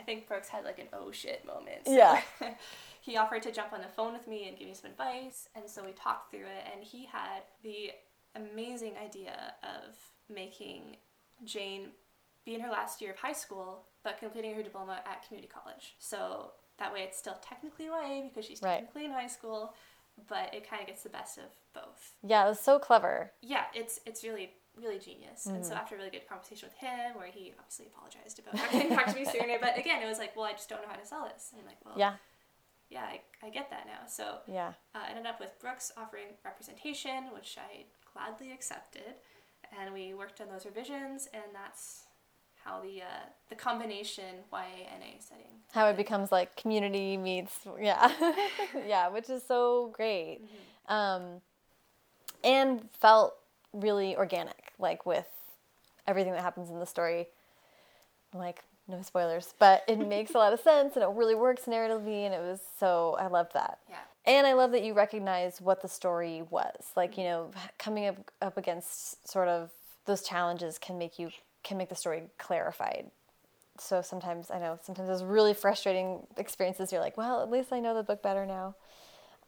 I 0.00 0.02
think 0.04 0.26
Brooks 0.28 0.48
had 0.48 0.64
like 0.64 0.78
an 0.78 0.86
oh 0.92 1.10
shit 1.10 1.44
moment. 1.46 1.82
Yeah. 1.86 2.20
he 3.00 3.16
offered 3.16 3.42
to 3.42 3.52
jump 3.52 3.72
on 3.72 3.80
the 3.80 3.88
phone 3.88 4.12
with 4.12 4.26
me 4.28 4.48
and 4.48 4.56
give 4.58 4.68
me 4.68 4.74
some 4.74 4.90
advice, 4.90 5.48
and 5.54 5.68
so 5.68 5.84
we 5.84 5.92
talked 5.92 6.30
through 6.30 6.40
it. 6.46 6.64
And 6.74 6.82
he 6.84 7.06
had 7.06 7.42
the 7.62 7.90
amazing 8.36 8.94
idea 9.02 9.54
of 9.62 9.96
making 10.32 10.96
Jane 11.44 11.88
be 12.44 12.54
in 12.54 12.60
her 12.60 12.70
last 12.70 13.00
year 13.00 13.12
of 13.12 13.18
high 13.18 13.32
school, 13.32 13.84
but 14.04 14.18
completing 14.18 14.54
her 14.54 14.62
diploma 14.62 15.00
at 15.06 15.26
community 15.26 15.50
college. 15.52 15.94
So 15.98 16.52
that 16.78 16.92
way, 16.92 17.02
it's 17.02 17.18
still 17.18 17.38
technically 17.42 17.86
YA 17.86 18.22
because 18.28 18.44
she's 18.44 18.62
Right. 18.62 18.76
technically 18.76 19.04
in 19.06 19.10
high 19.12 19.26
school, 19.26 19.74
but 20.28 20.54
it 20.54 20.68
kind 20.68 20.80
of 20.80 20.86
gets 20.88 21.02
the 21.02 21.08
best 21.08 21.38
of 21.38 21.44
both 21.74 22.14
Yeah, 22.22 22.44
it 22.46 22.48
was 22.48 22.60
so 22.60 22.78
clever. 22.78 23.32
yeah, 23.42 23.64
it's 23.74 24.00
it's 24.06 24.22
really 24.24 24.52
really 24.80 24.98
genius. 24.98 25.46
And 25.46 25.56
Mm-hmm. 25.56 25.64
so 25.68 25.74
after 25.74 25.94
a 25.94 25.98
really 25.98 26.10
good 26.10 26.28
conversation 26.28 26.68
with 26.68 26.76
him, 26.78 27.14
where 27.16 27.26
he 27.28 27.52
obviously 27.58 27.86
apologized 27.86 28.38
about 28.38 28.54
not 28.54 28.70
getting 28.72 28.88
back 28.96 29.06
to 29.12 29.14
me 29.18 29.24
sooner, 29.24 29.58
but 29.60 29.78
again, 29.78 30.02
it 30.02 30.06
was 30.06 30.18
like, 30.18 30.36
well, 30.36 30.44
I 30.46 30.52
just 30.52 30.68
don't 30.68 30.82
know 30.82 30.88
how 30.88 30.96
to 30.96 31.06
sell 31.06 31.28
this. 31.32 31.50
And 31.52 31.60
I'm 31.60 31.66
like, 31.66 31.78
well, 31.84 31.94
Yeah. 31.96 32.14
yeah, 32.90 33.02
I, 33.02 33.20
I 33.46 33.50
get 33.50 33.70
that 33.70 33.86
now. 33.86 34.06
So 34.08 34.38
Yeah. 34.46 34.72
uh, 34.94 34.98
I 35.06 35.10
ended 35.10 35.26
up 35.26 35.40
with 35.40 35.58
Brooks 35.60 35.92
offering 35.96 36.28
representation, 36.44 37.24
which 37.34 37.56
I 37.58 37.84
gladly 38.12 38.52
accepted, 38.52 39.14
and 39.78 39.92
we 39.92 40.14
worked 40.14 40.40
on 40.40 40.48
those 40.48 40.64
revisions, 40.64 41.28
and 41.34 41.44
that's 41.52 42.04
how 42.64 42.80
the 42.80 43.02
uh, 43.02 43.24
the 43.48 43.54
combination 43.54 44.44
YA-NA 44.52 45.20
setting. 45.20 45.60
How 45.72 45.86
it 45.88 45.96
becomes 45.96 46.32
like 46.32 46.56
community 46.56 47.16
meets 47.16 47.60
yeah. 47.80 48.10
yeah, 48.86 49.08
which 49.08 49.30
is 49.30 49.42
so 49.46 49.90
great. 49.94 50.40
Um 50.88 51.40
and 52.44 52.88
felt 52.92 53.34
really 53.72 54.16
organic, 54.16 54.67
like 54.78 55.06
with 55.06 55.26
everything 56.06 56.32
that 56.32 56.42
happens 56.42 56.70
in 56.70 56.78
the 56.78 56.86
story. 56.86 57.28
Like, 58.34 58.64
no 58.88 59.02
spoilers, 59.02 59.54
but 59.58 59.84
it 59.86 59.98
makes 60.08 60.34
a 60.34 60.38
lot 60.38 60.52
of 60.52 60.60
sense 60.60 60.96
and 60.96 61.02
it 61.02 61.10
really 61.10 61.34
works 61.34 61.62
narratively 61.64 62.24
and 62.24 62.34
it 62.34 62.40
was 62.40 62.60
so 62.78 63.16
I 63.18 63.26
loved 63.26 63.52
that. 63.54 63.78
Yeah. 63.88 63.96
And 64.24 64.46
I 64.46 64.54
love 64.54 64.72
that 64.72 64.82
you 64.82 64.94
recognize 64.94 65.60
what 65.60 65.82
the 65.82 65.88
story 65.88 66.42
was. 66.50 66.92
Like, 66.96 67.16
you 67.16 67.24
know, 67.24 67.50
coming 67.78 68.06
up, 68.06 68.16
up 68.42 68.56
against 68.58 69.28
sort 69.28 69.48
of 69.48 69.70
those 70.06 70.22
challenges 70.22 70.78
can 70.78 70.98
make 70.98 71.18
you 71.18 71.30
can 71.62 71.76
make 71.76 71.88
the 71.88 71.94
story 71.94 72.22
clarified. 72.38 73.10
So 73.78 74.02
sometimes 74.02 74.50
I 74.50 74.58
know 74.58 74.78
sometimes 74.82 75.08
those 75.08 75.22
really 75.22 75.54
frustrating 75.54 76.26
experiences 76.36 76.90
you're 76.90 77.00
like, 77.00 77.16
well, 77.16 77.42
at 77.42 77.50
least 77.50 77.72
I 77.72 77.80
know 77.80 77.94
the 77.94 78.02
book 78.02 78.22
better 78.22 78.46
now. 78.46 78.74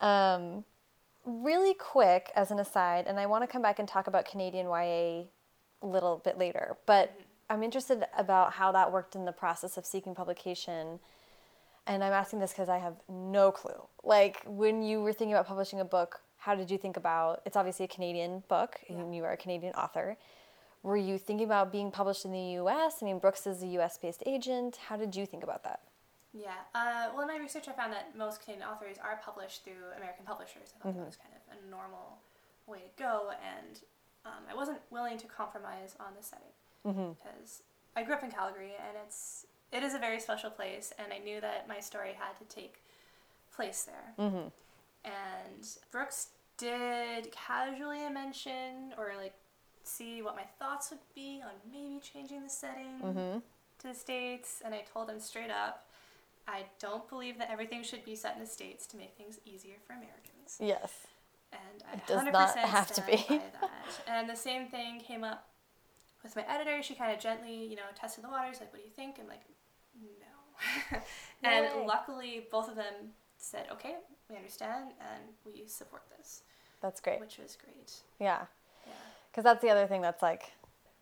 Um, 0.01 0.65
really 1.25 1.75
quick 1.75 2.31
as 2.35 2.51
an 2.51 2.59
aside, 2.59 3.07
and 3.07 3.19
I 3.19 3.27
want 3.27 3.43
to 3.43 3.47
come 3.47 3.63
back 3.63 3.79
and 3.79 3.87
talk 3.89 4.07
about 4.07 4.25
Canadian 4.25 4.67
YA 4.67 5.25
a 5.83 5.87
little 5.87 6.21
bit 6.25 6.39
later, 6.39 6.77
but 6.87 7.19
I'm 7.49 7.63
interested 7.63 8.05
about 8.17 8.53
how 8.53 8.73
that 8.73 8.93
worked 8.93 9.17
in 9.17 9.25
the 9.25 9.33
process 9.33 9.77
of 9.77 9.85
seeking 9.85 10.15
publication. 10.15 11.01
And 11.87 12.05
I'm 12.05 12.13
asking 12.13 12.39
this 12.39 12.53
because 12.53 12.69
I 12.69 12.79
have 12.79 12.95
no 13.09 13.51
clue. 13.51 13.83
Like, 14.05 14.43
when 14.47 14.83
you 14.83 15.03
were 15.03 15.13
thinking 15.13 15.35
about 15.35 15.49
publishing 15.49 15.81
a 15.81 15.85
book, 15.85 16.21
how 16.37 16.55
did 16.55 16.71
you 16.71 16.79
think 16.79 16.97
about 16.97 17.43
it's 17.45 17.57
obviously 17.57 17.85
a 17.85 17.89
Canadian 17.89 18.45
book, 18.49 18.81
and 18.89 19.15
you 19.15 19.25
are 19.25 19.33
a 19.33 19.37
Canadian 19.37 19.75
author. 19.75 20.17
Were 20.83 20.97
you 20.97 21.19
thinking 21.19 21.45
about 21.45 21.73
being 21.73 21.91
published 21.91 22.25
in 22.25 22.33
the 22.33 22.63
US? 22.63 23.03
I 23.03 23.05
mean, 23.05 23.19
Brooks 23.19 23.47
is 23.47 23.63
a 23.63 23.67
US 23.67 23.99
based 23.99 24.23
agent. 24.25 24.77
How 24.77 24.97
did 24.97 25.17
you 25.17 25.27
think 25.27 25.43
about 25.43 25.65
that? 25.65 25.81
Yeah. 26.33 26.55
Uh, 26.75 27.09
well, 27.13 27.23
in 27.23 27.29
my 27.29 27.39
research, 27.39 27.67
I 27.69 27.73
found 27.73 27.93
that 27.93 28.17
most 28.17 28.45
Canadian 28.45 28.69
authors 28.69 28.97
are 29.03 29.21
published 29.25 29.65
through 29.65 29.91
American 29.97 30.25
publishers. 30.25 30.73
I 30.77 30.83
thought 30.85 30.97
that 30.97 31.07
was 31.07 31.17
kind 31.17 31.35
of 31.35 31.59
a 31.59 31.71
normal 31.71 32.19
way 32.67 32.79
to 32.79 33.03
go, 33.03 33.31
and 33.43 33.81
um, 34.25 34.45
I 34.51 34.55
wasn't 34.55 34.79
willing 34.91 35.19
to 35.19 35.27
compromise 35.27 35.97
on 35.99 36.13
the 36.17 36.23
setting 36.23 36.55
because 37.15 37.63
I 37.97 38.03
grew 38.05 38.15
up 38.15 38.23
in 38.23 38.31
Calgary, 38.31 38.73
and 38.79 38.97
it's 39.05 39.47
it 39.73 39.83
is 39.83 39.95
a 39.95 39.99
very 39.99 40.21
special 40.21 40.51
place, 40.51 40.93
and 40.99 41.13
I 41.13 41.19
knew 41.19 41.41
that 41.41 41.67
my 41.69 41.81
story 41.81 42.15
had 42.19 42.37
to 42.39 42.55
take 42.55 42.83
place 43.55 43.83
there. 43.85 44.15
Mm-hmm. 44.27 44.49
And 45.05 45.67
Brooks 45.91 46.29
did 46.57 47.33
casually 47.33 48.09
mention 48.11 48.93
or 48.99 49.13
like 49.17 49.35
see 49.83 50.23
what 50.23 50.37
my 50.37 50.45
thoughts 50.59 50.91
would 50.91 51.01
be 51.15 51.43
on 51.43 51.53
maybe 51.73 52.01
changing 52.01 52.43
the 52.45 52.51
setting 52.51 53.01
Mm-hmm. 53.03 53.39
to 53.81 53.89
the 53.89 53.95
states, 53.95 54.63
and 54.65 54.75
I 54.75 54.83
told 54.93 55.09
him 55.11 55.19
straight 55.21 55.51
up, 55.51 55.87
I 56.49 56.65
don't 56.79 57.09
believe 57.09 57.39
that 57.39 57.51
everything 57.51 57.83
should 57.83 58.05
be 58.05 58.17
set 58.17 58.35
in 58.35 58.41
the 58.41 58.47
states 58.47 58.87
to 58.89 58.97
make 58.97 59.17
things 59.17 59.39
easier 59.45 59.75
for 59.87 59.93
Americans. 59.93 60.59
Yes. 60.61 60.93
And 61.53 61.83
I 61.91 61.97
It 61.97 62.07
does 62.07 62.23
100% 62.23 62.33
not 62.33 62.59
have 62.59 62.93
to 62.93 63.03
be. 63.03 63.17
that. 63.29 63.71
And 64.07 64.29
the 64.29 64.37
same 64.37 64.67
thing 64.69 65.01
came 65.01 65.25
up 65.25 65.47
with 66.23 66.35
my 66.37 66.45
editor. 66.49 66.83
She 66.83 66.95
kind 66.95 67.13
of 67.13 67.21
gently, 67.21 67.65
you 67.67 67.77
know, 67.77 67.83
tested 67.95 68.25
the 68.25 68.29
waters, 68.29 68.59
like, 68.61 68.73
what 68.73 68.81
do 68.83 68.85
you 68.89 68.93
think? 68.95 69.17
I'm 69.21 69.29
like, 69.29 69.43
no. 70.01 70.99
and 71.43 71.87
luckily, 71.87 72.47
both 72.51 72.69
of 72.69 72.77
them 72.77 72.95
said, 73.39 73.67
okay, 73.73 73.95
we 74.29 74.37
understand, 74.37 74.93
and 75.01 75.23
we 75.45 75.65
support 75.67 76.03
this, 76.17 76.43
That's 76.83 77.01
great. 77.01 77.21
which 77.21 77.39
was 77.39 77.57
great. 77.57 77.93
Yeah. 78.19 78.43
Yeah. 78.87 78.93
Because 79.31 79.45
that's 79.45 79.63
the 79.63 79.71
other 79.71 79.87
thing 79.87 80.03
that's 80.03 80.23
like, 80.23 80.53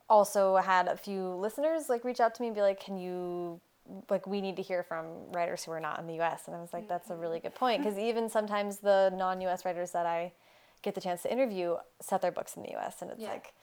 also 0.08 0.56
had 0.56 0.88
a 0.88 0.96
few 0.96 1.22
listeners 1.34 1.88
like 1.90 2.02
reach 2.04 2.20
out 2.20 2.34
to 2.36 2.40
me 2.42 2.48
and 2.48 2.54
be 2.54 2.62
like, 2.62 2.80
can 2.80 2.96
you, 2.96 3.60
like, 4.10 4.26
we 4.26 4.40
need 4.40 4.56
to 4.56 4.62
hear 4.62 4.82
from 4.82 5.06
writers 5.32 5.64
who 5.64 5.70
are 5.72 5.80
not 5.80 5.98
in 5.98 6.06
the 6.06 6.20
US. 6.20 6.46
And 6.46 6.54
I 6.56 6.60
was 6.60 6.72
like, 6.72 6.88
that's 6.88 7.10
a 7.10 7.16
really 7.16 7.40
good 7.40 7.54
point. 7.54 7.82
Because 7.82 7.98
even 7.98 8.28
sometimes 8.28 8.78
the 8.78 9.12
non 9.16 9.40
US 9.42 9.64
writers 9.64 9.90
that 9.92 10.06
I 10.06 10.32
get 10.82 10.94
the 10.94 11.00
chance 11.00 11.22
to 11.22 11.32
interview 11.32 11.76
set 12.00 12.22
their 12.22 12.32
books 12.32 12.56
in 12.56 12.62
the 12.62 12.74
US. 12.76 13.02
And 13.02 13.10
it's 13.10 13.20
Yeah. 13.20 13.30
like, 13.30 13.54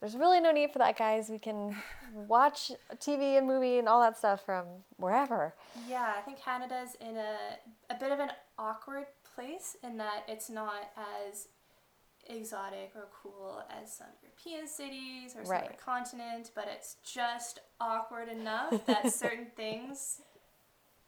there's 0.00 0.16
really 0.16 0.40
no 0.40 0.50
need 0.50 0.72
for 0.72 0.78
that, 0.80 0.96
guys. 0.98 1.28
We 1.30 1.38
can 1.38 1.76
watch 2.12 2.72
TV 2.96 3.38
and 3.38 3.46
movie 3.46 3.78
and 3.78 3.88
all 3.88 4.00
that 4.00 4.18
stuff 4.18 4.44
from 4.44 4.66
wherever. 4.96 5.54
Yeah, 5.88 6.12
I 6.16 6.20
think 6.22 6.38
Canada's 6.42 6.96
in 7.00 7.16
a 7.16 7.36
a 7.88 7.94
bit 7.98 8.12
of 8.12 8.18
an 8.18 8.30
awkward 8.58 9.06
place 9.34 9.76
in 9.82 9.96
that 9.98 10.24
it's 10.28 10.50
not 10.50 10.90
as 11.30 11.48
exotic 12.26 12.92
or 12.94 13.08
cool 13.22 13.62
as 13.70 13.92
some 13.96 14.06
European 14.22 14.66
cities 14.66 15.34
or 15.36 15.44
some 15.44 15.52
Right. 15.52 15.64
other 15.64 15.76
continent, 15.82 16.50
but 16.54 16.68
it's 16.68 16.96
just 17.04 17.60
awkward 17.80 18.28
enough 18.28 18.86
that 18.86 19.10
certain 19.12 19.46
things 19.56 20.20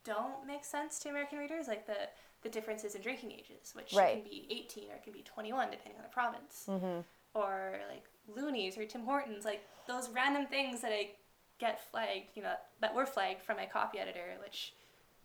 don't 0.04 0.46
make 0.46 0.64
sense 0.64 0.98
to 1.00 1.08
American 1.08 1.38
readers, 1.38 1.68
like 1.68 1.86
the 1.86 2.08
the 2.42 2.50
differences 2.50 2.94
in 2.94 3.00
drinking 3.00 3.32
ages, 3.32 3.74
which 3.74 3.94
Right. 3.94 4.16
can 4.16 4.22
be 4.24 4.46
18 4.50 4.90
or 4.90 4.96
it 4.96 5.02
can 5.02 5.14
be 5.14 5.22
21 5.22 5.70
depending 5.70 5.96
on 5.96 6.02
the 6.02 6.10
province, 6.10 6.66
Mm-hmm. 6.68 7.00
or 7.32 7.78
like 7.90 8.04
loonies 8.28 8.76
or 8.76 8.84
Tim 8.84 9.02
Hortons, 9.06 9.46
like 9.46 9.66
those 9.86 10.10
random 10.10 10.46
things 10.46 10.82
that 10.82 10.92
I 10.92 11.12
get 11.58 11.80
flagged, 11.90 12.36
you 12.36 12.42
know, 12.42 12.52
that 12.80 12.94
were 12.94 13.06
flagged 13.06 13.40
from 13.40 13.56
my 13.56 13.64
copy 13.64 13.98
editor, 13.98 14.36
which 14.42 14.74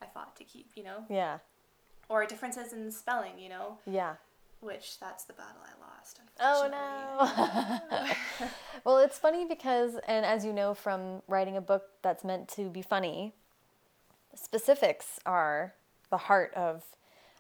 I 0.02 0.06
fought 0.06 0.38
to 0.38 0.46
keep, 0.46 0.72
you 0.76 0.84
know, 0.84 1.04
Yeah. 1.10 1.40
or 2.08 2.26
differences 2.26 2.72
in 2.72 2.90
spelling, 2.90 3.38
you 3.38 3.50
know, 3.50 3.80
Yeah. 3.86 4.16
Which 4.62 5.00
that's 5.00 5.24
the 5.24 5.34
battle 5.34 5.62
I 5.64 5.74
lost. 5.86 6.20
Oh 6.40 6.68
no. 6.72 8.48
well, 8.86 8.98
it's 8.98 9.18
funny 9.18 9.46
because, 9.46 9.96
and 10.08 10.26
as 10.26 10.46
you 10.46 10.54
know 10.54 10.74
from 10.74 11.22
writing 11.28 11.58
a 11.58 11.62
book 11.62 11.84
that's 12.02 12.24
meant 12.24 12.48
to 12.50 12.70
be 12.70 12.82
funny, 12.82 13.34
specifics 14.36 15.20
are 15.26 15.74
the 16.10 16.18
heart 16.18 16.54
of. 16.56 16.84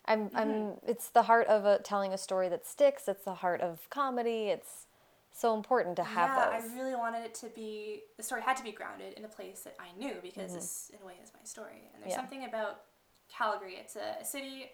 I'm, 0.05 0.31
I'm. 0.33 0.73
It's 0.87 1.09
the 1.09 1.23
heart 1.23 1.47
of 1.47 1.65
a, 1.65 1.79
telling 1.79 2.13
a 2.13 2.17
story 2.17 2.49
that 2.49 2.65
sticks. 2.65 3.07
It's 3.07 3.25
the 3.25 3.35
heart 3.35 3.61
of 3.61 3.87
comedy. 3.89 4.47
It's 4.47 4.87
so 5.31 5.55
important 5.55 5.95
to 5.97 6.03
have 6.03 6.29
yeah, 6.35 6.59
those. 6.59 6.71
I 6.71 6.75
really 6.75 6.95
wanted 6.95 7.23
it 7.25 7.35
to 7.35 7.47
be 7.47 8.01
the 8.17 8.23
story 8.23 8.41
had 8.41 8.57
to 8.57 8.63
be 8.63 8.71
grounded 8.71 9.13
in 9.13 9.25
a 9.25 9.27
place 9.27 9.61
that 9.61 9.75
I 9.79 9.97
knew 9.99 10.15
because 10.21 10.53
this, 10.53 10.91
in 10.93 10.99
a 11.03 11.05
way, 11.05 11.13
is 11.23 11.31
my 11.33 11.43
story. 11.43 11.89
And 11.93 12.01
there's 12.01 12.01
Mm-hmm. 12.01 12.09
Yeah. 12.09 12.15
something 12.15 12.45
about 12.45 12.81
Calgary. 13.29 13.75
It's 13.79 13.95
a, 13.95 14.21
a 14.21 14.25
city 14.25 14.71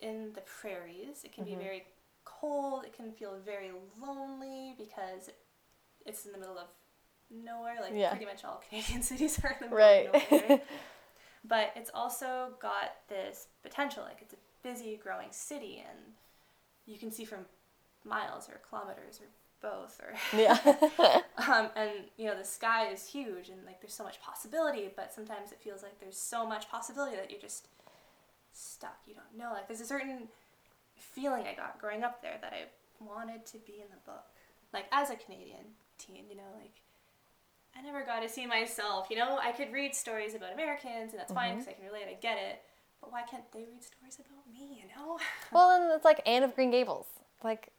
in 0.00 0.32
the 0.34 0.40
prairies. 0.42 1.24
It 1.24 1.32
can 1.32 1.44
be 1.44 1.54
very 1.54 1.84
cold. 2.24 2.84
It 2.84 2.92
can 2.96 3.12
feel 3.12 3.36
very 3.44 3.70
lonely 4.00 4.74
because 4.78 5.30
it's 6.06 6.24
in 6.26 6.32
the 6.32 6.38
middle 6.38 6.58
of 6.58 6.68
nowhere. 7.30 7.76
Like 7.80 7.92
Yeah. 7.94 8.10
pretty 8.10 8.26
much 8.26 8.44
all 8.44 8.62
Canadian 8.68 9.02
cities 9.02 9.38
are 9.44 9.50
in 9.50 9.56
the 9.60 9.64
middle 9.66 9.78
Right. 9.78 10.06
of 10.14 10.30
nowhere. 10.30 10.60
but 11.44 11.72
it's 11.76 11.90
also 11.94 12.54
got 12.60 12.92
this 13.08 13.48
potential. 13.62 14.02
Like 14.04 14.18
it's 14.20 14.34
a 14.34 14.38
busy, 14.62 14.98
growing 15.02 15.28
city, 15.30 15.84
and 15.88 15.98
you 16.86 16.98
can 16.98 17.10
see 17.10 17.24
from 17.24 17.40
miles 18.04 18.48
or 18.48 18.60
kilometers 18.68 19.20
or 19.20 19.26
both 19.60 20.00
or 20.00 20.14
Yeah. 20.38 20.56
um, 21.36 21.68
and 21.76 21.90
you 22.16 22.24
know 22.26 22.34
the 22.36 22.44
sky 22.44 22.88
is 22.90 23.06
huge 23.06 23.50
and 23.50 23.62
like 23.66 23.78
there's 23.82 23.92
so 23.92 24.02
much 24.04 24.18
possibility 24.22 24.88
but 24.96 25.12
sometimes 25.12 25.52
it 25.52 25.60
feels 25.62 25.82
like 25.82 26.00
there's 26.00 26.16
so 26.16 26.46
much 26.46 26.70
possibility 26.70 27.14
that 27.14 27.30
you're 27.30 27.38
just 27.40 27.68
stuck 28.60 28.98
you 29.06 29.14
don't 29.14 29.38
know. 29.38 29.52
Like 29.52 29.68
there's 29.68 29.80
a 29.80 29.86
certain 29.86 30.28
feeling 30.96 31.46
i 31.46 31.54
got 31.54 31.80
growing 31.80 32.04
up 32.04 32.20
there 32.20 32.36
that 32.42 32.52
i 32.52 32.64
wanted 33.02 33.46
to 33.46 33.58
be 33.58 33.80
in 33.80 33.88
the 33.90 34.00
book. 34.04 34.24
Like 34.72 34.84
as 34.92 35.10
a 35.10 35.16
canadian 35.16 35.64
teen 35.98 36.24
you 36.28 36.36
know 36.36 36.50
like 36.60 36.82
i 37.76 37.82
never 37.82 38.04
got 38.04 38.20
to 38.20 38.28
see 38.28 38.46
myself 38.46 39.08
you 39.10 39.16
know? 39.16 39.38
I 39.42 39.52
could 39.52 39.72
read 39.72 39.94
stories 39.94 40.34
about 40.34 40.52
americans 40.52 41.12
and 41.12 41.20
that's 41.20 41.32
fine 41.32 41.50
mm-hmm. 41.50 41.58
because 41.60 41.74
i 41.74 41.76
can 41.76 41.86
relate 41.86 42.06
i 42.08 42.18
get 42.20 42.38
it. 42.38 42.62
But 43.00 43.12
why 43.12 43.22
can't 43.22 43.50
they 43.52 43.60
read 43.60 43.82
stories 43.82 44.18
about 44.18 44.44
me 44.52 44.82
you 44.82 44.88
know? 44.94 45.18
Well, 45.52 45.80
and 45.80 45.90
it's 45.92 46.04
like 46.04 46.20
Anne 46.26 46.42
of 46.42 46.54
Green 46.54 46.70
Gables. 46.70 47.06
Like, 47.42 47.72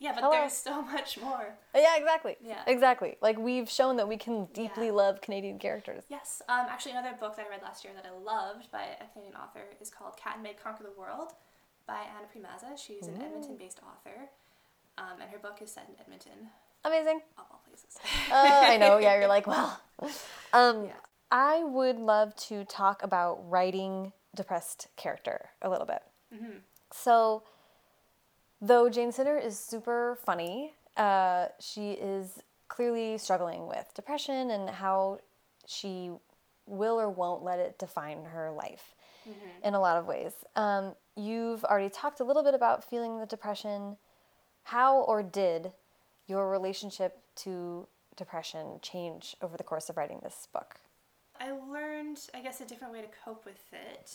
yeah 0.00 0.12
but 0.12 0.20
Hello. 0.22 0.32
there's 0.32 0.52
so 0.52 0.82
much 0.94 1.18
more 1.20 1.54
yeah, 1.74 1.96
exactly. 1.96 2.36
Yeah. 2.40 2.62
Exactly. 2.66 3.16
Like 3.20 3.38
we've 3.38 3.68
shown 3.70 3.96
that 3.96 4.08
we 4.08 4.16
can 4.16 4.46
deeply 4.52 4.86
Yeah. 4.86 4.92
love 4.92 5.20
Canadian 5.20 5.58
characters. 5.58 6.04
Yes. 6.08 6.42
Um, 6.48 6.66
actually, 6.68 6.92
another 6.92 7.14
book 7.20 7.36
that 7.36 7.46
I 7.46 7.48
read 7.48 7.62
last 7.62 7.84
year 7.84 7.92
that 7.94 8.04
I 8.06 8.10
loved 8.18 8.70
by 8.72 8.82
a 9.00 9.06
Canadian 9.12 9.36
author 9.36 9.62
is 9.80 9.90
called 9.90 10.16
Kat 10.16 10.34
and 10.34 10.42
Meg 10.42 10.56
Conquer 10.62 10.82
the 10.84 10.98
World 10.98 11.32
by 11.86 12.00
Anna 12.16 12.26
Priemaza. 12.32 12.76
She's 12.76 13.06
an 13.06 13.20
Edmonton 13.22 13.56
based 13.56 13.80
author. 13.82 14.28
Um, 14.98 15.20
and 15.20 15.30
her 15.30 15.38
book 15.38 15.58
is 15.62 15.70
set 15.72 15.86
in 15.88 15.94
Edmonton, 16.00 16.48
Amazing. 16.84 17.20
of 17.38 17.44
all 17.52 17.60
places. 17.68 17.96
Uh, 18.32 18.34
I 18.72 18.76
know. 18.78 18.98
Yeah, 18.98 19.16
you're 19.18 19.28
like, 19.28 19.46
well. 19.46 19.80
Um, 20.52 20.86
Yeah. 20.86 20.92
I 21.30 21.62
would 21.62 21.98
love 21.98 22.34
to 22.48 22.64
talk 22.64 23.02
about 23.04 23.38
writing 23.48 24.12
depressed 24.34 24.88
character 24.96 25.50
a 25.62 25.68
little 25.68 25.86
bit. 25.86 26.02
So, 26.92 27.42
though 28.60 28.88
Jane 28.88 29.12
Sinner 29.12 29.36
is 29.36 29.58
super 29.58 30.18
funny, 30.24 30.72
uh, 30.96 31.46
she 31.60 31.92
is 31.92 32.42
clearly 32.68 33.18
struggling 33.18 33.66
with 33.66 33.92
depression 33.94 34.50
and 34.50 34.68
how 34.68 35.20
she 35.66 36.10
will 36.66 37.00
or 37.00 37.08
won't 37.08 37.42
let 37.42 37.58
it 37.58 37.78
define 37.78 38.24
her 38.24 38.50
life 38.50 38.94
in 39.62 39.74
a 39.74 39.80
lot 39.80 39.96
of 39.96 40.06
ways. 40.06 40.32
Um, 40.56 40.94
you've 41.16 41.64
already 41.64 41.90
talked 41.90 42.20
a 42.20 42.24
little 42.24 42.42
bit 42.42 42.54
about 42.54 42.84
feeling 42.84 43.18
the 43.18 43.26
depression. 43.26 43.96
How 44.64 44.98
or 45.00 45.22
did 45.22 45.72
your 46.26 46.50
relationship 46.50 47.18
to 47.36 47.86
depression 48.16 48.80
change 48.82 49.36
over 49.42 49.56
the 49.56 49.64
course 49.64 49.88
of 49.88 49.96
writing 49.96 50.20
this 50.22 50.48
book? 50.52 50.76
I 51.40 51.52
learned, 51.52 52.18
I 52.34 52.40
guess, 52.40 52.60
a 52.60 52.64
different 52.64 52.92
way 52.92 53.00
to 53.00 53.08
cope 53.24 53.44
with 53.44 53.62
it. 53.72 54.12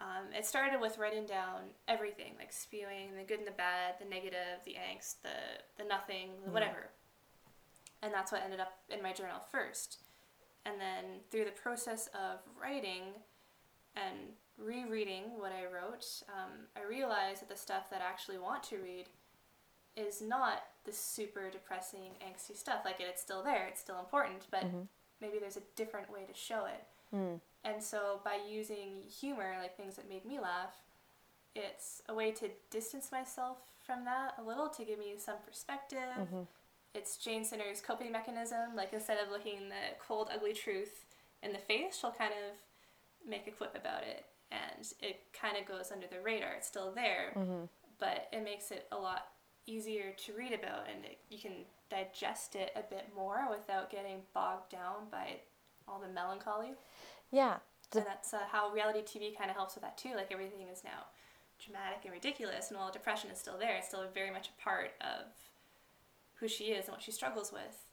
Um, 0.00 0.32
it 0.36 0.44
started 0.44 0.80
with 0.80 0.98
writing 0.98 1.24
down 1.24 1.60
everything, 1.88 2.34
like 2.38 2.52
spewing 2.52 3.16
the 3.16 3.24
good 3.24 3.38
and 3.38 3.46
the 3.46 3.52
bad, 3.52 3.94
the 3.98 4.04
negative, 4.04 4.60
the 4.64 4.72
angst, 4.72 5.16
the, 5.22 5.82
the 5.82 5.88
nothing, 5.88 6.30
the 6.44 6.50
whatever. 6.50 6.90
And 8.02 8.12
that's 8.12 8.32
what 8.32 8.42
ended 8.42 8.60
up 8.60 8.78
in 8.90 9.02
my 9.02 9.12
journal 9.12 9.40
first. 9.50 9.98
And 10.66 10.80
then 10.80 11.20
through 11.30 11.44
the 11.44 11.52
process 11.52 12.08
of 12.08 12.40
writing 12.60 13.02
and 13.96 14.34
rereading 14.58 15.38
what 15.38 15.52
I 15.52 15.64
wrote, 15.64 16.04
um, 16.28 16.66
I 16.76 16.86
realized 16.88 17.42
that 17.42 17.48
the 17.48 17.56
stuff 17.56 17.88
that 17.90 18.02
I 18.02 18.04
actually 18.10 18.38
want 18.38 18.62
to 18.64 18.78
read 18.78 19.06
is 19.96 20.20
not 20.20 20.64
the 20.84 20.92
super 20.92 21.50
depressing, 21.50 22.10
angsty 22.20 22.56
stuff. 22.56 22.80
Like 22.84 22.96
it's 22.98 23.22
still 23.22 23.42
there, 23.42 23.66
it's 23.68 23.80
still 23.80 23.98
important, 24.00 24.46
but 24.50 24.64
maybe 25.20 25.38
there's 25.38 25.56
a 25.56 25.62
different 25.76 26.10
way 26.12 26.24
to 26.26 26.34
show 26.34 26.66
it. 26.66 26.84
And 27.64 27.82
so 27.82 28.20
by 28.24 28.38
using 28.48 29.02
humor, 29.08 29.56
like 29.60 29.76
things 29.76 29.96
that 29.96 30.08
made 30.08 30.24
me 30.24 30.38
laugh, 30.38 30.74
it's 31.54 32.02
a 32.08 32.14
way 32.14 32.30
to 32.32 32.48
distance 32.70 33.10
myself 33.10 33.58
from 33.86 34.04
that 34.04 34.34
a 34.38 34.42
little 34.42 34.68
to 34.68 34.84
give 34.84 34.98
me 34.98 35.14
some 35.18 35.36
perspective. 35.46 35.98
Mm-hmm. 36.18 36.42
It's 36.94 37.16
Jane 37.16 37.44
Sinner's 37.44 37.80
coping 37.80 38.12
mechanism. 38.12 38.76
Like 38.76 38.92
instead 38.92 39.18
of 39.18 39.30
looking 39.30 39.68
the 39.68 39.96
cold, 40.06 40.30
ugly 40.34 40.52
truth 40.52 41.06
in 41.42 41.52
the 41.52 41.58
face, 41.58 41.98
she'll 42.00 42.12
kind 42.12 42.32
of 42.32 43.28
make 43.28 43.46
a 43.46 43.50
quip 43.50 43.74
about 43.74 44.02
it, 44.02 44.26
and 44.52 44.86
it 45.00 45.20
kind 45.32 45.56
of 45.56 45.66
goes 45.66 45.90
under 45.90 46.06
the 46.06 46.20
radar. 46.20 46.54
It's 46.54 46.66
still 46.66 46.92
there, 46.94 47.32
mm-hmm. 47.34 47.64
but 47.98 48.28
it 48.32 48.44
makes 48.44 48.70
it 48.70 48.86
a 48.92 48.96
lot 48.96 49.28
easier 49.66 50.12
to 50.26 50.32
read 50.34 50.52
about, 50.52 50.86
and 50.94 51.04
it, 51.04 51.18
you 51.30 51.38
can 51.38 51.64
digest 51.88 52.54
it 52.54 52.70
a 52.76 52.82
bit 52.82 53.08
more 53.16 53.46
without 53.50 53.90
getting 53.90 54.18
bogged 54.34 54.70
down 54.70 55.08
by 55.10 55.36
all 55.88 56.00
the 56.00 56.12
melancholy. 56.12 56.74
Yeah. 57.30 57.56
De- 57.90 57.98
And 57.98 58.06
that's 58.06 58.32
uh, 58.34 58.40
how 58.50 58.70
reality 58.70 59.02
TV 59.02 59.36
kind 59.36 59.50
of 59.50 59.56
helps 59.56 59.74
with 59.74 59.82
that 59.82 59.96
too. 59.98 60.14
Like 60.14 60.32
everything 60.32 60.68
is 60.72 60.82
now 60.84 61.06
dramatic 61.64 62.00
and 62.04 62.12
ridiculous, 62.12 62.70
and 62.70 62.78
while 62.78 62.90
depression 62.90 63.30
is 63.30 63.38
still 63.38 63.58
there, 63.58 63.76
it's 63.76 63.88
still 63.88 64.04
very 64.12 64.30
much 64.30 64.48
a 64.48 64.62
part 64.62 64.92
of 65.00 65.26
who 66.34 66.48
she 66.48 66.64
is 66.64 66.86
and 66.86 66.92
what 66.92 67.02
she 67.02 67.12
struggles 67.12 67.52
with. 67.52 67.86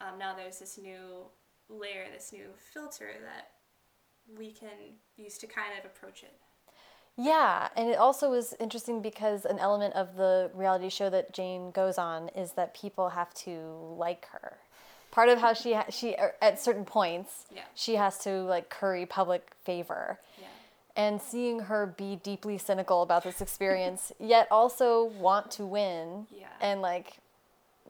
Um, 0.00 0.18
now 0.18 0.34
there's 0.34 0.58
this 0.58 0.78
new 0.78 1.26
layer, 1.68 2.06
this 2.12 2.32
new 2.32 2.48
filter 2.72 3.10
that 3.24 3.50
we 4.38 4.52
can 4.52 4.96
use 5.16 5.38
to 5.38 5.46
kind 5.46 5.78
of 5.78 5.84
approach 5.84 6.22
it. 6.22 6.34
Yeah, 7.16 7.68
and 7.76 7.88
it 7.88 7.98
also 7.98 8.30
was 8.30 8.54
interesting 8.60 9.02
because 9.02 9.44
an 9.44 9.58
element 9.58 9.94
of 9.94 10.14
the 10.16 10.50
reality 10.54 10.88
show 10.88 11.10
that 11.10 11.32
Jane 11.32 11.72
goes 11.72 11.98
on 11.98 12.28
is 12.28 12.52
that 12.52 12.74
people 12.74 13.08
have 13.10 13.34
to 13.34 13.94
like 13.98 14.26
her. 14.32 14.58
Part 15.10 15.28
of 15.30 15.38
how 15.40 15.52
she 15.54 15.72
ha- 15.74 15.86
she 15.90 16.14
er, 16.14 16.34
at 16.42 16.60
certain 16.60 16.84
points 16.84 17.46
Yeah. 17.54 17.62
she 17.74 17.96
has 17.96 18.18
to 18.18 18.42
like 18.42 18.68
curry 18.68 19.06
public 19.06 19.50
favor. 19.64 20.18
Yeah. 20.38 20.46
And 20.96 21.20
seeing 21.22 21.60
her 21.60 21.86
be 21.86 22.16
deeply 22.16 22.58
cynical 22.58 23.02
about 23.02 23.24
this 23.24 23.40
experience, 23.40 24.12
yet 24.20 24.48
also 24.50 25.04
want 25.04 25.50
to 25.52 25.64
win. 25.64 26.26
Yeah. 26.30 26.46
And 26.60 26.82
like, 26.82 27.18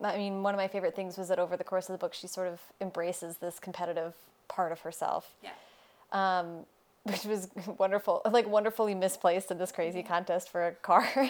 I 0.01 0.17
mean, 0.17 0.43
one 0.43 0.53
of 0.53 0.57
my 0.57 0.67
favorite 0.69 0.95
things 0.95 1.17
was 1.17 1.27
that 1.27 1.39
over 1.39 1.57
the 1.57 1.63
course 1.63 1.89
of 1.89 1.93
the 1.93 1.97
book, 1.97 2.13
she 2.13 2.27
sort 2.27 2.47
of 2.47 2.61
embraces 2.79 3.37
this 3.37 3.59
competitive 3.59 4.13
part 4.47 4.71
of 4.71 4.79
herself 4.81 5.33
Yeah. 5.43 5.51
um, 6.11 6.65
which 7.03 7.23
was 7.25 7.49
wonderful, 7.77 8.21
like 8.29 8.47
wonderfully 8.47 8.93
misplaced 8.95 9.51
in 9.51 9.57
this 9.57 9.71
crazy 9.71 10.03
contest 10.03 10.49
for 10.49 10.67
a 10.67 10.71
car. 10.71 11.07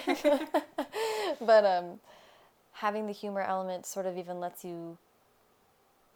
but 1.41 1.65
um, 1.65 1.99
having 2.73 3.05
the 3.05 3.11
humor 3.13 3.41
element 3.41 3.85
sort 3.85 4.05
of 4.05 4.17
even 4.17 4.39
lets 4.39 4.63
you 4.65 4.97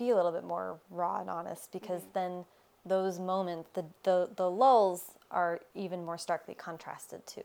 be 0.04 0.10
a 0.12 0.16
little 0.16 0.32
bit 0.32 0.44
more 0.44 0.78
raw 0.92 1.22
and 1.22 1.30
honest 1.30 1.72
because 1.72 2.02
then 2.14 2.46
those 2.86 3.20
moments, 3.20 3.70
the, 3.74 3.86
the, 4.04 4.30
the 4.36 4.50
lulls 4.50 5.04
are 5.32 5.60
even 5.74 6.06
more 6.06 6.18
starkly 6.18 6.54
contrasted 6.54 7.26
to 7.28 7.42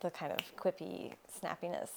the 0.00 0.10
kind 0.10 0.32
of 0.32 0.38
quippy 0.56 1.12
snappiness. 1.40 1.88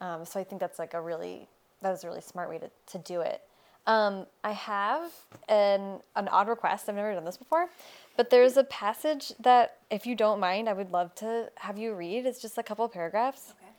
Um, 0.00 0.24
so 0.24 0.40
I 0.40 0.44
think 0.44 0.60
that's 0.60 0.78
like 0.78 0.94
a 0.94 1.00
really, 1.00 1.46
that 1.80 1.90
was 1.90 2.02
a 2.04 2.08
really 2.08 2.20
smart 2.20 2.48
way 2.48 2.58
to, 2.58 2.70
to 2.92 2.98
do 2.98 3.20
it. 3.20 3.40
Um, 3.86 4.26
I 4.42 4.52
have 4.52 5.10
an, 5.48 6.00
an 6.16 6.28
odd 6.28 6.48
request. 6.48 6.88
I've 6.88 6.94
never 6.96 7.14
done 7.14 7.24
this 7.24 7.36
before, 7.36 7.68
but 8.16 8.30
there's 8.30 8.56
a 8.56 8.64
passage 8.64 9.32
that, 9.40 9.78
if 9.90 10.06
you 10.06 10.14
don't 10.14 10.40
mind, 10.40 10.68
I 10.68 10.72
would 10.72 10.90
love 10.90 11.14
to 11.16 11.50
have 11.56 11.78
you 11.78 11.94
read. 11.94 12.26
It's 12.26 12.40
just 12.40 12.58
a 12.58 12.62
couple 12.62 12.88
paragraphs, 12.88 13.54
Okay. 13.60 13.72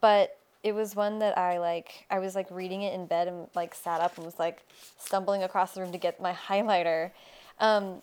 but 0.00 0.38
it 0.62 0.74
was 0.74 0.94
one 0.94 1.18
that 1.18 1.36
I 1.36 1.58
like. 1.58 2.06
I 2.10 2.18
was 2.18 2.34
like 2.34 2.46
reading 2.50 2.82
it 2.82 2.94
in 2.94 3.06
bed 3.06 3.28
and 3.28 3.48
like 3.54 3.74
sat 3.74 4.00
up 4.00 4.16
and 4.16 4.24
was 4.24 4.38
like 4.38 4.62
stumbling 4.98 5.42
across 5.42 5.72
the 5.72 5.80
room 5.80 5.92
to 5.92 5.98
get 5.98 6.20
my 6.20 6.32
highlighter. 6.48 7.10
Um, 7.58 8.02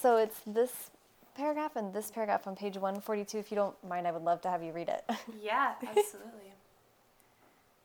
so 0.00 0.16
it's 0.16 0.40
this 0.46 0.90
paragraph 1.36 1.76
and 1.76 1.92
this 1.92 2.10
paragraph 2.10 2.46
on 2.46 2.56
page 2.56 2.74
142. 2.74 3.38
If 3.38 3.50
you 3.50 3.56
don't 3.56 3.76
mind, 3.88 4.06
I 4.06 4.12
would 4.12 4.22
love 4.22 4.40
to 4.42 4.48
have 4.48 4.62
you 4.62 4.72
read 4.72 4.88
it. 4.88 5.04
Yeah, 5.42 5.74
absolutely. 5.82 6.52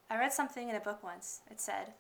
I 0.10 0.18
read 0.18 0.34
something 0.34 0.70
in 0.70 0.76
a 0.76 0.80
book 0.80 1.04
once. 1.04 1.42
It 1.52 1.60
said, 1.60 1.94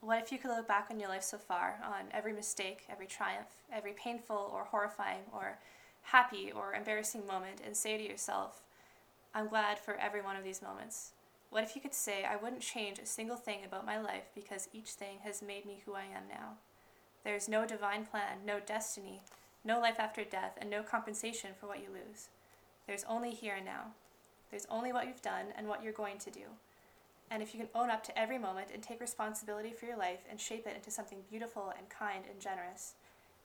What 0.00 0.22
if 0.22 0.32
you 0.32 0.38
could 0.38 0.50
look 0.50 0.66
back 0.66 0.88
on 0.90 0.98
your 0.98 1.08
life 1.10 1.22
so 1.22 1.36
far, 1.36 1.78
on 1.84 2.06
every 2.12 2.32
mistake, 2.32 2.84
every 2.90 3.06
triumph, 3.06 3.48
every 3.72 3.92
painful 3.92 4.50
or 4.54 4.64
horrifying 4.64 5.22
or 5.32 5.58
happy 6.04 6.50
or 6.52 6.72
embarrassing 6.74 7.26
moment, 7.26 7.60
and 7.64 7.76
say 7.76 7.98
to 7.98 8.02
yourself, 8.02 8.62
I'm 9.34 9.48
glad 9.48 9.78
for 9.78 9.94
every 9.96 10.22
one 10.22 10.36
of 10.36 10.44
these 10.44 10.62
moments? 10.62 11.12
What 11.50 11.64
if 11.64 11.74
you 11.74 11.82
could 11.82 11.94
say, 11.94 12.24
I 12.24 12.36
wouldn't 12.36 12.62
change 12.62 12.98
a 12.98 13.06
single 13.06 13.36
thing 13.36 13.64
about 13.64 13.84
my 13.84 14.00
life 14.00 14.30
because 14.34 14.68
each 14.72 14.90
thing 14.90 15.18
has 15.24 15.42
made 15.42 15.66
me 15.66 15.82
who 15.84 15.94
I 15.94 16.04
am 16.04 16.28
now? 16.28 16.54
There 17.24 17.34
is 17.34 17.48
no 17.48 17.66
divine 17.66 18.06
plan, 18.06 18.38
no 18.46 18.60
destiny, 18.60 19.22
no 19.64 19.80
life 19.80 19.96
after 19.98 20.24
death, 20.24 20.56
and 20.60 20.70
no 20.70 20.82
compensation 20.82 21.50
for 21.58 21.66
what 21.66 21.80
you 21.80 21.88
lose. 21.88 22.28
There's 22.86 23.04
only 23.08 23.32
here 23.32 23.56
and 23.56 23.64
now. 23.64 23.88
There's 24.50 24.66
only 24.70 24.92
what 24.92 25.06
you've 25.06 25.22
done 25.22 25.46
and 25.56 25.68
what 25.68 25.82
you're 25.82 25.92
going 25.92 26.18
to 26.18 26.30
do. 26.30 26.44
And 27.30 27.42
if 27.42 27.52
you 27.52 27.60
can 27.60 27.68
own 27.74 27.90
up 27.90 28.02
to 28.04 28.18
every 28.18 28.38
moment 28.38 28.68
and 28.72 28.82
take 28.82 29.00
responsibility 29.00 29.72
for 29.72 29.86
your 29.86 29.96
life 29.96 30.20
and 30.28 30.40
shape 30.40 30.66
it 30.66 30.74
into 30.74 30.90
something 30.90 31.18
beautiful 31.28 31.72
and 31.76 31.88
kind 31.88 32.24
and 32.30 32.40
generous, 32.40 32.94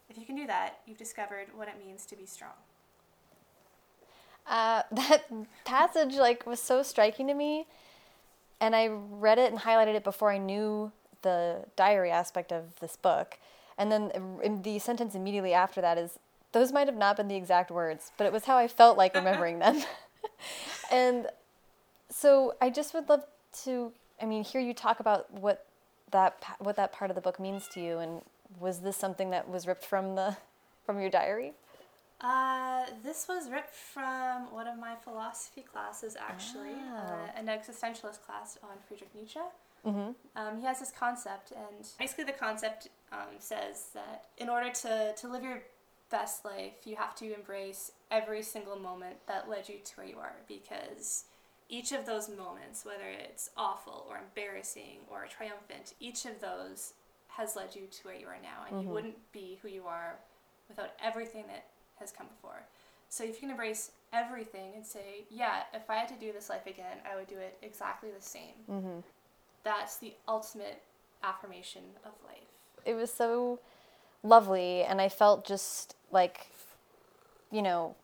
if 0.10 0.18
you 0.18 0.26
can 0.26 0.36
do 0.36 0.47
that, 0.47 0.80
you've 0.86 0.97
discovered 0.97 1.47
what 1.56 1.68
it 1.68 1.84
means 1.84 2.06
to 2.08 2.16
be 2.16 2.26
strong. 2.26 2.53
Uh, 4.47 4.84
that 4.91 5.26
passage 5.66 6.16
like 6.16 6.45
was 6.45 6.62
so 6.62 6.84
striking 6.84 7.28
to 7.28 7.34
me, 7.34 7.68
and 8.60 8.76
I 8.76 8.88
read 8.88 9.38
it 9.38 9.51
and 9.51 9.62
highlighted 9.62 9.95
it 9.95 10.03
before 10.03 10.32
I 10.32 10.38
knew 10.38 10.91
the 11.22 11.66
diary 11.76 12.12
aspect 12.12 12.51
of 12.51 12.80
this 12.80 12.95
book. 12.95 13.38
And 13.78 13.91
then 13.91 14.62
the 14.64 14.80
sentence 14.80 15.16
immediately 15.16 15.53
after 15.53 15.82
that 15.82 15.97
is 15.97 16.20
those 16.53 16.72
might 16.72 16.88
have 16.88 16.95
not 16.95 17.18
been 17.18 17.28
the 17.28 17.36
exact 17.36 17.70
words, 17.70 18.12
but 18.18 18.26
it 18.26 18.32
was 18.32 18.45
how 18.45 18.58
I 18.58 18.68
felt 18.68 18.97
like 18.97 19.14
remembering 19.14 19.60
them. 19.60 19.84
and 20.91 21.28
so 22.10 22.56
I 22.62 22.70
just 22.70 22.93
would 22.93 23.10
love 23.10 23.26
to 23.64 23.91
I 24.22 24.26
mean 24.26 24.43
hear 24.43 24.62
you 24.62 24.74
talk 24.74 24.99
about 24.99 25.32
what 25.34 25.66
that 26.12 26.41
what 26.60 26.78
that 26.78 26.93
part 26.93 27.12
of 27.12 27.16
the 27.16 27.22
book 27.22 27.39
means 27.39 27.68
to 27.70 27.82
you 27.82 27.99
and 27.99 28.22
was 28.60 28.80
this 28.80 28.95
something 28.95 29.32
that 29.32 29.49
was 29.49 29.68
ripped 29.68 29.84
from 29.84 30.16
the 30.16 30.38
from 30.86 30.99
your 30.99 31.10
diary? 31.10 31.53
Uh, 32.22 32.86
this 33.03 33.28
was 33.28 33.49
ripped 33.49 33.74
from 33.74 34.51
one 34.53 34.68
of 34.68 34.80
my 34.80 34.95
philosophy 34.95 35.61
classes, 35.61 36.16
actually, 36.20 36.74
uh, 36.95 37.28
an 37.36 37.47
existentialist 37.47 38.22
class 38.26 38.57
on 38.63 38.78
Friedrich 38.88 39.13
Nietzsche. 39.13 39.39
Mm-hmm. 39.86 40.11
Um, 40.36 40.57
he 40.57 40.66
has 40.66 40.80
this 40.80 40.91
concept, 40.91 41.51
and 41.51 41.86
basically, 41.99 42.24
the 42.24 42.32
concept 42.32 42.88
um, 43.11 43.36
says 43.39 43.88
that 43.93 44.26
in 44.38 44.49
order 44.49 44.72
to, 44.72 45.13
to 45.16 45.28
live 45.28 45.43
your 45.43 45.61
best 46.09 46.45
life, 46.45 46.86
you 46.86 46.95
have 46.95 47.16
to 47.16 47.36
embrace 47.36 47.91
every 48.09 48.41
single 48.41 48.78
moment 48.78 49.18
that 49.28 49.49
led 49.49 49.68
you 49.68 49.76
to 49.84 49.91
where 49.95 50.07
you 50.07 50.18
are 50.18 50.36
because 50.47 51.26
each 51.68 51.91
of 51.91 52.05
those 52.05 52.30
moments, 52.30 52.86
whether 52.86 53.09
it's 53.09 53.49
awful 53.57 54.05
or 54.09 54.18
embarrassing 54.18 54.99
or 55.09 55.26
triumphant, 55.30 55.93
each 55.99 56.26
of 56.26 56.39
those 56.39 56.93
has 57.28 57.55
led 57.55 57.76
you 57.76 57.84
to 57.91 58.07
where 58.07 58.16
you 58.16 58.28
are 58.28 58.38
now, 58.41 58.66
and 58.70 58.82
you 58.82 58.89
wouldn't 58.89 59.32
be 59.32 59.59
who 59.61 59.68
you 59.68 59.84
are 59.86 60.16
without 60.70 60.91
everything 61.03 61.43
that 61.47 61.66
has 62.00 62.12
come 62.12 62.28
before. 62.28 62.64
So 63.10 63.24
if 63.24 63.36
you 63.36 63.41
can 63.41 63.52
embrace 63.52 63.91
everything 64.12 64.72
and 64.76 64.86
say, 64.86 65.26
yeah, 65.30 65.64
if 65.74 65.89
I 65.89 65.96
had 65.96 66.08
to 66.10 66.16
do 66.16 66.32
this 66.32 66.50
life 66.50 66.66
again, 66.68 66.98
I 67.10 67.16
would 67.16 67.28
do 67.28 67.38
it 67.38 67.58
exactly 67.62 68.10
the 68.16 68.22
same. 68.22 68.56
Mm-hmm. 68.70 69.00
That's 69.64 69.98
the 69.98 70.14
ultimate 70.28 70.82
affirmation 71.24 71.84
of 72.04 72.12
life. 72.26 72.38
It 72.86 72.96
was 72.96 73.12
so 73.12 73.60
lovely, 74.24 74.84
and 74.84 75.00
I 75.00 75.10
felt 75.10 75.46
just 75.46 75.96
like, 76.12 76.48
you 77.52 77.62
know, 77.62 77.96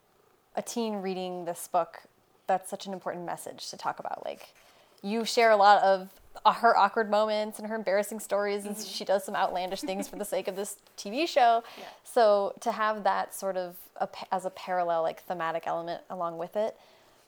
a 0.55 0.61
teen 0.61 0.95
reading 0.95 1.45
this 1.45 1.67
book. 1.67 2.03
That's 2.47 2.69
such 2.69 2.85
an 2.85 2.93
important 2.93 3.25
message 3.25 3.69
to 3.69 3.77
talk 3.77 3.99
about. 3.99 4.25
Like, 4.25 4.53
you 5.01 5.25
share 5.25 5.51
a 5.51 5.55
lot 5.55 5.81
of 5.83 6.09
her 6.45 6.75
awkward 6.75 7.09
moments 7.09 7.59
and 7.59 7.67
her 7.67 7.75
embarrassing 7.75 8.19
stories, 8.19 8.65
and 8.65 8.77
she 8.77 9.05
does 9.05 9.23
some 9.23 9.35
outlandish 9.35 9.81
things 9.81 10.07
for 10.07 10.15
the 10.15 10.25
sake 10.25 10.47
of 10.47 10.55
this 10.55 10.77
TV 10.97 11.27
show. 11.27 11.63
Yeah. 11.77 11.83
So 12.03 12.55
to 12.61 12.71
have 12.71 13.03
that 13.03 13.35
sort 13.35 13.57
of 13.57 13.75
a, 13.97 14.09
as 14.31 14.45
a 14.45 14.49
parallel, 14.49 15.03
like 15.03 15.21
thematic 15.23 15.63
element 15.67 16.01
along 16.09 16.37
with 16.37 16.55
it, 16.55 16.75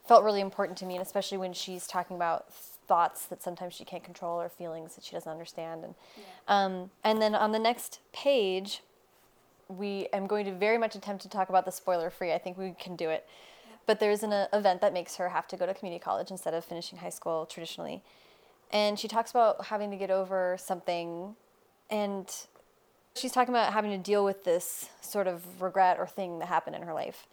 felt 0.08 0.24
really 0.24 0.42
important 0.42 0.78
to 0.80 0.86
me, 0.86 0.96
and 0.96 1.06
especially 1.06 1.38
when 1.38 1.54
she's 1.54 1.86
talking 1.86 2.16
about 2.16 2.52
thoughts 2.52 3.26
that 3.26 3.42
sometimes 3.42 3.74
she 3.74 3.86
can't 3.86 4.04
control 4.04 4.42
or 4.42 4.50
feelings 4.50 4.96
that 4.96 5.04
she 5.04 5.14
doesn't 5.14 5.32
understand. 5.32 5.84
And 5.84 5.96
um, 6.48 6.90
and 7.04 7.22
then 7.22 7.36
on 7.36 7.52
the 7.52 7.60
next 7.60 8.00
page, 8.12 8.82
we 9.68 10.08
am 10.12 10.28
going 10.28 10.46
to 10.46 10.52
very 10.54 10.78
much 10.78 10.96
attempt 10.96 11.22
to 11.24 11.30
talk 11.30 11.50
about 11.50 11.66
the 11.66 11.72
spoiler 11.72 12.10
free. 12.10 12.34
I 12.34 12.38
think 12.38 12.58
we 12.58 12.76
can 12.80 12.96
do 12.96 13.10
it. 13.10 13.28
But 13.86 14.00
there's 14.00 14.24
an 14.24 14.32
uh, 14.32 14.48
event 14.54 14.82
that 14.82 14.94
makes 14.94 15.18
her 15.18 15.30
have 15.30 15.48
to 15.50 15.58
go 15.58 15.66
to 15.66 15.74
community 15.74 16.02
college 16.02 16.32
instead 16.32 16.54
of 16.54 16.64
finishing 16.64 17.00
high 17.00 17.10
school 17.10 17.46
traditionally. 17.46 18.02
And 18.74 19.00
she 19.00 19.08
talks 19.08 19.30
about 19.30 19.66
having 19.66 19.92
to 19.92 19.98
get 19.98 20.10
over 20.12 20.58
something 20.60 21.36
and 21.92 22.28
she's 23.16 23.32
talking 23.32 23.54
about 23.54 23.72
having 23.72 23.92
to 23.92 23.98
deal 24.00 24.26
with 24.26 24.44
this 24.44 24.90
sort 25.00 25.28
of 25.28 25.62
regret 25.62 26.00
or 26.00 26.08
thing 26.08 26.40
that 26.40 26.48
happened 26.48 26.76
in 26.76 26.82
her 26.82 26.94
life 26.94 27.28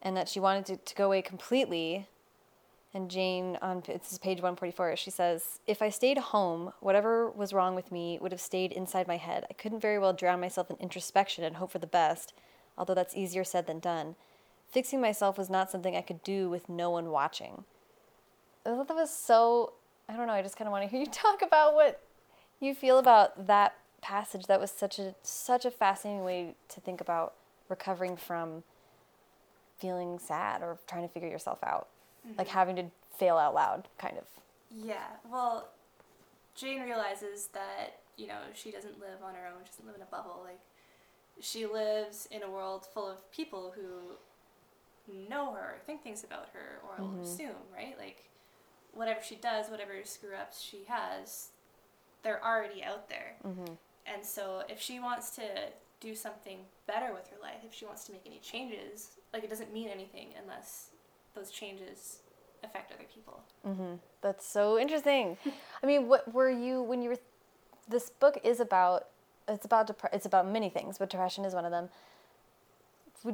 and 0.00 0.16
that 0.16 0.26
she 0.28 0.40
wanted 0.40 0.64
to, 0.66 0.76
to 0.78 0.94
go 0.94 1.06
away 1.06 1.20
completely. 1.20 2.08
And 2.94 3.10
jane 3.10 3.58
on 3.60 3.82
it's 3.88 4.16
page 4.16 4.38
144 4.38 4.96
she 4.96 5.10
says 5.10 5.60
if 5.66 5.82
i 5.82 5.90
stayed 5.90 6.16
home 6.16 6.72
whatever 6.80 7.30
was 7.30 7.52
wrong 7.52 7.74
with 7.74 7.92
me 7.92 8.18
would 8.22 8.32
have 8.32 8.40
stayed 8.40 8.72
inside 8.72 9.06
my 9.06 9.18
head. 9.18 9.44
I 9.50 9.52
couldn't 9.52 9.80
very 9.80 9.98
well 9.98 10.14
drown 10.14 10.40
myself 10.40 10.70
in 10.70 10.76
introspection 10.78 11.44
and 11.44 11.56
hope 11.56 11.72
for 11.72 11.78
the 11.78 11.86
best 11.86 12.32
although 12.78 12.94
that's 12.94 13.14
easier 13.14 13.44
said 13.44 13.66
than 13.66 13.80
done. 13.80 14.16
Fixing 14.70 15.00
myself 15.00 15.36
was 15.36 15.50
not 15.50 15.70
something 15.70 15.94
i 15.94 16.00
could 16.00 16.22
do 16.22 16.48
with 16.48 16.70
no 16.70 16.88
one 16.88 17.10
watching. 17.10 17.64
I 18.64 18.70
thought 18.70 18.88
that 18.88 18.96
was 18.96 19.10
so 19.10 19.74
i 20.08 20.16
don't 20.16 20.26
know 20.26 20.32
i 20.32 20.42
just 20.42 20.56
kind 20.56 20.68
of 20.68 20.72
want 20.72 20.84
to 20.84 20.88
hear 20.88 21.00
you 21.00 21.06
talk 21.12 21.42
about 21.42 21.74
what 21.74 22.02
you 22.60 22.74
feel 22.74 22.98
about 22.98 23.46
that 23.46 23.76
passage 24.02 24.46
that 24.46 24.60
was 24.60 24.70
such 24.70 24.98
a 24.98 25.14
such 25.22 25.64
a 25.64 25.70
fascinating 25.70 26.24
way 26.24 26.54
to 26.68 26.80
think 26.80 27.00
about 27.00 27.34
recovering 27.68 28.16
from 28.16 28.62
feeling 29.78 30.18
sad 30.18 30.62
or 30.62 30.78
trying 30.86 31.02
to 31.02 31.12
figure 31.12 31.28
yourself 31.28 31.58
out 31.62 31.88
like 32.38 32.46
mm-hmm. 32.46 32.56
having 32.56 32.76
to 32.76 32.84
fail 33.16 33.36
out 33.36 33.54
loud 33.54 33.88
kind 33.98 34.16
of 34.18 34.24
Yeah, 34.70 35.06
well, 35.30 35.68
Jane 36.54 36.82
realizes 36.82 37.48
that, 37.52 38.00
you 38.16 38.26
know, 38.26 38.38
she 38.54 38.70
doesn't 38.70 38.98
live 38.98 39.22
on 39.24 39.34
her 39.34 39.46
own, 39.46 39.62
she 39.64 39.70
doesn't 39.70 39.86
live 39.86 39.96
in 39.96 40.02
a 40.02 40.06
bubble. 40.06 40.42
Like, 40.44 40.60
she 41.40 41.66
lives 41.66 42.28
in 42.30 42.42
a 42.42 42.50
world 42.50 42.86
full 42.92 43.08
of 43.08 43.30
people 43.30 43.74
who 43.76 44.16
know 45.28 45.52
her, 45.52 45.76
think 45.86 46.02
things 46.02 46.24
about 46.24 46.48
her, 46.52 46.80
or 46.82 47.04
will 47.04 47.22
assume, 47.22 47.50
right? 47.74 47.94
Like, 47.98 48.24
whatever 48.96 49.20
she 49.22 49.36
does, 49.36 49.68
whatever 49.68 49.92
screw 50.04 50.34
ups 50.40 50.60
she 50.60 50.84
has, 50.88 51.50
they're 52.22 52.44
already 52.44 52.82
out 52.82 53.08
there. 53.08 53.34
Mm-hmm. 53.46 53.74
And 54.12 54.24
so, 54.24 54.62
if 54.68 54.80
she 54.80 54.98
wants 55.00 55.30
to 55.36 55.42
do 56.00 56.14
something 56.14 56.58
better 56.86 57.12
with 57.12 57.28
her 57.28 57.36
life, 57.42 57.58
if 57.64 57.74
she 57.74 57.84
wants 57.84 58.04
to 58.04 58.12
make 58.12 58.22
any 58.26 58.38
changes, 58.38 59.10
like, 59.32 59.44
it 59.44 59.50
doesn't 59.50 59.72
mean 59.72 59.88
anything 59.88 60.28
unless 60.40 60.90
those 61.34 61.50
changes 61.50 62.20
affect 62.64 62.92
other 62.92 63.04
people. 63.12 63.40
Mm-hmm. 63.66 63.96
That's 64.22 64.46
so 64.46 64.78
interesting. 64.78 65.36
I 65.82 65.86
mean, 65.86 66.08
what 66.08 66.32
were 66.32 66.50
you 66.50 66.82
when 66.82 67.02
you 67.02 67.10
were? 67.10 67.18
This 67.88 68.10
book 68.10 68.38
is 68.42 68.60
about. 68.60 69.06
It's 69.48 69.64
about 69.64 69.86
depre- 69.86 70.12
It's 70.12 70.26
about 70.26 70.48
many 70.48 70.68
things, 70.68 70.98
but 70.98 71.08
depression 71.08 71.44
is 71.44 71.54
one 71.54 71.64
of 71.64 71.70
them. 71.70 71.88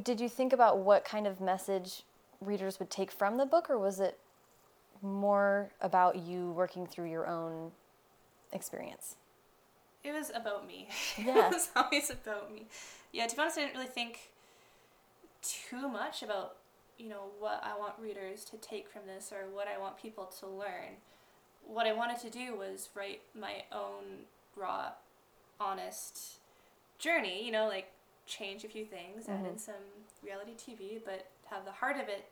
Did 0.03 0.21
you 0.21 0.29
think 0.29 0.53
about 0.53 0.79
what 0.79 1.05
kind 1.05 1.27
of 1.27 1.41
message 1.41 2.03
readers 2.41 2.79
would 2.79 2.91
take 2.91 3.11
from 3.11 3.37
the 3.37 3.47
book, 3.47 3.71
or 3.71 3.79
was 3.79 4.01
it 4.01 4.19
more 5.03 5.71
about 5.81 6.17
you 6.17 6.53
working 6.53 6.87
through 6.87 7.11
your 7.11 7.27
own 7.27 7.73
experience? 8.53 9.17
It 10.05 10.13
was 10.13 10.31
about 10.35 10.67
me. 10.67 10.89
Yeah. 11.19 11.47
it 11.47 11.53
was 11.53 11.71
always 11.77 12.11
about 12.11 12.53
me. 12.53 12.67
Yeah, 13.13 13.27
to 13.27 13.37
be 13.37 13.41
honest, 13.43 13.59
I 13.59 13.63
didn't 13.63 13.75
really 13.75 13.87
think 13.87 14.31
too 15.43 15.89
much 15.89 16.23
about, 16.23 16.57
you 16.99 17.09
know, 17.09 17.31
what 17.39 17.63
I 17.65 17.79
want 17.79 17.95
readers 18.01 18.45
to 18.47 18.57
take 18.57 18.89
from 18.89 19.03
this 19.07 19.33
or 19.33 19.49
what 19.55 19.69
I 19.69 19.79
want 19.79 20.01
people 20.01 20.27
to 20.41 20.47
learn. 20.47 20.99
What 21.67 21.87
I 21.87 21.93
wanted 21.93 22.19
to 22.21 22.31
do 22.31 22.57
was 22.57 22.89
write 22.95 23.21
my 23.39 23.63
own 23.71 24.27
raw, 24.57 24.91
honest 25.61 26.39
journey, 26.99 27.45
you 27.45 27.53
know, 27.53 27.67
like 27.69 27.93
change 28.27 28.65
a 28.65 28.69
few 28.69 28.85
things, 28.85 29.29
add 29.29 29.39
mm-hmm. 29.39 29.47
in 29.47 29.59
some 29.59 29.75
reality 30.25 30.53
TV, 30.53 31.01
but 31.05 31.27
have 31.51 31.65
the 31.65 31.73
heart 31.73 31.97
of 31.97 32.09
it 32.09 32.27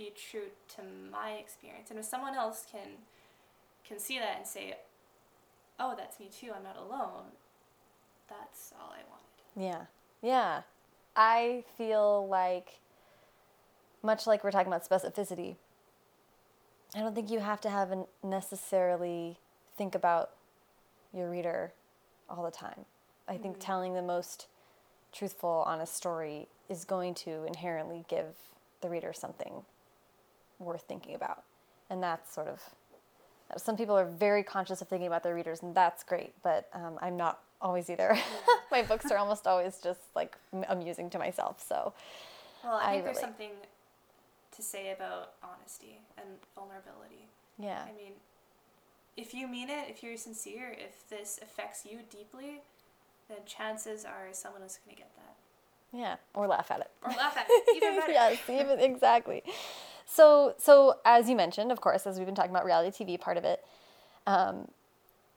be 0.00 0.12
true 0.16 0.48
to 0.76 0.82
my 1.12 1.32
experience. 1.32 1.90
And 1.90 1.98
if 1.98 2.06
someone 2.06 2.34
else 2.34 2.66
can 2.70 2.88
can 3.86 3.98
see 3.98 4.18
that 4.18 4.36
and 4.38 4.46
say, 4.46 4.76
oh, 5.78 5.94
that's 5.96 6.20
me 6.20 6.28
too, 6.28 6.52
I'm 6.54 6.62
not 6.62 6.76
alone, 6.76 7.24
that's 8.28 8.72
all 8.80 8.92
I 8.92 9.02
wanted. 9.08 9.26
Yeah. 9.56 9.86
Yeah. 10.22 10.62
I 11.16 11.64
feel 11.76 12.28
like, 12.28 12.78
much 14.02 14.26
like 14.26 14.44
we're 14.44 14.52
talking 14.52 14.72
about 14.72 14.88
specificity, 14.88 15.56
I 16.94 17.00
don't 17.00 17.14
think 17.14 17.30
you 17.30 17.40
have 17.40 17.60
to 17.62 17.70
have 17.70 17.90
an 17.90 18.04
necessarily 18.22 19.38
think 19.76 19.94
about 19.94 20.30
your 21.12 21.28
reader 21.28 21.72
all 22.28 22.44
the 22.44 22.50
time. 22.50 22.84
I 23.26 23.38
think 23.38 23.54
mm-hmm. 23.54 23.62
telling 23.62 23.94
the 23.94 24.02
most 24.02 24.46
truthful, 25.12 25.64
honest 25.66 25.96
story 25.96 26.46
is 26.68 26.84
going 26.84 27.14
to 27.14 27.44
inherently 27.44 28.04
give 28.08 28.36
the 28.82 28.88
reader 28.88 29.12
something 29.12 29.64
worth 30.60 30.82
thinking 30.82 31.14
about. 31.14 31.42
And 31.88 32.00
that's 32.02 32.32
sort 32.32 32.46
of 32.46 32.62
some 33.56 33.76
people 33.76 33.98
are 33.98 34.04
very 34.04 34.44
conscious 34.44 34.80
of 34.80 34.86
thinking 34.86 35.08
about 35.08 35.24
their 35.24 35.34
readers, 35.34 35.60
and 35.62 35.74
that's 35.74 36.04
great. 36.04 36.32
But 36.44 36.68
um, 36.72 36.98
I'm 37.02 37.16
not 37.16 37.40
always 37.60 37.90
either. 37.90 38.16
My 38.70 38.82
books 38.82 39.10
are 39.10 39.16
almost 39.18 39.46
always 39.48 39.78
just 39.82 40.00
like 40.14 40.36
amusing 40.68 41.10
to 41.10 41.18
myself. 41.18 41.60
So 41.66 41.92
Well, 42.62 42.74
I 42.74 42.90
I 42.90 42.92
think 42.92 43.04
there's 43.06 43.18
something 43.18 43.50
to 44.54 44.62
say 44.62 44.92
about 44.92 45.32
honesty 45.42 45.98
and 46.16 46.26
vulnerability. 46.54 47.26
yeah, 47.58 47.82
I 47.88 47.92
mean, 47.96 48.12
if 49.16 49.34
you 49.34 49.48
mean 49.48 49.68
it, 49.68 49.88
if 49.88 50.02
you're 50.02 50.16
sincere, 50.16 50.76
if 50.78 51.08
this 51.08 51.40
affects 51.42 51.84
you 51.84 51.98
deeply, 52.08 52.60
then 53.28 53.38
chances 53.46 54.04
are 54.04 54.28
someone 54.32 54.62
is 54.62 54.78
going 54.84 54.96
to 54.96 55.02
get 55.02 55.10
that. 55.16 55.34
yeah, 55.98 56.16
or 56.34 56.46
laugh 56.46 56.70
at 56.70 56.80
it. 56.80 56.90
Or 57.02 57.10
laugh 57.10 57.36
at 57.36 57.46
it, 57.48 57.76
even 57.76 57.98
better. 57.98 58.12
yes, 58.12 58.38
even 58.48 58.78
exactly. 58.78 59.42
So, 60.12 60.54
so 60.58 60.96
as 61.04 61.28
you 61.30 61.36
mentioned, 61.36 61.70
of 61.70 61.80
course, 61.80 62.04
as 62.06 62.16
we've 62.16 62.26
been 62.26 62.34
talking 62.34 62.50
about 62.50 62.64
reality 62.64 63.04
TV, 63.04 63.20
part 63.20 63.36
of 63.36 63.44
it, 63.44 63.64
um, 64.26 64.68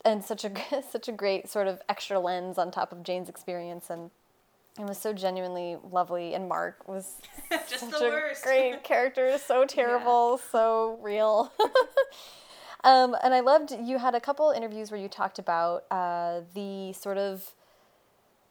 and 0.03 0.23
such 0.23 0.43
a 0.43 0.51
such 0.91 1.07
a 1.07 1.11
great 1.11 1.47
sort 1.49 1.67
of 1.67 1.79
extra 1.87 2.19
lens 2.19 2.57
on 2.57 2.71
top 2.71 2.91
of 2.91 3.03
Jane's 3.03 3.29
experience 3.29 3.89
and 3.89 4.09
It 4.79 4.85
was 4.87 4.97
so 4.97 5.13
genuinely 5.13 5.77
lovely, 5.91 6.33
and 6.33 6.49
Mark 6.49 6.87
was 6.87 7.21
Just 7.69 7.81
such 7.91 7.99
the 7.99 8.05
a 8.07 8.09
worst. 8.09 8.43
great 8.43 8.83
character, 8.83 9.37
so 9.45 9.65
terrible, 9.65 10.39
so 10.51 10.97
real. 11.01 11.51
um, 12.83 13.15
and 13.23 13.33
I 13.35 13.41
loved 13.41 13.71
you 13.79 13.99
had 13.99 14.15
a 14.15 14.19
couple 14.19 14.49
interviews 14.51 14.89
where 14.89 14.99
you 14.99 15.07
talked 15.07 15.37
about 15.37 15.83
uh, 15.91 16.41
the 16.55 16.93
sort 16.93 17.19
of 17.19 17.51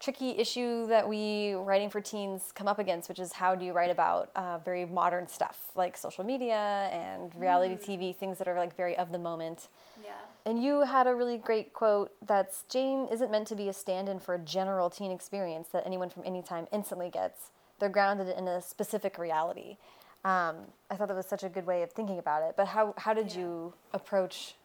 tricky 0.03 0.31
issue 0.31 0.87
that 0.89 1.09
we 1.09 1.55
writing 1.55 1.89
for 1.89 2.01
teens 2.01 2.51
come 2.55 2.67
up 2.67 2.81
against, 2.81 3.09
which 3.09 3.21
is 3.21 3.33
how 3.33 3.55
do 3.55 3.65
you 3.65 3.73
write 3.73 3.91
about 3.91 4.31
uh, 4.35 4.59
very 4.59 4.85
modern 4.85 5.29
stuff 5.29 5.69
like 5.77 5.97
social 5.97 6.25
media 6.25 6.91
and 6.93 7.33
reality 7.37 7.77
TV, 7.77 8.15
things 8.15 8.37
that 8.39 8.49
are 8.49 8.57
like 8.59 8.77
very 8.77 8.97
of 8.97 9.13
the 9.13 9.19
moment. 9.19 9.69
Yeah. 10.05 10.11
And 10.45 10.61
you 10.61 10.81
had 10.81 11.07
a 11.07 11.15
really 11.15 11.39
great 11.39 11.73
quote 11.73 12.11
that's 12.27 12.65
Jane 12.69 13.07
isn't 13.13 13.31
meant 13.31 13.47
to 13.49 13.55
be 13.55 13.69
a 13.69 13.73
stand 13.73 14.09
in 14.09 14.19
for 14.19 14.35
a 14.35 14.39
general 14.41 14.91
teen 14.91 15.13
experience 15.13 15.69
that 15.69 15.85
anyone 15.87 16.11
from 16.11 16.25
any 16.27 16.43
time 16.43 16.67
instantly 16.73 17.09
gets. 17.09 17.51
They're 17.79 17.89
grounded 17.89 18.29
in 18.37 18.49
a 18.49 18.61
specific 18.61 19.19
reality. 19.19 19.77
Um, 20.25 20.57
I 20.91 20.97
thought 20.97 21.09
that 21.09 21.17
was 21.17 21.27
such 21.27 21.45
a 21.45 21.49
good 21.49 21.67
way 21.67 21.83
of 21.83 21.93
thinking 21.93 22.19
about 22.19 22.43
it. 22.43 22.55
But 22.57 22.67
how, 22.69 22.95
how 22.99 23.15
did 23.15 23.33
Yeah. 23.33 23.41
you 23.41 23.73
approach 23.93 24.57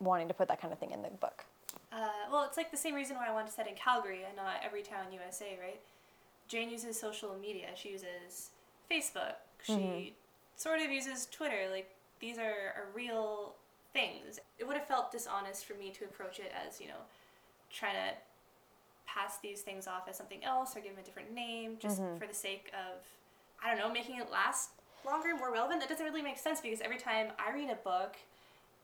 wanting 0.00 0.28
to 0.28 0.34
put 0.34 0.48
that 0.48 0.60
kind 0.60 0.72
of 0.72 0.78
thing 0.78 0.90
in 0.90 1.02
the 1.02 1.08
book? 1.10 1.44
Uh, 1.96 2.08
well, 2.30 2.44
it's 2.44 2.58
like 2.58 2.70
the 2.70 2.76
same 2.76 2.94
reason 2.94 3.16
why 3.16 3.26
I 3.26 3.32
wanted 3.32 3.46
to 3.46 3.52
set 3.54 3.66
in 3.66 3.74
Calgary 3.74 4.20
and 4.26 4.36
not 4.36 4.56
every 4.62 4.82
town 4.82 5.06
USA, 5.12 5.56
right? 5.58 5.80
Jane 6.46 6.70
uses 6.70 7.00
social 7.00 7.34
media. 7.40 7.68
She 7.74 7.88
uses 7.90 8.50
Facebook. 8.90 9.34
She 9.62 10.14
sort 10.56 10.80
of 10.80 10.90
uses 10.90 11.26
Twitter. 11.32 11.68
Like 11.72 11.90
these 12.20 12.38
are, 12.38 12.74
are 12.76 12.88
real 12.94 13.54
things. 13.94 14.38
It 14.58 14.66
would 14.66 14.76
have 14.76 14.86
felt 14.86 15.10
dishonest 15.10 15.64
for 15.64 15.74
me 15.74 15.90
to 15.92 16.04
approach 16.04 16.38
it 16.38 16.52
as 16.66 16.80
you 16.80 16.88
know, 16.88 17.00
trying 17.72 17.94
to 17.94 18.14
pass 19.06 19.38
these 19.38 19.62
things 19.62 19.86
off 19.86 20.06
as 20.08 20.16
something 20.16 20.44
else 20.44 20.76
or 20.76 20.80
give 20.80 20.94
them 20.94 21.02
a 21.02 21.06
different 21.06 21.32
name 21.32 21.76
just 21.80 22.02
for 22.18 22.26
the 22.26 22.34
sake 22.34 22.70
of 22.74 23.02
I 23.64 23.70
don't 23.70 23.78
know 23.78 23.90
making 23.90 24.16
it 24.16 24.30
last 24.30 24.70
longer, 25.06 25.34
more 25.34 25.50
relevant. 25.50 25.80
That 25.80 25.88
doesn't 25.88 26.04
really 26.04 26.22
make 26.22 26.36
sense 26.36 26.60
because 26.60 26.82
every 26.82 26.98
time 26.98 27.28
I 27.38 27.54
read 27.54 27.70
a 27.70 27.76
book 27.76 28.16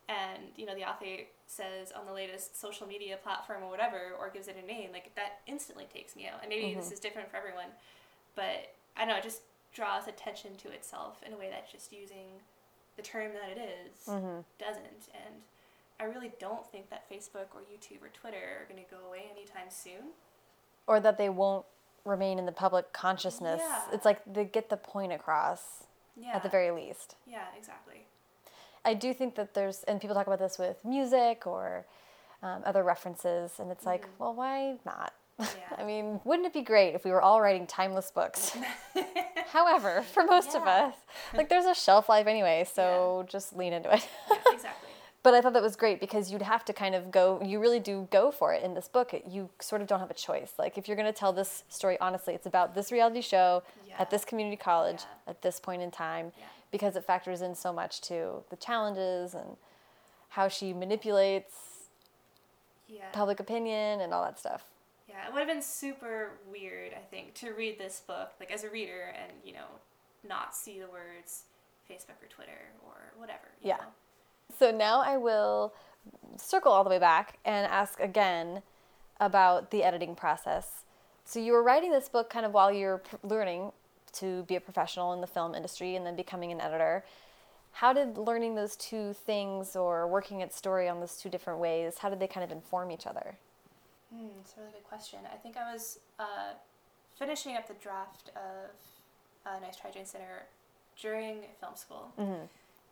and 0.08 0.42
you 0.56 0.66
know 0.66 0.74
the 0.74 0.84
author 0.84 1.06
says 1.46 1.92
on 1.92 2.06
the 2.06 2.12
latest 2.12 2.60
social 2.60 2.86
media 2.86 3.16
platform 3.22 3.62
or 3.62 3.70
whatever 3.70 4.16
or 4.18 4.30
gives 4.30 4.48
it 4.48 4.56
a 4.62 4.66
name 4.66 4.90
like 4.92 5.14
that 5.14 5.40
instantly 5.46 5.86
takes 5.92 6.16
me 6.16 6.26
out. 6.26 6.40
And 6.40 6.48
maybe 6.48 6.74
this 6.74 6.86
mm-hmm. 6.86 6.94
is 6.94 7.00
different 7.00 7.30
for 7.30 7.36
everyone 7.36 7.68
but 8.34 8.74
i 8.96 9.00
don't 9.00 9.08
know 9.08 9.16
it 9.16 9.22
just 9.22 9.42
draws 9.74 10.06
attention 10.06 10.56
to 10.56 10.68
itself 10.70 11.22
in 11.26 11.32
a 11.32 11.36
way 11.36 11.48
that 11.48 11.70
just 11.70 11.92
using 11.92 12.40
the 12.96 13.02
term 13.02 13.32
that 13.32 13.56
it 13.56 13.60
is 13.60 14.06
mm-hmm. 14.06 14.40
doesn't. 14.58 15.08
And 15.14 15.34
i 16.00 16.04
really 16.04 16.32
don't 16.38 16.66
think 16.70 16.90
that 16.90 17.08
facebook 17.10 17.54
or 17.54 17.62
youtube 17.72 18.02
or 18.02 18.08
twitter 18.12 18.60
are 18.60 18.66
going 18.68 18.82
to 18.82 18.90
go 18.90 19.06
away 19.06 19.24
anytime 19.30 19.70
soon. 19.70 20.12
Or 20.86 21.00
that 21.00 21.16
they 21.16 21.28
won't 21.28 21.64
remain 22.04 22.40
in 22.40 22.46
the 22.46 22.52
public 22.52 22.92
consciousness. 22.92 23.60
Yeah. 23.62 23.82
It's 23.92 24.04
like 24.04 24.20
they 24.26 24.44
get 24.44 24.68
the 24.68 24.76
point 24.76 25.12
across 25.12 25.84
yeah 26.16 26.36
at 26.36 26.42
the 26.42 26.48
very 26.48 26.70
least. 26.70 27.16
yeah 27.26 27.46
exactly 27.56 28.04
I 28.84 28.94
do 28.94 29.14
think 29.14 29.34
that 29.36 29.54
there's, 29.54 29.84
and 29.84 30.00
people 30.00 30.14
talk 30.14 30.26
about 30.26 30.38
this 30.38 30.58
with 30.58 30.76
music 30.84 31.46
or 31.46 31.86
um, 32.42 32.62
other 32.66 32.82
references, 32.82 33.52
and 33.58 33.70
it's 33.70 33.86
like, 33.86 34.08
well, 34.18 34.34
why 34.34 34.76
not? 34.84 35.12
Yeah. 35.40 35.76
I 35.78 35.84
mean, 35.84 36.20
wouldn't 36.24 36.46
it 36.46 36.52
be 36.52 36.60
great 36.62 36.94
if 36.94 37.04
we 37.04 37.10
were 37.10 37.22
all 37.22 37.40
writing 37.40 37.66
timeless 37.66 38.12
books? 38.12 38.56
However, 39.48 40.02
for 40.12 40.24
most 40.24 40.54
of 40.54 40.62
us, 40.66 40.94
like 41.34 41.48
there's 41.48 41.64
a 41.64 41.74
shelf 41.74 42.08
life 42.08 42.26
anyway, 42.26 42.66
so 42.72 43.24
just 43.28 43.56
lean 43.56 43.72
into 43.72 43.92
it. 43.92 44.06
yeah 44.30 44.36
exactly 44.52 44.88
but 45.24 45.34
I 45.34 45.40
thought 45.40 45.52
that 45.52 45.62
was 45.62 45.76
great 45.76 46.00
because 46.00 46.32
you'd 46.32 46.42
have 46.42 46.64
to 46.64 46.72
kind 46.72 46.96
of 46.96 47.12
go, 47.12 47.40
you 47.44 47.60
really 47.60 47.78
do 47.78 48.08
go 48.10 48.32
for 48.32 48.52
it 48.52 48.64
in 48.64 48.74
this 48.74 48.88
book. 48.88 49.14
You 49.28 49.48
sort 49.60 49.80
of 49.80 49.86
don't 49.86 50.00
have 50.00 50.10
a 50.10 50.14
choice. 50.14 50.54
Like, 50.58 50.76
if 50.76 50.88
you're 50.88 50.96
going 50.96 51.06
to 51.06 51.16
tell 51.16 51.32
this 51.32 51.62
story 51.68 51.96
honestly, 52.00 52.34
it's 52.34 52.46
about 52.46 52.74
this 52.74 52.90
reality 52.90 53.20
show 53.20 53.62
Yeah. 53.86 53.94
at 54.00 54.10
this 54.10 54.24
community 54.24 54.56
college 54.56 55.02
Yeah. 55.02 55.30
at 55.30 55.40
this 55.42 55.60
point 55.60 55.80
in 55.80 55.92
time 55.92 56.32
Yeah. 56.36 56.44
Because 56.72 56.96
it 56.96 57.04
factors 57.04 57.40
in 57.42 57.54
so 57.54 57.72
much 57.72 58.00
to 58.00 58.42
the 58.50 58.56
challenges 58.56 59.34
and 59.34 59.56
how 60.30 60.48
she 60.48 60.72
manipulates 60.72 61.54
yeah 62.88 63.10
public 63.12 63.38
opinion 63.38 64.00
and 64.00 64.12
all 64.12 64.24
that 64.24 64.38
stuff. 64.40 64.64
Yeah, 65.08 65.26
it 65.28 65.32
would 65.32 65.40
have 65.40 65.48
been 65.48 65.62
super 65.62 66.30
weird, 66.50 66.92
I 66.94 67.00
think, 67.10 67.34
to 67.34 67.52
read 67.52 67.78
this 67.78 68.00
book, 68.06 68.30
like 68.40 68.50
as 68.50 68.64
a 68.64 68.70
reader, 68.70 69.14
and 69.14 69.32
you 69.44 69.52
know, 69.52 69.66
not 70.26 70.54
see 70.54 70.80
the 70.80 70.86
words 70.88 71.42
Facebook 71.88 72.22
or 72.22 72.28
Twitter 72.28 72.70
or 72.84 73.12
whatever. 73.16 73.52
you 73.60 73.68
Yeah. 73.68 73.76
know? 73.76 73.92
So 74.58 74.70
now 74.70 75.00
I 75.02 75.18
will 75.18 75.74
circle 76.36 76.72
all 76.72 76.82
the 76.84 76.90
way 76.90 76.98
back 76.98 77.38
and 77.44 77.66
ask 77.66 78.00
again 78.00 78.62
about 79.20 79.70
the 79.70 79.84
editing 79.84 80.14
process. 80.16 80.84
So 81.24 81.38
you 81.38 81.52
were 81.52 81.62
writing 81.62 81.90
this 81.92 82.08
book 82.08 82.30
kind 82.30 82.44
of 82.46 82.52
while 82.52 82.72
you're 82.72 82.98
pr- 82.98 83.16
learning 83.22 83.72
to 84.14 84.42
be 84.44 84.56
a 84.56 84.60
professional 84.60 85.12
in 85.12 85.20
the 85.20 85.26
film 85.26 85.54
industry 85.54 85.96
and 85.96 86.04
then 86.06 86.16
becoming 86.16 86.52
an 86.52 86.60
editor. 86.60 87.04
How 87.72 87.92
did 87.92 88.18
learning 88.18 88.54
those 88.54 88.76
two 88.76 89.12
things 89.14 89.76
or 89.76 90.06
working 90.06 90.42
at 90.42 90.52
story 90.52 90.88
on 90.88 91.00
those 91.00 91.16
two 91.16 91.30
different 91.30 91.58
ways, 91.58 91.98
how 91.98 92.10
did 92.10 92.20
they 92.20 92.26
kind 92.26 92.44
of 92.44 92.52
inform 92.52 92.90
each 92.90 93.06
other? 93.06 93.36
It's 94.40 94.54
a 94.56 94.60
really 94.60 94.72
good 94.72 94.88
question. 94.88 95.20
I 95.32 95.36
think 95.36 95.56
I 95.56 95.72
was 95.72 95.98
uh, 96.18 96.52
finishing 97.18 97.56
up 97.56 97.66
the 97.66 97.74
draft 97.74 98.30
of 98.36 98.70
uh, 99.46 99.58
Nice 99.60 99.76
Try 99.76 99.90
Jane 99.90 100.04
Sinner 100.04 100.44
during 101.00 101.44
film 101.60 101.76
school. 101.76 102.12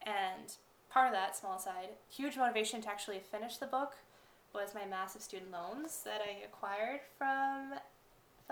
And 0.06 0.54
part 0.90 1.08
of 1.08 1.12
that, 1.12 1.36
small 1.36 1.56
aside, 1.56 1.90
huge 2.08 2.38
motivation 2.38 2.80
to 2.82 2.88
actually 2.88 3.18
finish 3.18 3.58
the 3.58 3.66
book 3.66 3.96
was 4.54 4.74
my 4.74 4.84
massive 4.86 5.22
student 5.22 5.52
loans 5.52 6.00
that 6.04 6.20
I 6.22 6.44
acquired 6.44 7.00
from 7.18 7.74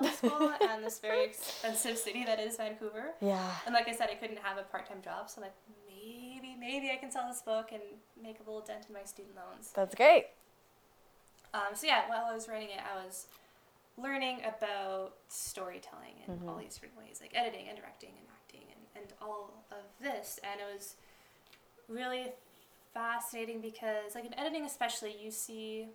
school 0.07 0.53
and 0.61 0.85
this 0.85 0.99
very 0.99 1.25
expensive 1.31 1.99
city 1.99 2.25
that 2.25 2.39
is 2.41 2.57
Vancouver. 2.57 3.11
Yeah. 3.21 3.51
And 3.67 3.75
like 3.75 3.89
I 3.89 3.93
said, 3.93 4.09
I 4.11 4.15
couldn't 4.15 4.39
have 4.39 4.59
a 4.59 4.63
part 4.63 4.89
time 4.89 5.03
job, 5.03 5.29
so 5.29 5.41
I'm 5.41 5.45
like, 5.45 5.55
maybe, 5.89 6.55
maybe 6.59 6.91
I 6.91 6.97
can 6.97 7.11
sell 7.11 7.29
this 7.29 7.43
book 7.43 7.71
and 7.73 7.83
make 8.23 8.41
a 8.41 8.43
little 8.43 8.61
dent 8.61 8.87
in 8.89 8.95
my 8.95 9.05
student 9.05 9.37
loans. 9.37 9.73
That's 9.75 9.95
great. 9.95 10.27
Um, 11.55 11.75
so 11.75 11.87
yeah, 11.87 12.09
while 12.09 12.27
I 12.31 12.35
was 12.35 12.49
writing 12.49 12.69
it, 12.69 12.81
I 12.81 13.05
was 13.05 13.27
learning 13.97 14.41
about 14.47 15.15
storytelling 15.29 16.15
in 16.27 16.49
all 16.49 16.57
these 16.57 16.75
different 16.75 16.97
ways, 16.97 17.19
like 17.21 17.33
editing 17.35 17.69
and 17.69 17.77
directing 17.77 18.11
and 18.11 18.27
acting 18.43 18.69
and, 18.71 19.03
and 19.03 19.13
all 19.21 19.65
of 19.71 19.85
this. 20.01 20.39
And 20.45 20.61
it 20.61 20.73
was 20.73 20.95
really 21.89 22.33
fascinating 22.95 23.61
because, 23.61 24.15
like 24.15 24.25
in 24.25 24.39
editing 24.39 24.65
especially, 24.65 25.15
you 25.21 25.31
see 25.31 25.89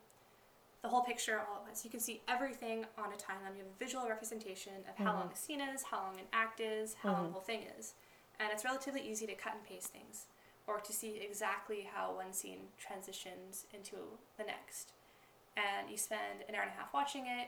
the 0.83 0.89
whole 0.89 1.01
picture 1.01 1.39
all 1.39 1.55
at 1.55 1.63
once. 1.63 1.83
You 1.83 1.89
can 1.89 2.01
see 2.01 2.21
everything 2.27 2.85
on 2.97 3.05
a 3.05 3.15
timeline. 3.15 3.55
You 3.55 3.63
have 3.63 3.73
a 3.73 3.83
visual 3.83 4.07
representation 4.07 4.73
of 4.89 5.03
how 5.03 5.13
long 5.13 5.31
a 5.33 5.35
scene 5.35 5.61
is, 5.61 5.81
how 5.83 5.99
long 5.99 6.19
an 6.19 6.25
act 6.33 6.59
is, 6.59 6.95
how 7.01 7.13
long 7.13 7.27
the 7.27 7.31
whole 7.31 7.41
thing 7.41 7.61
is. 7.79 7.93
And 8.39 8.49
it's 8.51 8.65
relatively 8.65 9.01
easy 9.01 9.25
to 9.25 9.33
cut 9.33 9.53
and 9.53 9.63
paste 9.63 9.87
things 9.87 10.25
or 10.67 10.79
to 10.79 10.93
see 10.93 11.21
exactly 11.25 11.87
how 11.93 12.15
one 12.15 12.33
scene 12.33 12.59
transitions 12.77 13.65
into 13.73 13.95
the 14.37 14.43
next. 14.43 14.91
And 15.55 15.89
you 15.89 15.97
spend 15.97 16.43
an 16.49 16.55
hour 16.55 16.63
and 16.63 16.71
a 16.71 16.73
half 16.73 16.93
watching 16.93 17.27
it, 17.27 17.47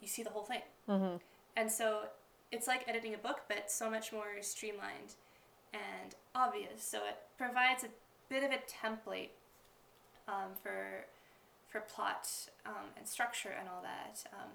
you 0.00 0.08
see 0.08 0.22
the 0.22 0.30
whole 0.30 0.44
thing. 0.44 0.62
Mm-hmm. 0.88 1.16
And 1.56 1.70
so 1.70 2.04
it's 2.50 2.66
like 2.66 2.88
editing 2.88 3.14
a 3.14 3.18
book, 3.18 3.42
but 3.48 3.70
so 3.70 3.90
much 3.90 4.12
more 4.12 4.40
streamlined 4.40 5.14
and 5.74 6.14
obvious. 6.34 6.82
So 6.82 6.98
it 6.98 7.18
provides 7.36 7.84
a 7.84 7.88
bit 8.28 8.44
of 8.44 8.50
a 8.50 8.58
template 8.58 9.30
um, 10.26 10.52
for 10.62 11.04
for 11.70 11.80
plot 11.80 12.28
um, 12.66 12.90
and 12.96 13.06
structure 13.06 13.54
and 13.58 13.68
all 13.68 13.82
that. 13.82 14.24
Um, 14.32 14.50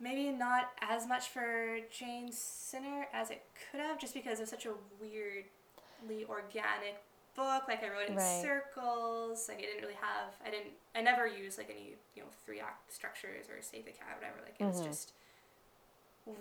maybe 0.00 0.30
not 0.30 0.70
as 0.80 1.06
much 1.06 1.28
for 1.28 1.78
Jane 1.90 2.30
Sinner 2.32 3.06
as 3.12 3.30
it 3.30 3.42
could 3.70 3.80
have, 3.80 3.98
just 4.00 4.14
because 4.14 4.40
it's 4.40 4.50
such 4.50 4.66
a 4.66 4.72
weirdly 5.00 6.24
organic 6.28 6.96
book. 7.34 7.64
Like 7.68 7.84
I 7.84 7.88
wrote 7.90 8.08
in 8.08 8.16
Right. 8.16 8.42
circles. 8.42 9.48
Like 9.48 9.58
I 9.58 9.62
didn't 9.62 9.82
really 9.82 9.98
have. 10.00 10.34
I 10.44 10.50
didn't. 10.50 10.72
I 10.94 11.02
never 11.02 11.26
used 11.26 11.58
like 11.58 11.70
any 11.70 11.94
you 12.14 12.22
know 12.22 12.28
three 12.44 12.60
act 12.60 12.92
structures 12.92 13.46
or 13.48 13.60
save 13.60 13.84
the 13.84 13.92
cat 13.92 14.08
or 14.12 14.16
whatever. 14.16 14.38
Like 14.44 14.56
it 14.58 14.64
was 14.64 14.80
just 14.80 15.12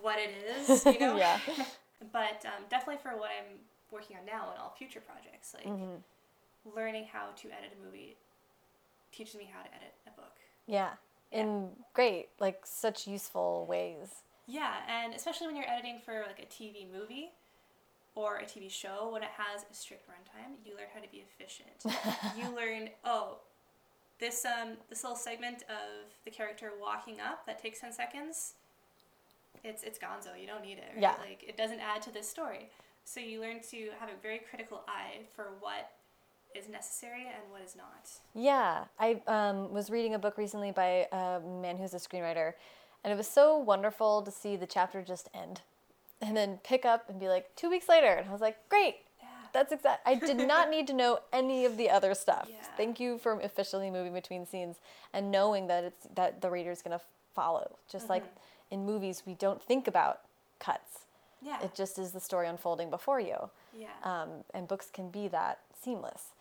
what 0.01 0.17
it 0.19 0.31
is, 0.69 0.85
you 0.85 0.99
know. 0.99 1.17
Yeah. 1.17 1.39
but 2.13 2.45
um, 2.45 2.63
definitely 2.69 3.01
for 3.03 3.17
what 3.17 3.29
I'm 3.37 3.59
working 3.91 4.17
on 4.17 4.25
now 4.25 4.51
and 4.51 4.59
all 4.59 4.73
future 4.77 5.01
projects, 5.01 5.53
like 5.53 5.67
learning 6.75 7.05
how 7.11 7.27
to 7.35 7.47
edit 7.49 7.71
a 7.79 7.85
movie 7.85 8.17
teaches 9.15 9.35
me 9.35 9.49
how 9.51 9.61
to 9.61 9.69
edit 9.69 9.93
a 10.07 10.11
book. 10.11 10.35
Yeah. 10.67 10.91
In 11.31 11.69
great, 11.93 12.29
like 12.39 12.61
such 12.65 13.07
useful 13.07 13.65
ways. 13.67 14.23
Yeah, 14.47 14.73
and 14.87 15.13
especially 15.13 15.47
when 15.47 15.55
you're 15.55 15.69
editing 15.69 15.99
for 16.03 16.23
like 16.27 16.39
a 16.39 16.45
TV 16.45 16.85
movie 16.91 17.31
or 18.13 18.37
a 18.37 18.43
TV 18.43 18.69
show, 18.69 19.09
when 19.11 19.23
it 19.23 19.29
has 19.35 19.65
a 19.69 19.73
strict 19.73 20.07
runtime, 20.07 20.53
you 20.63 20.75
learn 20.75 20.87
how 20.93 21.01
to 21.01 21.09
be 21.09 21.23
efficient. 21.23 21.97
you 22.37 22.55
learn, 22.55 22.89
oh, 23.03 23.39
this 24.19 24.45
um 24.45 24.77
this 24.89 25.03
little 25.03 25.17
segment 25.17 25.63
of 25.63 26.13
the 26.23 26.31
character 26.31 26.71
walking 26.79 27.19
up 27.19 27.45
that 27.47 27.61
takes 27.61 27.79
ten 27.79 27.91
seconds. 27.91 28.53
It's 29.63 29.83
it's 29.83 29.97
Gonzo. 29.97 30.39
You 30.39 30.47
don't 30.47 30.63
need 30.63 30.77
it. 30.77 30.91
Right? 30.93 31.01
Yeah. 31.01 31.15
Like 31.19 31.43
it 31.45 31.57
doesn't 31.57 31.79
add 31.79 32.01
to 32.03 32.13
this 32.13 32.29
story. 32.29 32.69
So 33.03 33.19
you 33.19 33.41
learn 33.41 33.59
to 33.71 33.89
have 33.99 34.09
a 34.09 34.21
very 34.21 34.39
critical 34.49 34.83
eye 34.87 35.21
for 35.35 35.49
what 35.59 35.91
is 36.57 36.69
necessary 36.69 37.21
and 37.23 37.51
what 37.51 37.61
is 37.61 37.75
not. 37.75 38.09
Yeah, 38.33 38.85
I 38.99 39.21
um, 39.27 39.71
was 39.71 39.89
reading 39.89 40.13
a 40.15 40.19
book 40.19 40.37
recently 40.37 40.71
by 40.71 41.07
a 41.11 41.39
man 41.39 41.77
who's 41.77 41.93
a 41.93 41.97
screenwriter, 41.97 42.53
And 43.03 43.13
it 43.13 43.15
was 43.17 43.27
so 43.27 43.57
wonderful 43.57 44.21
to 44.23 44.31
see 44.31 44.55
the 44.55 44.65
chapter 44.67 45.01
just 45.01 45.29
end 45.33 45.61
and 46.21 46.35
then 46.35 46.59
pick 46.63 46.85
up 46.85 47.09
and 47.09 47.19
be 47.19 47.27
like, 47.27 47.55
two 47.55 47.69
weeks 47.69 47.87
later. 47.89 48.07
And 48.07 48.27
I 48.27 48.31
was 48.31 48.41
like, 48.41 48.57
great. 48.69 48.95
Yeah. 49.19 49.27
That's 49.53 49.71
exact. 49.71 50.07
I 50.07 50.15
did 50.15 50.37
not 50.37 50.69
need 50.69 50.87
to 50.87 50.93
know 50.93 51.19
any 51.31 51.65
of 51.65 51.77
the 51.77 51.89
other 51.89 52.13
stuff. 52.13 52.47
Yeah. 52.49 52.57
Thank 52.77 52.99
you 52.99 53.17
for 53.17 53.39
officially 53.41 53.91
moving 53.91 54.13
between 54.13 54.45
scenes 54.45 54.77
and 55.13 55.31
knowing 55.31 55.67
that 55.67 55.83
it's 55.83 56.07
that 56.15 56.41
the 56.41 56.49
reader 56.49 56.71
is 56.71 56.81
gonna 56.81 57.01
follow. 57.33 57.77
Just 57.91 58.09
like 58.09 58.23
in 58.71 58.85
movies, 58.85 59.23
we 59.25 59.33
don't 59.35 59.61
think 59.61 59.87
about 59.87 60.21
cuts. 60.59 60.99
Yeah. 61.41 61.61
It 61.63 61.75
just 61.75 61.99
is 61.99 62.11
the 62.11 62.19
story 62.19 62.47
unfolding 62.47 62.89
before 62.89 63.19
you. 63.19 63.49
yeah. 63.77 63.87
Um, 64.03 64.29
and 64.53 64.67
books 64.67 64.89
can 64.91 65.09
be 65.09 65.27
that 65.27 65.59
seamless. 65.79 66.33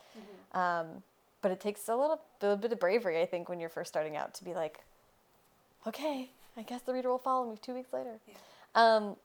Um, 0.53 1.03
but 1.43 1.51
it 1.51 1.61
takes 1.61 1.89
a 1.89 1.97
little, 1.97 2.21
little 2.41 2.57
bit 2.57 2.73
of 2.73 2.81
bravery, 2.81 3.21
I 3.21 3.27
think, 3.27 3.49
when 3.49 3.61
you're 3.61 3.69
first 3.69 3.89
starting 3.89 4.17
out 4.17 4.35
to 4.35 4.45
be 4.45 4.55
like, 4.55 4.81
okay, 5.87 6.31
I 6.57 6.63
guess 6.63 6.83
the 6.83 6.93
reader 6.95 7.11
will 7.11 7.19
follow 7.19 7.51
me 7.51 7.59
two 7.61 7.75
weeks 7.75 7.93
later. 7.93 8.19
Yeah. 8.27 8.35
Um, 8.75 9.17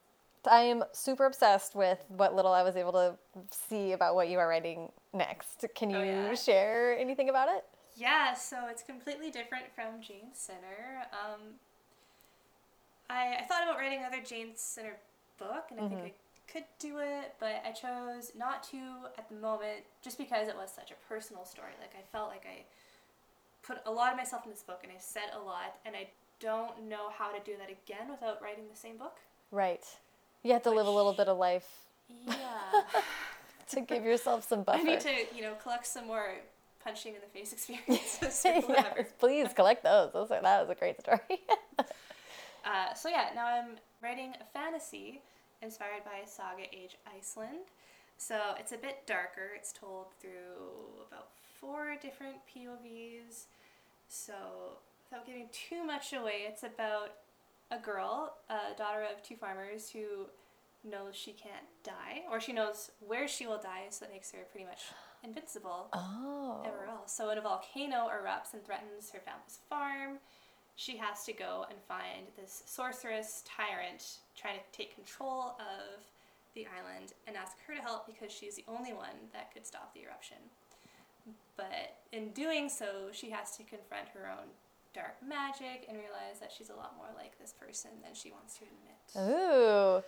I 0.50 0.62
am 0.62 0.84
super 0.94 1.26
obsessed 1.26 1.76
with 1.76 2.04
what 2.10 2.36
little 2.36 2.52
I 2.52 2.64
was 2.64 2.76
able 2.76 2.94
to 2.94 3.14
see 3.52 3.92
about 3.92 4.16
what 4.16 4.30
you 4.30 4.40
are 4.40 4.48
writing 4.48 4.92
next. 5.14 5.66
Can 5.76 5.90
you 5.90 5.98
Oh, 5.98 6.04
yeah. 6.04 6.34
share 6.36 6.98
anything 6.98 7.30
about 7.30 7.50
it? 7.50 7.64
Yeah, 7.96 8.34
so 8.34 8.68
it's 8.70 8.82
completely 8.82 9.30
different 9.32 9.66
from 9.76 10.02
Jane 10.02 10.30
Sinner. 10.34 11.06
Um, 11.12 11.42
I, 13.10 13.38
I 13.42 13.46
thought 13.48 13.64
about 13.64 13.78
writing 13.78 14.00
another 14.00 14.22
Jane 14.24 14.52
Sinner 14.56 14.98
book, 15.38 15.66
and 15.72 15.80
I 15.80 15.88
think 15.90 16.02
I 16.02 16.14
could 16.52 16.64
do 16.80 16.98
it, 17.00 17.36
but 17.40 17.62
I 17.66 17.72
chose 17.72 18.32
not 18.38 18.64
to 18.72 18.78
at 19.18 19.30
the 19.30 19.36
moment 19.36 19.84
just 20.02 20.18
because 20.18 20.48
it 20.48 20.56
was 20.56 20.72
such 20.72 20.92
a 20.92 20.96
personal 21.08 21.46
story. 21.46 21.72
Like, 21.80 21.94
I 21.98 22.04
felt 22.12 22.30
like 22.30 22.46
I 22.46 22.64
put 23.62 23.78
a 23.86 23.92
lot 23.92 24.12
of 24.12 24.18
myself 24.18 24.46
in 24.46 24.52
this 24.52 24.64
book, 24.64 24.80
and 24.84 24.92
I 24.92 25.00
said 25.00 25.30
a 25.36 25.40
lot, 25.40 25.76
and 25.86 25.96
I 25.96 26.08
don't 26.40 26.88
know 26.88 27.10
how 27.18 27.32
to 27.32 27.40
do 27.46 27.54
that 27.60 27.70
again 27.70 28.10
without 28.10 28.42
writing 28.42 28.64
the 28.72 28.78
same 28.78 28.98
book. 28.98 29.18
Right. 29.52 29.84
You 30.44 30.54
have 30.54 30.64
to 30.64 30.72
live 30.72 30.88
a 30.88 30.92
little 30.92 31.14
bit 31.14 31.28
of 31.28 31.38
life 31.38 31.68
Yeah. 32.26 32.34
to 33.72 33.82
give 33.82 34.04
yourself 34.04 34.48
some 34.48 34.64
buffer. 34.64 34.80
I 34.82 34.84
need 34.84 35.00
to, 35.02 35.12
you 35.36 35.42
know, 35.42 35.54
collect 35.62 35.86
some 35.86 36.08
more 36.08 36.36
punching 36.84 37.14
in 37.14 37.20
the 37.22 37.28
face 37.28 37.52
experiences 37.58 38.42
yes, 38.46 39.08
please 39.20 39.50
collect 39.54 39.84
those. 39.84 40.14
those 40.14 40.32
are, 40.32 40.42
that 40.42 40.62
was 40.62 40.70
a 40.70 40.80
great 40.80 41.00
story. 41.02 41.20
Uh, 42.66 42.94
so 42.94 43.10
yeah, 43.10 43.30
now 43.36 43.46
I'm 43.48 43.72
writing 44.02 44.34
a 44.40 44.46
fantasy 44.58 45.22
inspired 45.62 46.04
by 46.06 46.26
Saga 46.26 46.64
Age 46.74 46.98
Iceland. 47.18 47.72
So 48.18 48.38
it's 48.58 48.72
a 48.72 48.78
bit 48.78 49.06
darker. 49.06 49.52
It's 49.56 49.72
told 49.72 50.08
through 50.20 51.06
about 51.08 51.30
four 51.60 51.96
different 52.02 52.36
POVs. 52.54 53.46
So 54.08 54.34
without 55.10 55.26
giving 55.26 55.48
too 55.52 55.84
much 55.84 56.14
away, 56.14 56.46
it's 56.48 56.64
about 56.64 57.14
a 57.72 57.78
girl, 57.78 58.36
a 58.50 58.78
daughter 58.78 59.04
of 59.04 59.22
two 59.24 59.36
farmers, 59.36 59.90
who 59.90 60.28
knows 60.84 61.16
she 61.16 61.32
can't 61.32 61.66
die, 61.84 62.24
or 62.32 62.40
she 62.40 62.54
knows 62.54 62.92
where 63.06 63.28
she 63.28 63.46
will 63.46 63.60
die, 63.60 63.86
so 63.90 64.06
that 64.06 64.12
makes 64.12 64.32
her 64.32 64.40
pretty 64.52 64.66
much 64.66 64.84
invincible 65.24 65.88
oh. 65.94 66.64
ever 66.66 66.86
else. 66.90 67.14
So 67.14 67.28
when 67.28 67.38
a 67.38 67.42
volcano 67.42 68.10
erupts 68.10 68.54
and 68.54 68.64
threatens 68.66 69.12
her 69.12 69.20
family's 69.20 69.60
farm, 69.70 70.20
she 70.80 70.96
has 70.96 71.26
to 71.26 71.34
go 71.34 71.66
and 71.70 71.78
find 71.90 72.28
this 72.38 72.64
sorceress 72.66 73.44
tyrant 73.46 74.20
trying 74.34 74.56
to 74.56 74.64
take 74.72 74.96
control 74.96 75.58
of 75.60 76.00
the 76.56 76.66
island 76.66 77.12
and 77.28 77.36
ask 77.36 77.58
her 77.68 77.76
to 77.76 77.82
help 77.82 78.08
because 78.08 78.32
she's 78.32 78.56
the 78.56 78.64
only 78.66 78.94
one 78.94 79.28
that 79.34 79.54
could 79.54 79.68
stop 79.68 79.94
the 79.94 80.04
eruption. 80.04 80.38
But 81.58 81.98
in 82.14 82.30
doing 82.30 82.70
so, 82.70 83.10
she 83.12 83.30
has 83.32 83.58
to 83.58 83.64
confront 83.64 84.08
her 84.14 84.32
own 84.32 84.48
dark 84.94 85.16
magic 85.22 85.86
and 85.90 85.98
realize 85.98 86.40
that 86.40 86.50
she's 86.58 86.70
a 86.70 86.76
lot 86.76 86.96
more 86.96 87.10
like 87.18 87.38
this 87.38 87.52
person 87.52 87.92
than 88.02 88.16
she 88.16 88.32
wants 88.32 88.58
to 88.60 88.64
admit. 88.64 89.36
Ooh, 89.36 90.02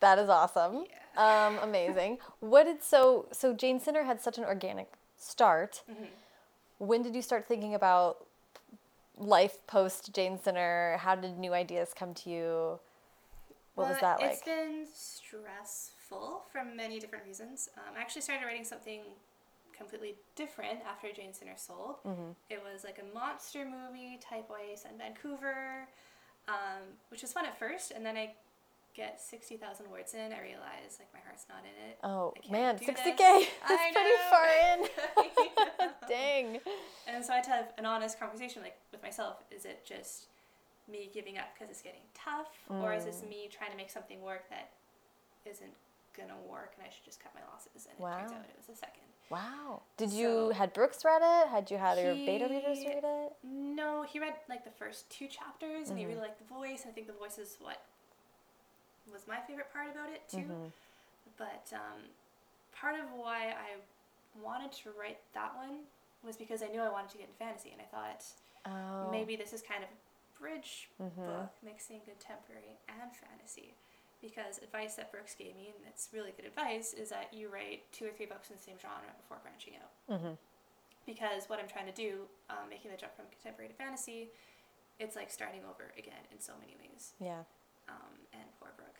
that 0.00 0.18
is 0.18 0.28
awesome. 0.28 0.84
Um, 1.16 1.58
amazing. 1.62 2.18
what 2.40 2.64
did 2.64 2.82
so 2.82 3.28
so 3.32 3.54
Jane 3.54 3.80
Sinner 3.80 4.04
had 4.04 4.20
such 4.20 4.36
an 4.36 4.44
organic 4.44 4.92
start. 5.16 5.82
Mm-hmm. 5.90 6.04
When 6.86 7.02
did 7.02 7.16
you 7.16 7.22
start 7.22 7.46
thinking 7.46 7.74
about 7.74 8.27
life 9.18 9.66
post 9.66 10.12
Jane 10.14 10.38
Sinner? 10.38 10.98
How 11.00 11.14
did 11.14 11.38
new 11.38 11.52
ideas 11.52 11.92
come 11.96 12.14
to 12.14 12.30
you? 12.30 12.80
What 13.74 13.88
was 13.88 13.98
Well, 14.02 14.16
that 14.16 14.20
like? 14.20 14.32
It's 14.32 14.42
been 14.42 14.86
stressful 14.92 16.44
from 16.50 16.76
many 16.76 16.98
different 16.98 17.24
reasons. 17.24 17.68
Um, 17.76 17.94
I 17.96 18.00
actually 18.00 18.22
started 18.22 18.44
writing 18.44 18.64
something 18.64 19.02
completely 19.76 20.16
different 20.34 20.80
after 20.88 21.12
Jane 21.12 21.32
Sinner 21.32 21.54
sold. 21.56 21.96
Mm-hmm. 22.04 22.30
It 22.50 22.60
was 22.62 22.84
like 22.84 22.98
a 23.00 23.14
monster 23.14 23.64
movie 23.64 24.18
type 24.20 24.50
way 24.50 24.74
set 24.74 24.92
in 24.92 24.98
Vancouver, 24.98 25.86
um, 26.48 26.82
which 27.10 27.22
was 27.22 27.32
fun 27.32 27.46
at 27.46 27.58
first, 27.58 27.92
and 27.92 28.04
then 28.04 28.16
I 28.16 28.34
get 28.98 29.20
60,000 29.20 29.90
words 29.90 30.12
in, 30.14 30.32
I 30.32 30.40
realize 30.42 30.98
like 30.98 31.08
my 31.14 31.20
heart's 31.24 31.46
not 31.48 31.62
in 31.62 31.76
it. 31.88 31.98
Oh 32.02 32.34
man, 32.50 32.76
sixty 32.78 33.10
this. 33.12 33.18
k. 33.20 33.48
That's 33.68 33.92
pretty 33.94 34.18
far 34.28 34.46
in. 34.74 35.88
Dang. 36.08 36.60
And 37.06 37.24
so 37.24 37.32
I 37.32 37.36
had 37.36 37.44
to 37.44 37.50
have 37.50 37.68
an 37.78 37.86
honest 37.86 38.18
conversation 38.18 38.62
like 38.62 38.76
with 38.92 39.02
myself. 39.02 39.36
Is 39.50 39.64
it 39.64 39.86
just 39.86 40.26
me 40.90 41.10
giving 41.14 41.38
up 41.38 41.46
because 41.54 41.70
it's 41.70 41.82
getting 41.82 42.00
tough, 42.14 42.48
or 42.68 42.92
is 42.94 43.02
Mm. 43.04 43.06
this 43.06 43.22
me 43.28 43.48
trying 43.50 43.70
to 43.70 43.76
make 43.76 43.90
something 43.90 44.20
work 44.22 44.48
that 44.50 44.70
isn't 45.44 45.72
gonna 46.16 46.36
work, 46.50 46.72
and 46.76 46.84
I 46.86 46.90
should 46.90 47.04
just 47.04 47.22
cut 47.22 47.32
my 47.34 47.42
losses? 47.52 47.86
And 47.86 47.94
it 47.94 48.02
turns 48.02 48.32
out 48.32 48.44
it 48.48 48.56
was 48.56 48.66
the 48.66 48.74
second. 48.74 49.04
Wow. 49.30 49.82
Did 49.98 50.10
you 50.10 50.50
had 50.50 50.72
Brooks 50.72 51.04
read 51.04 51.20
it? 51.22 51.48
Had 51.48 51.70
you 51.70 51.76
had 51.76 51.98
your 51.98 52.14
beta 52.14 52.46
readers 52.48 52.78
read 52.86 53.04
it? 53.04 53.32
No, 53.44 54.02
he 54.02 54.18
read 54.18 54.34
like 54.48 54.64
the 54.64 54.70
first 54.70 55.08
two 55.10 55.28
chapters, 55.28 55.90
and 55.90 55.98
he 55.98 56.04
Mhm. 56.04 56.08
really 56.08 56.20
liked 56.22 56.38
the 56.38 56.44
voice. 56.52 56.82
And 56.82 56.90
I 56.90 56.94
think 56.94 57.06
the 57.06 57.12
voice 57.12 57.38
is 57.38 57.58
what 57.60 57.82
was 59.12 59.26
my 59.26 59.40
favorite 59.46 59.72
part 59.72 59.90
about 59.90 60.10
it 60.10 60.28
too. 60.28 60.38
Mhm. 60.38 60.72
But 61.36 61.72
um, 61.72 62.02
part 62.72 62.98
of 62.98 63.12
why 63.12 63.50
I 63.52 63.76
wanted 64.40 64.72
to 64.72 64.90
write 64.92 65.18
that 65.34 65.56
one 65.56 65.86
was 66.22 66.36
because 66.36 66.62
I 66.62 66.66
knew 66.68 66.80
I 66.80 66.88
wanted 66.88 67.10
to 67.10 67.18
get 67.18 67.26
into 67.28 67.38
fantasy, 67.38 67.70
and 67.72 67.80
I 67.80 67.84
thought 67.86 68.24
Oh. 68.66 69.10
maybe 69.10 69.36
this 69.36 69.52
is 69.52 69.62
kind 69.62 69.82
of 69.84 69.90
a 69.90 70.38
bridge 70.38 70.90
Mhm. 71.00 71.14
book 71.24 71.50
mixing 71.62 72.00
contemporary 72.02 72.76
and 72.88 73.14
fantasy. 73.16 73.74
Because 74.20 74.58
advice 74.58 74.96
that 74.96 75.12
Brooks 75.12 75.36
gave 75.36 75.54
me, 75.54 75.68
and 75.70 75.86
it's 75.86 76.12
really 76.12 76.32
good 76.32 76.44
advice, 76.44 76.92
is 76.92 77.08
that 77.10 77.32
you 77.32 77.48
write 77.48 77.90
two 77.92 78.06
or 78.06 78.12
three 78.12 78.26
books 78.26 78.50
in 78.50 78.56
the 78.56 78.62
same 78.62 78.76
genre 78.78 79.12
before 79.16 79.38
branching 79.38 79.76
out. 79.76 79.92
Mhm. 80.08 80.36
Because 81.06 81.48
what 81.48 81.60
I'm 81.60 81.68
trying 81.68 81.86
to 81.86 81.92
do, 81.92 82.28
um, 82.50 82.68
making 82.68 82.90
the 82.90 82.96
jump 82.96 83.14
from 83.14 83.28
contemporary 83.30 83.68
to 83.68 83.74
fantasy, 83.74 84.32
it's 84.98 85.14
like 85.14 85.30
starting 85.30 85.64
over 85.64 85.92
again 85.96 86.26
in 86.32 86.40
so 86.40 86.56
many 86.58 86.74
ways. 86.76 87.14
Yeah. 87.20 87.44
Um, 87.88 88.26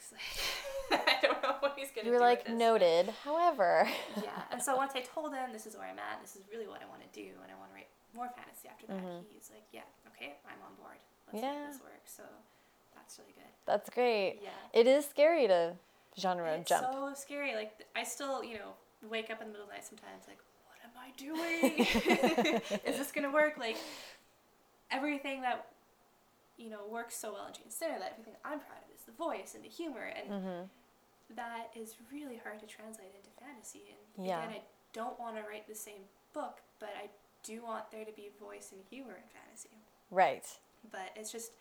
I 0.90 1.18
don't 1.22 1.42
know 1.42 1.56
what 1.60 1.74
he's 1.76 1.90
gonna 1.90 2.06
You 2.06 2.12
were 2.12 2.18
do 2.18 2.24
like 2.24 2.48
noted. 2.48 3.10
However. 3.24 3.88
Yeah, 4.22 4.42
and 4.50 4.62
so 4.62 4.76
once 4.76 4.92
I 4.94 5.00
told 5.14 5.34
him 5.34 5.52
this 5.52 5.66
is 5.66 5.76
where 5.76 5.86
I'm 5.88 5.98
at, 5.98 6.20
this 6.22 6.36
is 6.36 6.42
really 6.52 6.66
what 6.66 6.80
I 6.82 6.86
want 6.88 7.02
to 7.02 7.08
do, 7.12 7.28
and 7.42 7.50
I 7.52 7.56
want 7.58 7.70
to 7.70 7.74
write 7.74 7.88
more 8.14 8.28
fantasy 8.36 8.68
after 8.68 8.86
that, 8.86 8.96
Mhm. 8.96 9.24
he's 9.32 9.50
like, 9.52 9.64
yeah, 9.72 9.82
okay, 10.14 10.36
I'm 10.48 10.60
on 10.66 10.74
board. 10.76 10.96
Let's 11.32 11.42
Yeah. 11.44 11.52
make 11.60 11.72
this 11.72 11.82
work. 11.82 12.02
So 12.06 12.22
that's 12.94 13.18
really 13.18 13.32
good. 13.32 13.52
That's 13.66 13.90
great. 13.90 14.40
Yeah. 14.42 14.50
It 14.72 14.86
is 14.86 15.06
scary 15.06 15.46
to 15.46 15.76
genre 16.18 16.48
jump. 16.50 16.60
it's 16.62 16.68
jump. 16.70 16.92
so 16.92 17.12
scary. 17.14 17.54
Like 17.54 17.72
I 17.94 18.02
still, 18.04 18.42
you 18.42 18.58
know, 18.58 18.72
wake 19.02 19.30
up 19.30 19.40
in 19.42 19.48
the 19.48 19.52
middle 19.52 19.64
of 19.66 19.70
the 19.70 19.76
night 19.76 19.86
sometimes, 19.86 20.24
like, 20.26 20.40
what 20.66 20.78
am 20.82 20.94
I 20.96 21.10
doing? 21.20 21.86
is 22.84 22.96
this 22.98 23.12
gonna 23.12 23.30
work? 23.30 23.58
Like 23.58 23.76
everything 24.90 25.42
that 25.42 25.66
you 26.58 26.68
know 26.68 26.80
works 26.90 27.16
so 27.16 27.32
well 27.32 27.46
in 27.46 27.54
Jane 27.54 27.70
Sinner, 27.70 27.98
that 27.98 28.12
everything 28.12 28.34
I'm 28.44 28.60
proud 28.60 28.82
of 28.84 28.94
is 28.94 29.04
the 29.04 29.12
voice 29.12 29.54
and 29.54 29.64
the 29.64 29.68
humor, 29.68 30.12
and 30.14 30.30
mm-hmm. 30.30 30.62
that 31.36 31.70
is 31.74 31.94
really 32.12 32.36
hard 32.42 32.60
to 32.60 32.66
translate 32.66 33.14
into 33.16 33.30
fantasy. 33.40 33.94
And 34.16 34.26
Yeah. 34.26 34.42
again, 34.44 34.56
I 34.58 34.62
don't 34.92 35.18
want 35.18 35.36
to 35.36 35.42
write 35.42 35.66
the 35.68 35.74
same 35.74 36.02
book, 36.32 36.60
but 36.80 36.90
I 37.00 37.08
do 37.42 37.62
want 37.62 37.90
there 37.90 38.04
to 38.04 38.12
be 38.12 38.30
voice 38.40 38.72
and 38.72 38.82
humor 38.90 39.14
in 39.16 39.28
fantasy. 39.28 39.70
Right. 40.10 40.46
But 40.90 41.10
it's 41.16 41.30
just 41.32 41.52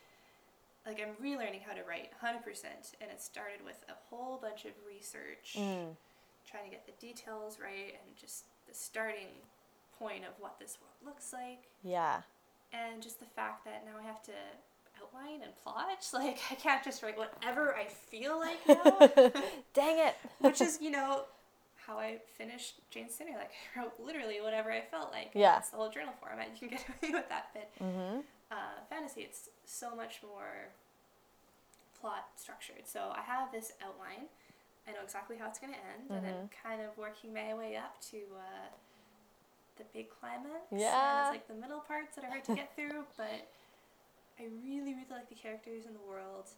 like 0.86 1.02
I'm 1.02 1.16
relearning 1.24 1.62
how 1.64 1.74
to 1.74 1.84
write 1.84 2.12
100%, 2.22 2.96
and 3.02 3.12
it 3.12 3.22
started 3.22 3.64
with 3.64 3.84
a 3.90 3.94
whole 4.10 4.38
bunch 4.38 4.66
of 4.66 4.72
research, 4.88 5.56
Mm. 5.58 5.96
trying 6.50 6.64
to 6.64 6.70
get 6.72 6.86
the 6.86 6.94
details 6.94 7.60
right, 7.60 7.94
and 8.02 8.16
just 8.16 8.46
the 8.68 8.74
starting 8.74 9.42
point 10.00 10.24
of 10.26 10.40
what 10.40 10.60
this 10.60 10.78
world 10.82 10.96
looks 11.04 11.34
like, 11.34 11.70
Yeah. 11.84 12.22
and 12.72 13.04
just 13.04 13.20
the 13.20 13.26
fact 13.26 13.66
that 13.66 13.86
now 13.86 13.98
I 14.00 14.04
have 14.04 14.22
to 14.24 14.34
outline 15.02 15.42
and 15.44 15.52
plot. 15.64 15.88
Like 16.14 16.40
I 16.52 16.56
can't 16.56 16.84
just 16.84 17.04
write 17.04 17.18
whatever 17.18 17.76
I 17.76 17.86
feel 17.86 18.40
like 18.40 18.68
now. 18.68 18.98
Dang 19.74 20.00
it. 20.00 20.16
which 20.40 20.62
is 20.62 20.80
you 20.82 20.90
know 20.90 21.22
how 21.86 21.98
I 21.98 22.20
finished 22.38 22.76
Jane 22.90 23.10
Sinner. 23.10 23.32
Like 23.38 23.52
I 23.76 23.80
wrote 23.80 23.94
literally 24.04 24.42
whatever 24.42 24.72
I 24.72 24.82
felt 24.82 25.12
like. 25.12 25.32
Yeah. 25.34 25.54
That's 25.54 25.70
the 25.70 25.78
whole 25.78 25.90
journal 25.90 26.14
format. 26.20 26.50
You 26.54 26.68
can 26.68 26.78
get 26.78 26.86
away 26.88 27.14
with 27.14 27.30
that. 27.30 27.50
But 27.54 27.70
mm-hmm. 27.84 28.20
uh, 28.52 28.56
fantasy, 28.90 29.22
it's 29.22 29.50
so 29.66 29.96
much 29.96 30.20
more 30.24 30.70
plot 32.00 32.26
structured. 32.36 32.86
So 32.86 33.12
I 33.14 33.22
have 33.22 33.52
this 33.52 33.74
outline. 33.84 34.28
I 34.88 34.92
know 34.92 35.04
exactly 35.04 35.36
how 35.38 35.48
it's 35.48 35.60
going 35.60 35.74
to 35.74 35.80
end, 35.80 36.08
and 36.10 36.26
I'm 36.26 36.50
kind 36.64 36.82
of 36.82 36.98
working 36.98 37.34
my 37.34 37.54
way 37.54 37.76
up 37.76 38.00
to 38.12 38.18
uh, 38.18 38.72
the 39.78 39.84
big 39.94 40.08
climax. 40.10 40.72
And 40.72 40.80
Yeah. 40.80 41.28
it's 41.28 41.36
like 41.36 41.48
the 41.48 41.56
middle 41.56 41.82
parts 41.82 42.16
that 42.16 42.24
are 42.24 42.30
hard 42.30 42.46
to 42.46 42.56
get 42.56 42.74
through, 42.76 43.04
but 43.18 43.52
I 44.40 44.44
really, 44.64 44.94
really 44.94 45.06
like 45.10 45.30
the 45.30 45.36
characters 45.36 45.86
in 45.86 45.94
the 45.94 46.00
world, 46.08 46.50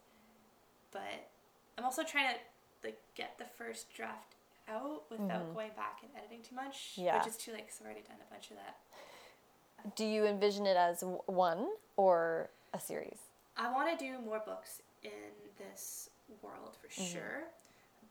but 0.91 1.30
I'm 1.77 1.86
also 1.86 2.03
trying 2.03 2.34
to 2.34 2.39
like 2.84 2.99
get 3.15 3.38
the 3.38 3.45
first 3.57 3.93
draft 3.93 4.36
out 4.67 5.03
without 5.09 5.53
going 5.53 5.71
back 5.75 5.99
and 6.03 6.11
editing 6.17 6.41
too 6.47 6.55
much. 6.55 6.93
Mm-hmm. 6.93 7.01
Yeah. 7.05 7.17
Which 7.19 7.27
is 7.27 7.38
too 7.38 7.51
late 7.51 7.65
because 7.65 7.80
I've 7.82 7.86
already 7.88 8.01
done 8.01 8.17
a 8.25 8.34
bunch 8.34 8.51
of 8.51 8.57
that. 8.57 9.95
Do 9.95 10.05
you 10.05 10.25
envision 10.25 10.65
it 10.65 10.75
as 10.77 11.03
one 11.25 11.67
or 11.95 12.49
a 12.73 12.80
series? 12.80 13.17
I 13.57 13.71
want 13.71 13.97
to 13.97 14.05
do 14.05 14.19
more 14.23 14.41
books 14.45 14.82
in 15.03 15.09
this 15.57 16.09
world 16.41 16.75
for 16.82 16.88
Mm-hmm. 16.89 17.13
sure, 17.13 17.43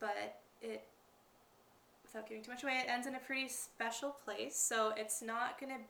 but 0.01 0.41
it, 0.63 0.85
without 2.05 2.27
giving 2.29 2.43
too 2.43 2.51
much 2.53 2.63
away, 2.63 2.83
it 2.85 2.91
ends 2.91 3.07
in 3.07 3.15
a 3.15 3.19
pretty 3.19 3.49
special 3.49 4.11
place. 4.25 4.57
So 4.57 4.93
it's 4.97 5.21
not 5.23 5.61
going 5.61 5.73
to 5.73 5.81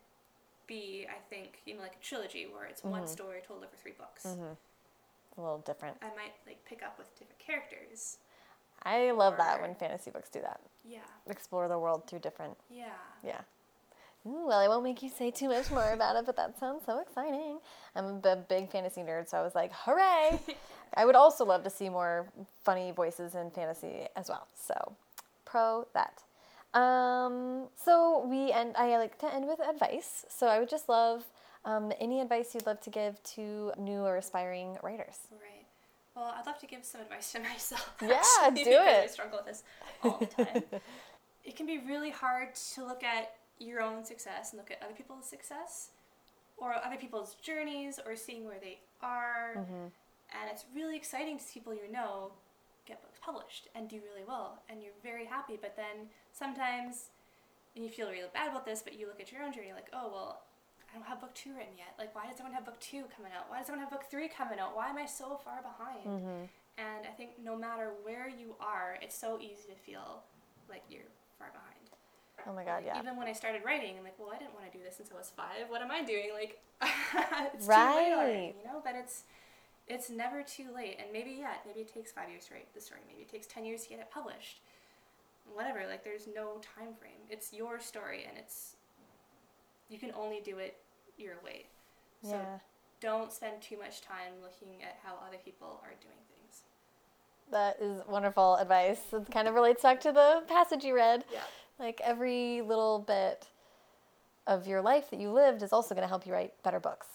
be, 0.68 1.06
I 1.08 1.18
think, 1.28 1.62
you 1.66 1.74
know, 1.74 1.80
like 1.82 1.96
a 2.00 2.04
trilogy 2.04 2.46
where 2.52 2.64
it's 2.66 2.84
one 2.84 3.02
Mm-hmm. 3.02 3.06
story 3.12 3.40
told 3.46 3.60
over 3.64 3.74
three 3.82 3.94
books. 3.98 4.24
It's 4.26 5.38
a 5.38 5.40
little 5.40 5.58
different. 5.66 5.96
I 6.02 6.06
might 6.14 6.34
like 6.46 6.64
pick 6.64 6.82
up 6.84 6.96
with 6.98 7.12
different 7.18 7.38
characters. 7.40 8.18
I 8.84 9.10
love 9.10 9.36
that 9.38 9.60
when 9.60 9.74
fantasy 9.74 10.10
books 10.12 10.28
do 10.30 10.40
that. 10.42 10.60
Yeah, 10.88 10.98
Explore 11.28 11.66
the 11.68 11.78
world 11.78 12.06
through 12.06 12.20
different. 12.20 12.56
yeah. 12.70 12.92
Yeah. 13.24 13.40
Ooh, 14.26 14.46
well, 14.48 14.58
I 14.58 14.68
won't 14.68 14.84
make 14.84 15.02
you 15.02 15.08
say 15.08 15.30
too 15.30 15.48
much 15.48 15.70
more 15.70 15.92
about 15.92 16.16
it, 16.16 16.26
but 16.26 16.36
that 16.36 16.58
sounds 16.58 16.82
so 16.84 17.00
exciting. 17.00 17.58
I'm 17.96 18.20
a 18.24 18.36
big 18.36 18.70
fantasy 18.70 19.00
nerd, 19.02 19.28
so 19.28 19.38
I 19.38 19.42
was 19.42 19.54
like, 19.54 19.72
hooray! 19.72 20.38
I 20.94 21.04
would 21.06 21.14
also 21.14 21.44
love 21.44 21.62
to 21.64 21.70
see 21.70 21.88
more 21.88 22.26
funny 22.64 22.90
voices 22.90 23.34
in 23.34 23.50
fantasy 23.50 24.06
as 24.16 24.28
well. 24.28 24.46
So, 24.54 24.96
pro 25.44 25.86
that. 25.94 26.22
Um, 26.74 27.68
so 27.76 28.26
we 28.26 28.52
end. 28.52 28.74
I 28.76 28.96
like 28.98 29.18
to 29.18 29.34
end 29.34 29.46
with 29.46 29.60
advice. 29.60 30.24
So 30.28 30.46
I 30.46 30.58
would 30.58 30.68
just 30.68 30.88
love 30.88 31.24
um, 31.64 31.92
any 32.00 32.20
advice 32.20 32.54
you'd 32.54 32.66
love 32.66 32.80
to 32.82 32.90
give 32.90 33.22
to 33.34 33.72
new 33.78 34.00
or 34.00 34.16
aspiring 34.16 34.76
writers. 34.82 35.18
Right. 35.32 35.66
Well, 36.14 36.34
I'd 36.36 36.46
love 36.46 36.58
to 36.58 36.66
give 36.66 36.84
some 36.84 37.00
advice 37.00 37.32
to 37.32 37.40
myself. 37.40 37.94
Yeah, 38.02 38.20
actually, 38.42 38.64
do 38.64 38.70
because 38.70 38.86
I 38.86 39.04
it. 39.04 39.10
struggle 39.10 39.38
with 39.38 39.46
this 39.46 39.62
all 40.02 40.18
the 40.18 40.26
time. 40.26 40.62
it 41.44 41.56
can 41.56 41.66
be 41.66 41.78
really 41.78 42.10
hard 42.10 42.54
to 42.74 42.84
look 42.84 43.04
at 43.04 43.32
your 43.58 43.80
own 43.80 44.04
success 44.04 44.52
and 44.52 44.58
look 44.58 44.70
at 44.70 44.82
other 44.82 44.94
people's 44.94 45.26
success, 45.26 45.90
or 46.56 46.74
other 46.74 46.96
people's 46.96 47.34
journeys, 47.42 47.98
or 48.04 48.16
seeing 48.16 48.44
where 48.44 48.58
they 48.60 48.78
are. 49.02 49.54
Mm-hmm. 49.56 49.86
And 50.30 50.50
it's 50.50 50.64
really 50.74 50.96
exciting 50.96 51.38
to 51.38 51.44
see 51.44 51.60
people 51.60 51.74
you 51.74 51.90
know 51.90 52.32
published 53.28 53.68
and 53.74 53.88
do 53.88 54.00
really 54.08 54.24
well, 54.26 54.62
and 54.68 54.82
you're 54.82 54.96
very 55.02 55.26
happy. 55.26 55.58
But 55.60 55.76
then 55.76 56.08
sometimes, 56.32 57.10
and 57.76 57.84
you 57.84 57.90
feel 57.90 58.08
really 58.10 58.28
bad 58.32 58.48
about 58.48 58.64
this, 58.64 58.80
but 58.82 58.98
you 58.98 59.06
look 59.06 59.20
at 59.20 59.30
your 59.30 59.42
own 59.42 59.52
journey 59.52 59.72
like, 59.74 59.88
oh 59.92 60.08
well, 60.12 60.42
I 60.90 60.96
don't 60.96 61.06
have 61.06 61.20
book 61.20 61.34
two 61.34 61.50
written 61.50 61.76
yet. 61.76 61.92
Like, 61.98 62.14
why 62.14 62.26
does 62.26 62.36
someone 62.36 62.54
have 62.54 62.64
book 62.64 62.80
two 62.80 63.04
coming 63.14 63.32
out? 63.36 63.50
Why 63.50 63.58
does 63.58 63.66
someone 63.66 63.80
have 63.84 63.90
book 63.92 64.04
three 64.10 64.28
coming 64.28 64.58
out? 64.58 64.74
Why 64.74 64.88
am 64.88 64.96
I 64.96 65.04
so 65.04 65.36
far 65.44 65.60
behind? 65.60 66.06
Mm-hmm. 66.06 66.44
And 66.78 67.02
I 67.04 67.12
think 67.16 67.30
no 67.42 67.56
matter 67.56 67.90
where 68.02 68.28
you 68.28 68.54
are, 68.60 68.96
it's 69.02 69.18
so 69.18 69.38
easy 69.40 69.68
to 69.68 69.74
feel 69.74 70.22
like 70.70 70.82
you're 70.88 71.10
far 71.38 71.48
behind. 71.52 71.74
Oh 72.46 72.54
my 72.54 72.64
god, 72.64 72.84
yeah. 72.86 72.98
Even 72.98 73.16
when 73.16 73.26
I 73.26 73.32
started 73.32 73.62
writing, 73.66 73.96
I'm 73.98 74.04
like, 74.04 74.14
well, 74.18 74.30
I 74.34 74.38
didn't 74.38 74.54
want 74.54 74.70
to 74.70 74.78
do 74.78 74.82
this 74.82 74.96
since 74.96 75.10
I 75.12 75.18
was 75.18 75.30
five. 75.36 75.68
What 75.68 75.82
am 75.82 75.90
I 75.90 76.02
doing? 76.04 76.30
Like, 76.32 76.62
it's 77.52 77.66
too 77.66 77.72
late 77.72 78.14
already, 78.14 78.32
Right. 78.32 78.54
you 78.56 78.64
know. 78.64 78.80
But 78.82 78.94
it's 78.94 79.24
it's 79.88 80.10
never 80.10 80.42
too 80.42 80.66
late. 80.74 80.96
And 80.98 81.12
maybe 81.12 81.36
yeah, 81.38 81.54
maybe 81.66 81.80
it 81.80 81.92
takes 81.92 82.12
five 82.12 82.28
years 82.28 82.46
to 82.46 82.54
write 82.54 82.72
the 82.74 82.80
story. 82.80 83.00
Maybe 83.06 83.22
it 83.22 83.30
takes 83.30 83.46
ten 83.46 83.64
years 83.64 83.84
to 83.84 83.88
get 83.90 84.00
it 84.00 84.10
published. 84.10 84.60
Whatever. 85.52 85.80
Like, 85.88 86.04
there's 86.04 86.26
no 86.26 86.60
time 86.76 86.94
frame. 87.00 87.24
It's 87.30 87.52
your 87.52 87.80
story, 87.80 88.26
and 88.28 88.36
it's 88.36 88.76
you 89.88 89.98
can 89.98 90.12
only 90.16 90.40
do 90.44 90.58
it 90.58 90.76
your 91.16 91.34
way. 91.44 91.66
So 92.22 92.30
yeah. 92.30 92.58
don't 93.00 93.32
spend 93.32 93.62
too 93.62 93.78
much 93.78 94.02
time 94.02 94.32
looking 94.42 94.82
at 94.82 94.98
how 95.02 95.14
other 95.26 95.38
people 95.44 95.80
are 95.82 95.94
doing 96.00 96.20
things. 96.28 96.62
That 97.50 97.78
is 97.80 98.02
wonderful 98.08 98.56
advice. 98.56 99.00
It 99.12 99.30
kind 99.30 99.48
of 99.48 99.54
relates 99.54 99.82
back 99.82 100.00
to 100.02 100.12
the 100.12 100.42
passage 100.48 100.84
you 100.84 100.94
read. 100.94 101.24
Yeah. 101.32 101.40
Like 101.78 102.00
every 102.04 102.60
little 102.60 102.98
bit 102.98 103.46
of 104.46 104.66
your 104.66 104.82
life 104.82 105.10
that 105.10 105.20
you 105.20 105.30
lived 105.30 105.62
is 105.62 105.72
also 105.72 105.94
going 105.94 106.02
to 106.02 106.08
help 106.08 106.26
you 106.26 106.32
write 106.32 106.52
better 106.62 106.80
books. 106.80 107.06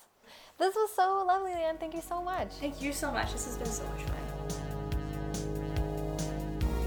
This 0.63 0.75
was 0.75 0.91
so 0.95 1.25
lovely, 1.27 1.51
Lianne. 1.51 1.77
Thank 1.77 1.93
you 1.93 2.01
so 2.01 2.21
much. 2.21 2.47
Thank 2.61 2.81
you 2.81 2.93
so 2.93 3.11
much. 3.11 3.33
This 3.33 3.43
has 3.47 3.57
been 3.57 3.67
so 3.67 3.83
much 3.83 4.01
fun. 4.03 4.15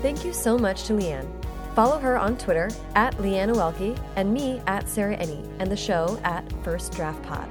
Thank 0.00 0.24
you 0.24 0.32
so 0.32 0.56
much 0.56 0.84
to 0.84 0.94
Lianne. 0.94 1.30
Follow 1.74 1.98
her 1.98 2.16
on 2.16 2.38
Twitter 2.38 2.70
at 2.94 3.14
Lianne 3.18 3.54
Oelke 3.54 3.94
and 4.16 4.32
me 4.32 4.62
at 4.66 4.88
Sarah 4.88 5.18
Enni 5.18 5.46
and 5.58 5.70
the 5.70 5.76
show 5.76 6.18
at 6.24 6.50
First 6.64 6.94
Draft 6.94 7.22
Pod. 7.24 7.50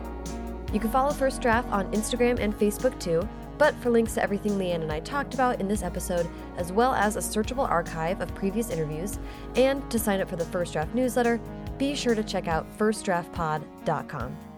You 0.73 0.79
can 0.79 0.89
follow 0.89 1.13
First 1.13 1.43
Draft 1.43 1.69
on 1.69 1.91
Instagram 1.91 2.39
and 2.39 2.57
Facebook 2.57 2.99
too, 2.99 3.29
but 3.59 3.75
for 3.75 3.91
links 3.91 4.15
to 4.15 4.23
everything 4.23 4.53
Lianne 4.53 4.81
and 4.81 4.91
I 4.91 5.01
talked 5.01 5.35
about 5.35 5.61
in 5.61 5.67
this 5.67 5.83
episode, 5.83 6.27
as 6.57 6.71
well 6.71 6.95
as 6.95 7.17
a 7.17 7.19
searchable 7.19 7.69
archive 7.69 8.19
of 8.19 8.33
previous 8.33 8.71
interviews, 8.71 9.19
and 9.55 9.87
to 9.91 9.99
sign 9.99 10.21
up 10.21 10.29
for 10.29 10.37
the 10.37 10.45
First 10.45 10.73
Draft 10.73 10.95
newsletter, 10.95 11.39
be 11.77 11.93
sure 11.93 12.15
to 12.15 12.23
check 12.23 12.47
out 12.47 12.65
firstdraftpod.com. 12.79 14.54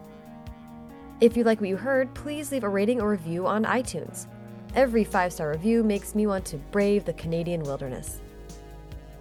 If 1.20 1.36
you 1.36 1.44
like 1.44 1.60
what 1.60 1.70
you 1.70 1.78
heard, 1.78 2.14
please 2.14 2.52
leave 2.52 2.64
a 2.64 2.70
rating 2.70 3.02
or 3.02 3.10
review 3.10 3.48
on 3.48 3.66
iTunes. 3.66 4.28
Every 4.76 5.04
five 5.04 5.34
star 5.34 5.50
review 5.50 5.84
makes 5.84 6.14
me 6.14 6.28
want 6.28 6.46
to 6.46 6.58
brave 6.58 7.06
the 7.06 7.14
Canadian 7.14 7.64
wilderness. 7.64 8.22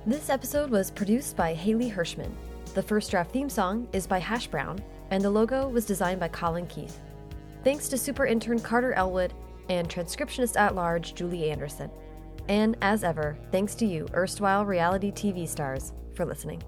This 0.05 0.29
episode 0.29 0.71
was 0.71 0.91
produced 0.91 1.37
by 1.37 1.55
Haley 1.55 1.91
Hirschman. 1.91 2.31
The 2.75 2.83
first 2.83 3.11
draft 3.11 3.33
theme 3.33 3.49
song 3.49 3.89
is 3.95 4.07
by 4.07 4.19
Hash 4.19 4.47
Brown, 4.47 4.79
and 5.11 5.25
the 5.25 5.31
logo 5.31 5.69
was 5.69 5.87
designed 5.87 6.21
by 6.21 6.29
Colin 6.29 6.67
Keith. 6.67 7.01
Thanks 7.65 7.89
to 7.89 7.97
super 7.97 8.27
intern 8.27 8.61
Carter 8.61 8.93
Elwood 8.93 9.33
and 9.71 9.89
transcriptionist 9.89 10.59
at 10.59 10.75
large 10.75 11.15
Julie 11.15 11.51
Anderson. 11.51 11.91
And 12.49 12.77
as 12.83 13.05
ever, 13.05 13.39
thanks 13.51 13.75
to 13.77 13.87
you, 13.87 14.07
erstwhile 14.15 14.67
reality 14.67 15.11
TV 15.11 15.49
stars, 15.49 15.95
for 16.15 16.27
listening. 16.27 16.63